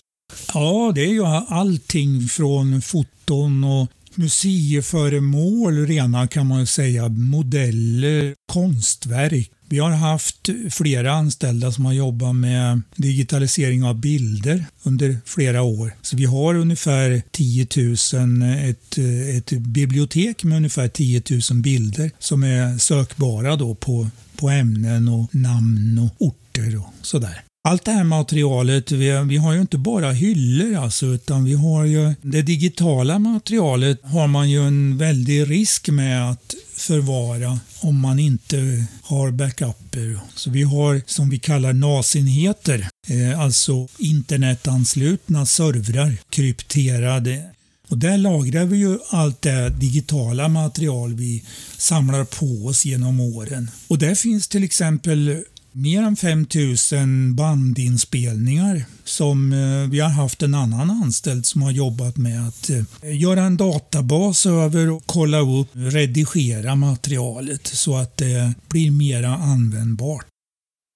Ja, 0.53 0.91
det 0.95 1.01
är 1.01 1.11
ju 1.11 1.25
allting 1.47 2.21
från 2.27 2.81
foton 2.81 3.63
och 3.63 3.87
museiföremål 4.15 5.85
rena 5.87 6.27
kan 6.27 6.47
man 6.47 6.67
säga, 6.67 7.09
modeller, 7.09 8.35
konstverk. 8.51 9.51
Vi 9.69 9.79
har 9.79 9.89
haft 9.89 10.49
flera 10.71 11.13
anställda 11.13 11.71
som 11.71 11.85
har 11.85 11.93
jobbat 11.93 12.35
med 12.35 12.81
digitalisering 12.95 13.83
av 13.83 13.95
bilder 13.95 14.65
under 14.83 15.17
flera 15.25 15.61
år. 15.61 15.95
Så 16.01 16.17
vi 16.17 16.25
har 16.25 16.55
ungefär 16.55 17.21
10 17.31 17.67
000, 17.77 18.41
ett, 18.69 18.97
ett 19.37 19.51
bibliotek 19.59 20.43
med 20.43 20.57
ungefär 20.57 20.87
10 20.87 21.21
000 21.51 21.61
bilder 21.61 22.11
som 22.19 22.43
är 22.43 22.77
sökbara 22.77 23.55
då 23.55 23.75
på, 23.75 24.07
på 24.37 24.49
ämnen 24.49 25.07
och 25.07 25.35
namn 25.35 25.99
och 25.99 26.27
orter 26.27 26.77
och 26.77 26.93
sådär. 27.01 27.44
Allt 27.67 27.85
det 27.85 27.91
här 27.91 28.03
materialet, 28.03 28.91
vi, 28.91 29.23
vi, 29.27 29.37
har 29.37 29.53
ju 29.53 29.61
inte 29.61 29.77
bara 29.77 30.11
hyllor 30.11 30.75
alltså, 30.75 31.05
utan 31.05 31.43
vi 31.43 31.53
har 31.53 31.85
ju 31.85 32.13
det 32.21 32.41
digitala 32.41 33.19
materialet 33.19 33.99
har 34.03 34.27
man 34.27 34.49
ju 34.49 34.67
en 34.67 34.97
väldig 34.97 35.49
risk 35.49 35.89
med 35.89 36.29
att 36.29 36.55
förvara 36.75 37.59
om 37.79 37.99
man 37.99 38.19
inte 38.19 38.85
har 39.01 39.31
backuper. 39.31 40.19
Så 40.35 40.49
vi 40.49 40.63
har 40.63 41.01
som 41.05 41.29
vi 41.29 41.39
kallar 41.39 41.73
NAS-enheter, 41.73 42.87
eh, 43.07 43.39
alltså 43.39 43.87
internetanslutna 43.97 45.45
servrar, 45.45 46.17
krypterade. 46.29 47.43
Och 47.89 47.97
där 47.97 48.17
lagrar 48.17 48.65
vi 48.65 48.77
ju 48.77 48.97
allt 49.09 49.41
det 49.41 49.69
digitala 49.69 50.47
material 50.47 51.13
vi 51.13 51.43
samlar 51.77 52.23
på 52.25 52.67
oss 52.67 52.85
genom 52.85 53.19
åren. 53.19 53.71
Och 53.87 53.97
där 53.97 54.15
finns 54.15 54.47
till 54.47 54.63
exempel 54.63 55.43
mer 55.77 56.01
än 56.01 56.15
5000 56.15 57.35
bandinspelningar 57.35 58.85
som 59.03 59.53
eh, 59.53 59.89
vi 59.91 59.99
har 59.99 60.09
haft 60.09 60.43
en 60.43 60.53
annan 60.53 60.89
anställd 60.89 61.45
som 61.45 61.61
har 61.61 61.71
jobbat 61.71 62.17
med 62.17 62.47
att 62.47 62.69
eh, 62.69 63.19
göra 63.21 63.41
en 63.41 63.57
databas 63.57 64.45
över 64.45 64.91
och 64.91 65.03
kolla 65.05 65.39
upp, 65.39 65.67
redigera 65.73 66.75
materialet 66.75 67.67
så 67.67 67.97
att 67.97 68.17
det 68.17 68.53
blir 68.69 68.91
mera 68.91 69.29
användbart. 69.29 70.25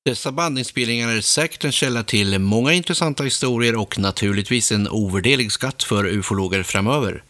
Dessa 0.06 0.32
bandinspelningar 0.32 1.10
är 1.10 1.22
säkert 1.22 1.66
en 1.66 1.72
källa 1.72 2.04
till 2.04 2.40
många 2.40 2.74
intressanta 2.74 3.24
historier 3.24 3.76
och 3.76 4.00
naturligtvis 4.00 4.72
en 4.72 4.88
ovärderlig 4.88 5.52
skatt 5.52 5.84
för 5.84 6.06
ufologer 6.06 6.64
framöver. 6.64 7.24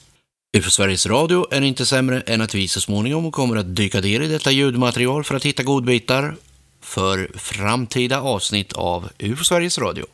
UFO 0.57 0.69
Sveriges 0.69 1.05
Radio 1.05 1.47
är 1.51 1.61
inte 1.61 1.85
sämre 1.85 2.21
än 2.21 2.41
att 2.41 2.55
vi 2.55 2.67
så 2.67 2.81
småningom 2.81 3.31
kommer 3.31 3.55
att 3.55 3.75
dyka 3.75 4.01
ner 4.01 4.21
i 4.21 4.27
detta 4.27 4.51
ljudmaterial 4.51 5.23
för 5.23 5.35
att 5.35 5.45
hitta 5.45 5.63
godbitar 5.63 6.35
för 6.81 7.31
framtida 7.35 8.21
avsnitt 8.21 8.73
av 8.73 9.09
UFO 9.19 9.43
Sveriges 9.43 9.77
Radio. 9.77 10.05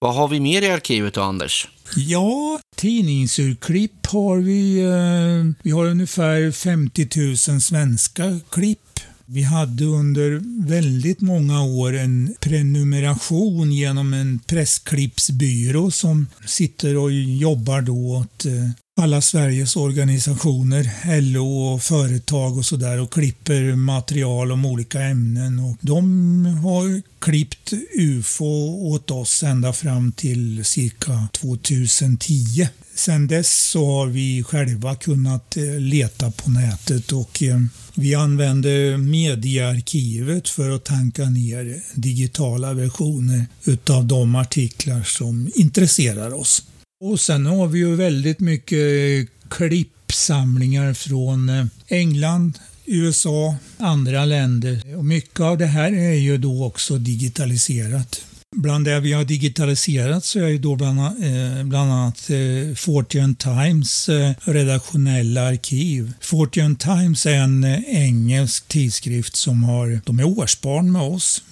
Vad 0.00 0.14
har 0.14 0.28
vi 0.28 0.40
mer 0.40 0.62
i 0.62 0.70
arkivet 0.70 1.14
då, 1.14 1.22
Anders? 1.22 1.68
Ja, 1.96 2.60
tidningsurklipp 2.76 4.06
har 4.06 4.36
vi. 4.36 4.80
Eh, 4.80 5.62
vi 5.62 5.70
har 5.70 5.86
ungefär 5.86 6.50
50 6.50 7.08
000 7.50 7.60
svenska 7.60 8.40
klipp. 8.50 9.00
Vi 9.26 9.42
hade 9.42 9.84
under 9.84 10.40
väldigt 10.68 11.20
många 11.20 11.62
år 11.62 11.96
en 11.96 12.34
prenumeration 12.40 13.72
genom 13.72 14.12
en 14.12 14.38
pressklippsbyrå 14.46 15.90
som 15.90 16.26
sitter 16.46 16.96
och 16.96 17.12
jobbar 17.12 17.80
då 17.80 18.16
åt 18.16 18.44
eh, 18.44 18.52
alla 19.02 19.20
Sveriges 19.20 19.76
organisationer, 19.76 20.90
LO 21.20 21.74
och 21.74 21.82
företag 21.82 22.58
och 22.58 22.64
sådär 22.64 23.00
och 23.00 23.12
klipper 23.12 23.76
material 23.76 24.52
om 24.52 24.64
olika 24.64 25.00
ämnen. 25.00 25.58
Och 25.58 25.76
de 25.80 26.46
har 26.46 27.02
klippt 27.18 27.72
UFO 27.98 28.88
åt 28.92 29.10
oss 29.10 29.42
ända 29.42 29.72
fram 29.72 30.12
till 30.12 30.64
cirka 30.64 31.28
2010. 31.32 32.68
Sen 32.94 33.26
dess 33.26 33.70
så 33.70 33.86
har 33.86 34.06
vi 34.06 34.42
själva 34.42 34.94
kunnat 34.94 35.56
eh, 35.56 35.78
leta 35.78 36.30
på 36.30 36.50
nätet 36.50 37.12
och 37.12 37.42
eh, 37.42 37.60
vi 37.94 38.14
använder 38.14 38.96
mediearkivet 38.96 40.48
för 40.48 40.70
att 40.70 40.84
tanka 40.84 41.24
ner 41.24 41.82
digitala 41.94 42.74
versioner 42.74 43.46
utav 43.64 44.04
de 44.04 44.34
artiklar 44.34 45.02
som 45.02 45.50
intresserar 45.54 46.34
oss. 46.34 46.62
Och 47.04 47.20
sen 47.20 47.46
har 47.46 47.66
vi 47.66 47.78
ju 47.78 47.96
väldigt 47.96 48.40
mycket 48.40 48.78
eh, 48.78 49.26
klippsamlingar 49.48 50.94
från 50.94 51.48
eh, 51.48 51.66
England, 51.88 52.58
USA, 52.84 53.54
andra 53.78 54.24
länder. 54.24 54.96
Och 54.96 55.04
mycket 55.04 55.40
av 55.40 55.58
det 55.58 55.66
här 55.66 55.92
är 55.92 56.14
ju 56.14 56.38
då 56.38 56.64
också 56.64 56.98
digitaliserat. 56.98 58.24
Bland 58.56 58.84
det 58.84 59.00
vi 59.00 59.12
har 59.12 59.24
digitaliserat 59.24 60.24
så 60.24 60.38
är 60.38 60.48
ju 60.48 60.58
då 60.58 60.76
bland, 60.76 61.00
eh, 61.00 61.64
bland 61.64 61.92
annat 61.92 62.30
eh, 62.30 62.74
Fortune 62.74 63.34
Times 63.34 64.08
eh, 64.08 64.32
redaktionella 64.40 65.48
arkiv. 65.48 66.12
Fortune 66.20 66.76
Times 66.76 67.26
är 67.26 67.34
en 67.34 67.64
eh, 67.64 67.80
engelsk 67.86 68.68
tidskrift 68.68 69.36
som 69.36 69.64
har, 69.64 70.00
de 70.04 70.18
är 70.18 70.38
årsbarn 70.38 70.92
med 70.92 71.02
oss 71.02 71.42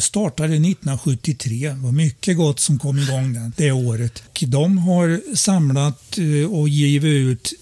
startade 0.00 0.54
1973. 0.54 1.68
Det 1.68 1.82
var 1.82 1.92
mycket 1.92 2.36
gott 2.36 2.60
som 2.60 2.78
kom 2.78 2.98
igång 2.98 3.32
den, 3.32 3.52
det 3.56 3.72
året. 3.72 4.22
De 4.40 4.78
har 4.78 5.36
samlat 5.36 6.18
eh, 6.18 6.52
och 6.52 6.68
givit 6.68 7.04
ut 7.04 7.52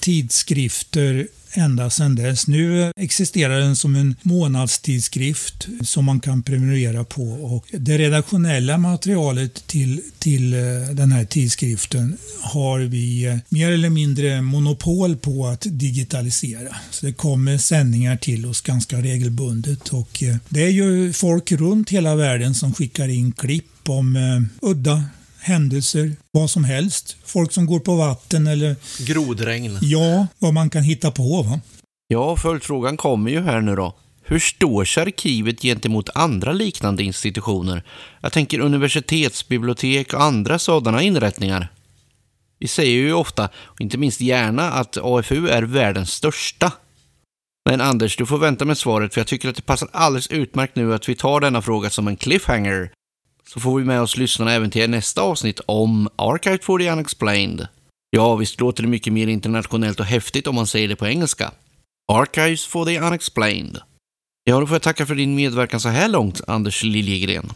tidskrifter 0.00 1.28
ända 1.52 1.90
sedan 1.90 2.14
dess. 2.14 2.46
Nu 2.46 2.92
existerar 2.96 3.60
den 3.60 3.76
som 3.76 3.94
en 3.94 4.16
månadstidskrift 4.22 5.68
som 5.82 6.04
man 6.04 6.20
kan 6.20 6.42
prenumerera 6.42 7.04
på 7.04 7.22
och 7.22 7.66
det 7.72 7.98
redaktionella 7.98 8.78
materialet 8.78 9.66
till, 9.66 10.00
till 10.18 10.54
eh, 10.54 10.60
den 10.92 11.12
här 11.12 11.24
tidskriften 11.24 12.16
har 12.40 12.80
vi 12.80 13.26
eh, 13.26 13.36
mer 13.48 13.72
eller 13.72 13.90
mindre 13.90 14.42
monopol 14.42 15.16
på 15.16 15.46
att 15.46 15.66
digitalisera. 15.70 16.76
Så 16.90 17.06
det 17.06 17.12
kommer 17.12 17.58
sändningar 17.58 18.16
till 18.16 18.46
oss 18.46 18.60
ganska 18.60 19.02
regelbundet 19.02 19.88
och 19.88 20.22
eh, 20.22 20.36
det 20.48 20.62
är 20.62 20.70
ju 20.70 21.12
folk 21.12 21.52
runt 21.52 21.90
hela 21.90 22.14
världen 22.14 22.54
som 22.54 22.74
skickar 22.74 23.08
in 23.08 23.32
klipp 23.32 23.64
om 23.88 24.18
udda 24.62 25.04
händelser, 25.40 26.16
vad 26.30 26.50
som 26.50 26.64
helst. 26.64 27.16
Folk 27.24 27.52
som 27.52 27.66
går 27.66 27.80
på 27.80 27.96
vatten 27.96 28.46
eller... 28.46 28.76
Grodregn. 29.06 29.78
Ja, 29.82 30.26
vad 30.38 30.54
man 30.54 30.70
kan 30.70 30.82
hitta 30.82 31.10
på. 31.10 31.42
Va? 31.42 31.60
Ja, 32.08 32.36
följdfrågan 32.36 32.96
kommer 32.96 33.30
ju 33.30 33.40
här 33.40 33.60
nu 33.60 33.76
då. 33.76 33.94
Hur 34.22 34.38
står 34.38 34.84
sig 34.84 35.02
arkivet 35.02 35.62
gentemot 35.62 36.08
andra 36.14 36.52
liknande 36.52 37.02
institutioner? 37.02 37.82
Jag 38.20 38.32
tänker 38.32 38.60
universitetsbibliotek 38.60 40.14
och 40.14 40.22
andra 40.22 40.58
sådana 40.58 41.02
inrättningar. 41.02 41.68
Vi 42.58 42.68
säger 42.68 42.92
ju 42.92 43.12
ofta, 43.12 43.48
och 43.56 43.80
inte 43.80 43.98
minst 43.98 44.20
gärna, 44.20 44.72
att 44.72 44.96
AFU 44.96 45.48
är 45.48 45.62
världens 45.62 46.12
största. 46.12 46.72
Men 47.70 47.80
Anders, 47.80 48.16
du 48.16 48.26
får 48.26 48.38
vänta 48.38 48.64
med 48.64 48.78
svaret 48.78 49.14
för 49.14 49.20
jag 49.20 49.28
tycker 49.28 49.48
att 49.48 49.56
det 49.56 49.62
passar 49.62 49.88
alldeles 49.92 50.26
utmärkt 50.26 50.76
nu 50.76 50.94
att 50.94 51.08
vi 51.08 51.14
tar 51.14 51.40
denna 51.40 51.62
fråga 51.62 51.90
som 51.90 52.08
en 52.08 52.16
cliffhanger 52.16 52.90
så 53.48 53.60
får 53.60 53.78
vi 53.78 53.84
med 53.84 54.00
oss 54.00 54.16
lyssnarna 54.16 54.52
även 54.52 54.70
till 54.70 54.90
nästa 54.90 55.22
avsnitt 55.22 55.60
om 55.66 56.08
Archive 56.16 56.58
for 56.62 56.78
the 56.78 56.90
Unexplained. 56.90 57.68
Ja, 58.10 58.36
visst 58.36 58.60
låter 58.60 58.82
det 58.82 58.88
mycket 58.88 59.12
mer 59.12 59.26
internationellt 59.26 60.00
och 60.00 60.06
häftigt 60.06 60.46
om 60.46 60.54
man 60.54 60.66
säger 60.66 60.88
det 60.88 60.96
på 60.96 61.06
engelska. 61.06 61.50
Archives 62.12 62.66
for 62.66 62.84
the 62.84 63.00
Unexplained. 63.00 63.80
Ja, 64.44 64.60
då 64.60 64.66
får 64.66 64.74
jag 64.74 64.82
tacka 64.82 65.06
för 65.06 65.14
din 65.14 65.34
medverkan 65.34 65.80
så 65.80 65.88
här 65.88 66.08
långt, 66.08 66.40
Anders 66.46 66.82
Liljegren. 66.82 67.50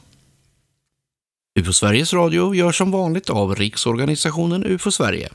UFO 1.61 1.73
Sveriges 1.73 2.13
Radio 2.13 2.55
görs 2.55 2.79
som 2.79 2.91
vanligt 2.91 3.31
av 3.31 3.55
Riksorganisationen 3.55 4.65
UFO 4.67 4.91
Sverige. 4.91 5.29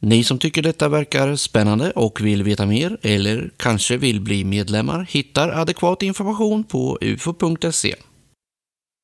Ni 0.00 0.24
som 0.24 0.38
tycker 0.38 0.62
detta 0.62 0.88
verkar 0.88 1.36
spännande 1.36 1.90
och 1.90 2.20
vill 2.20 2.42
veta 2.42 2.66
mer 2.66 2.98
eller 3.02 3.50
kanske 3.56 3.96
vill 3.96 4.20
bli 4.20 4.44
medlemmar 4.44 5.06
hittar 5.10 5.48
adekvat 5.48 6.02
information 6.02 6.64
på 6.64 6.98
ufo.se. 7.00 7.94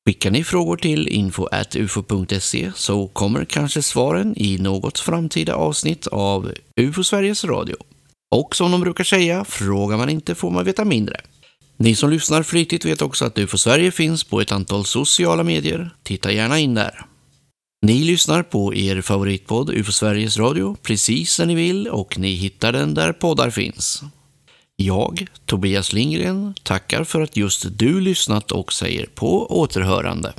Skickar 0.09 0.31
ni 0.31 0.43
frågor 0.43 0.77
till 0.77 1.07
info.ufo.se 1.07 2.71
så 2.75 3.07
kommer 3.07 3.45
kanske 3.45 3.81
svaren 3.81 4.33
i 4.37 4.57
något 4.57 4.99
framtida 4.99 5.55
avsnitt 5.55 6.07
av 6.07 6.51
UFO 6.81 7.03
Sveriges 7.03 7.43
Radio. 7.43 7.75
Och 8.35 8.55
som 8.55 8.71
de 8.71 8.81
brukar 8.81 9.03
säga, 9.03 9.45
frågar 9.45 9.97
man 9.97 10.09
inte 10.09 10.35
får 10.35 10.51
man 10.51 10.65
veta 10.65 10.85
mindre. 10.85 11.21
Ni 11.77 11.95
som 11.95 12.09
lyssnar 12.09 12.43
flitigt 12.43 12.85
vet 12.85 13.01
också 13.01 13.25
att 13.25 13.37
UFO 13.37 13.57
Sverige 13.57 13.91
finns 13.91 14.23
på 14.23 14.41
ett 14.41 14.51
antal 14.51 14.85
sociala 14.85 15.43
medier. 15.43 15.89
Titta 16.03 16.31
gärna 16.31 16.59
in 16.59 16.73
där. 16.73 17.05
Ni 17.85 18.03
lyssnar 18.03 18.43
på 18.43 18.75
er 18.75 19.01
favoritpodd 19.01 19.69
UFO 19.69 19.91
Sveriges 19.91 20.37
Radio 20.37 20.77
precis 20.81 21.39
när 21.39 21.45
ni 21.45 21.55
vill 21.55 21.87
och 21.87 22.19
ni 22.19 22.33
hittar 22.33 22.71
den 22.71 22.93
där 22.93 23.13
poddar 23.13 23.49
finns. 23.49 24.03
Jag, 24.77 25.27
Tobias 25.45 25.93
Lindgren, 25.93 26.55
tackar 26.63 27.03
för 27.03 27.21
att 27.21 27.37
just 27.37 27.65
du 27.77 28.01
lyssnat 28.01 28.51
och 28.51 28.73
säger 28.73 29.05
på 29.05 29.59
återhörande. 29.59 30.33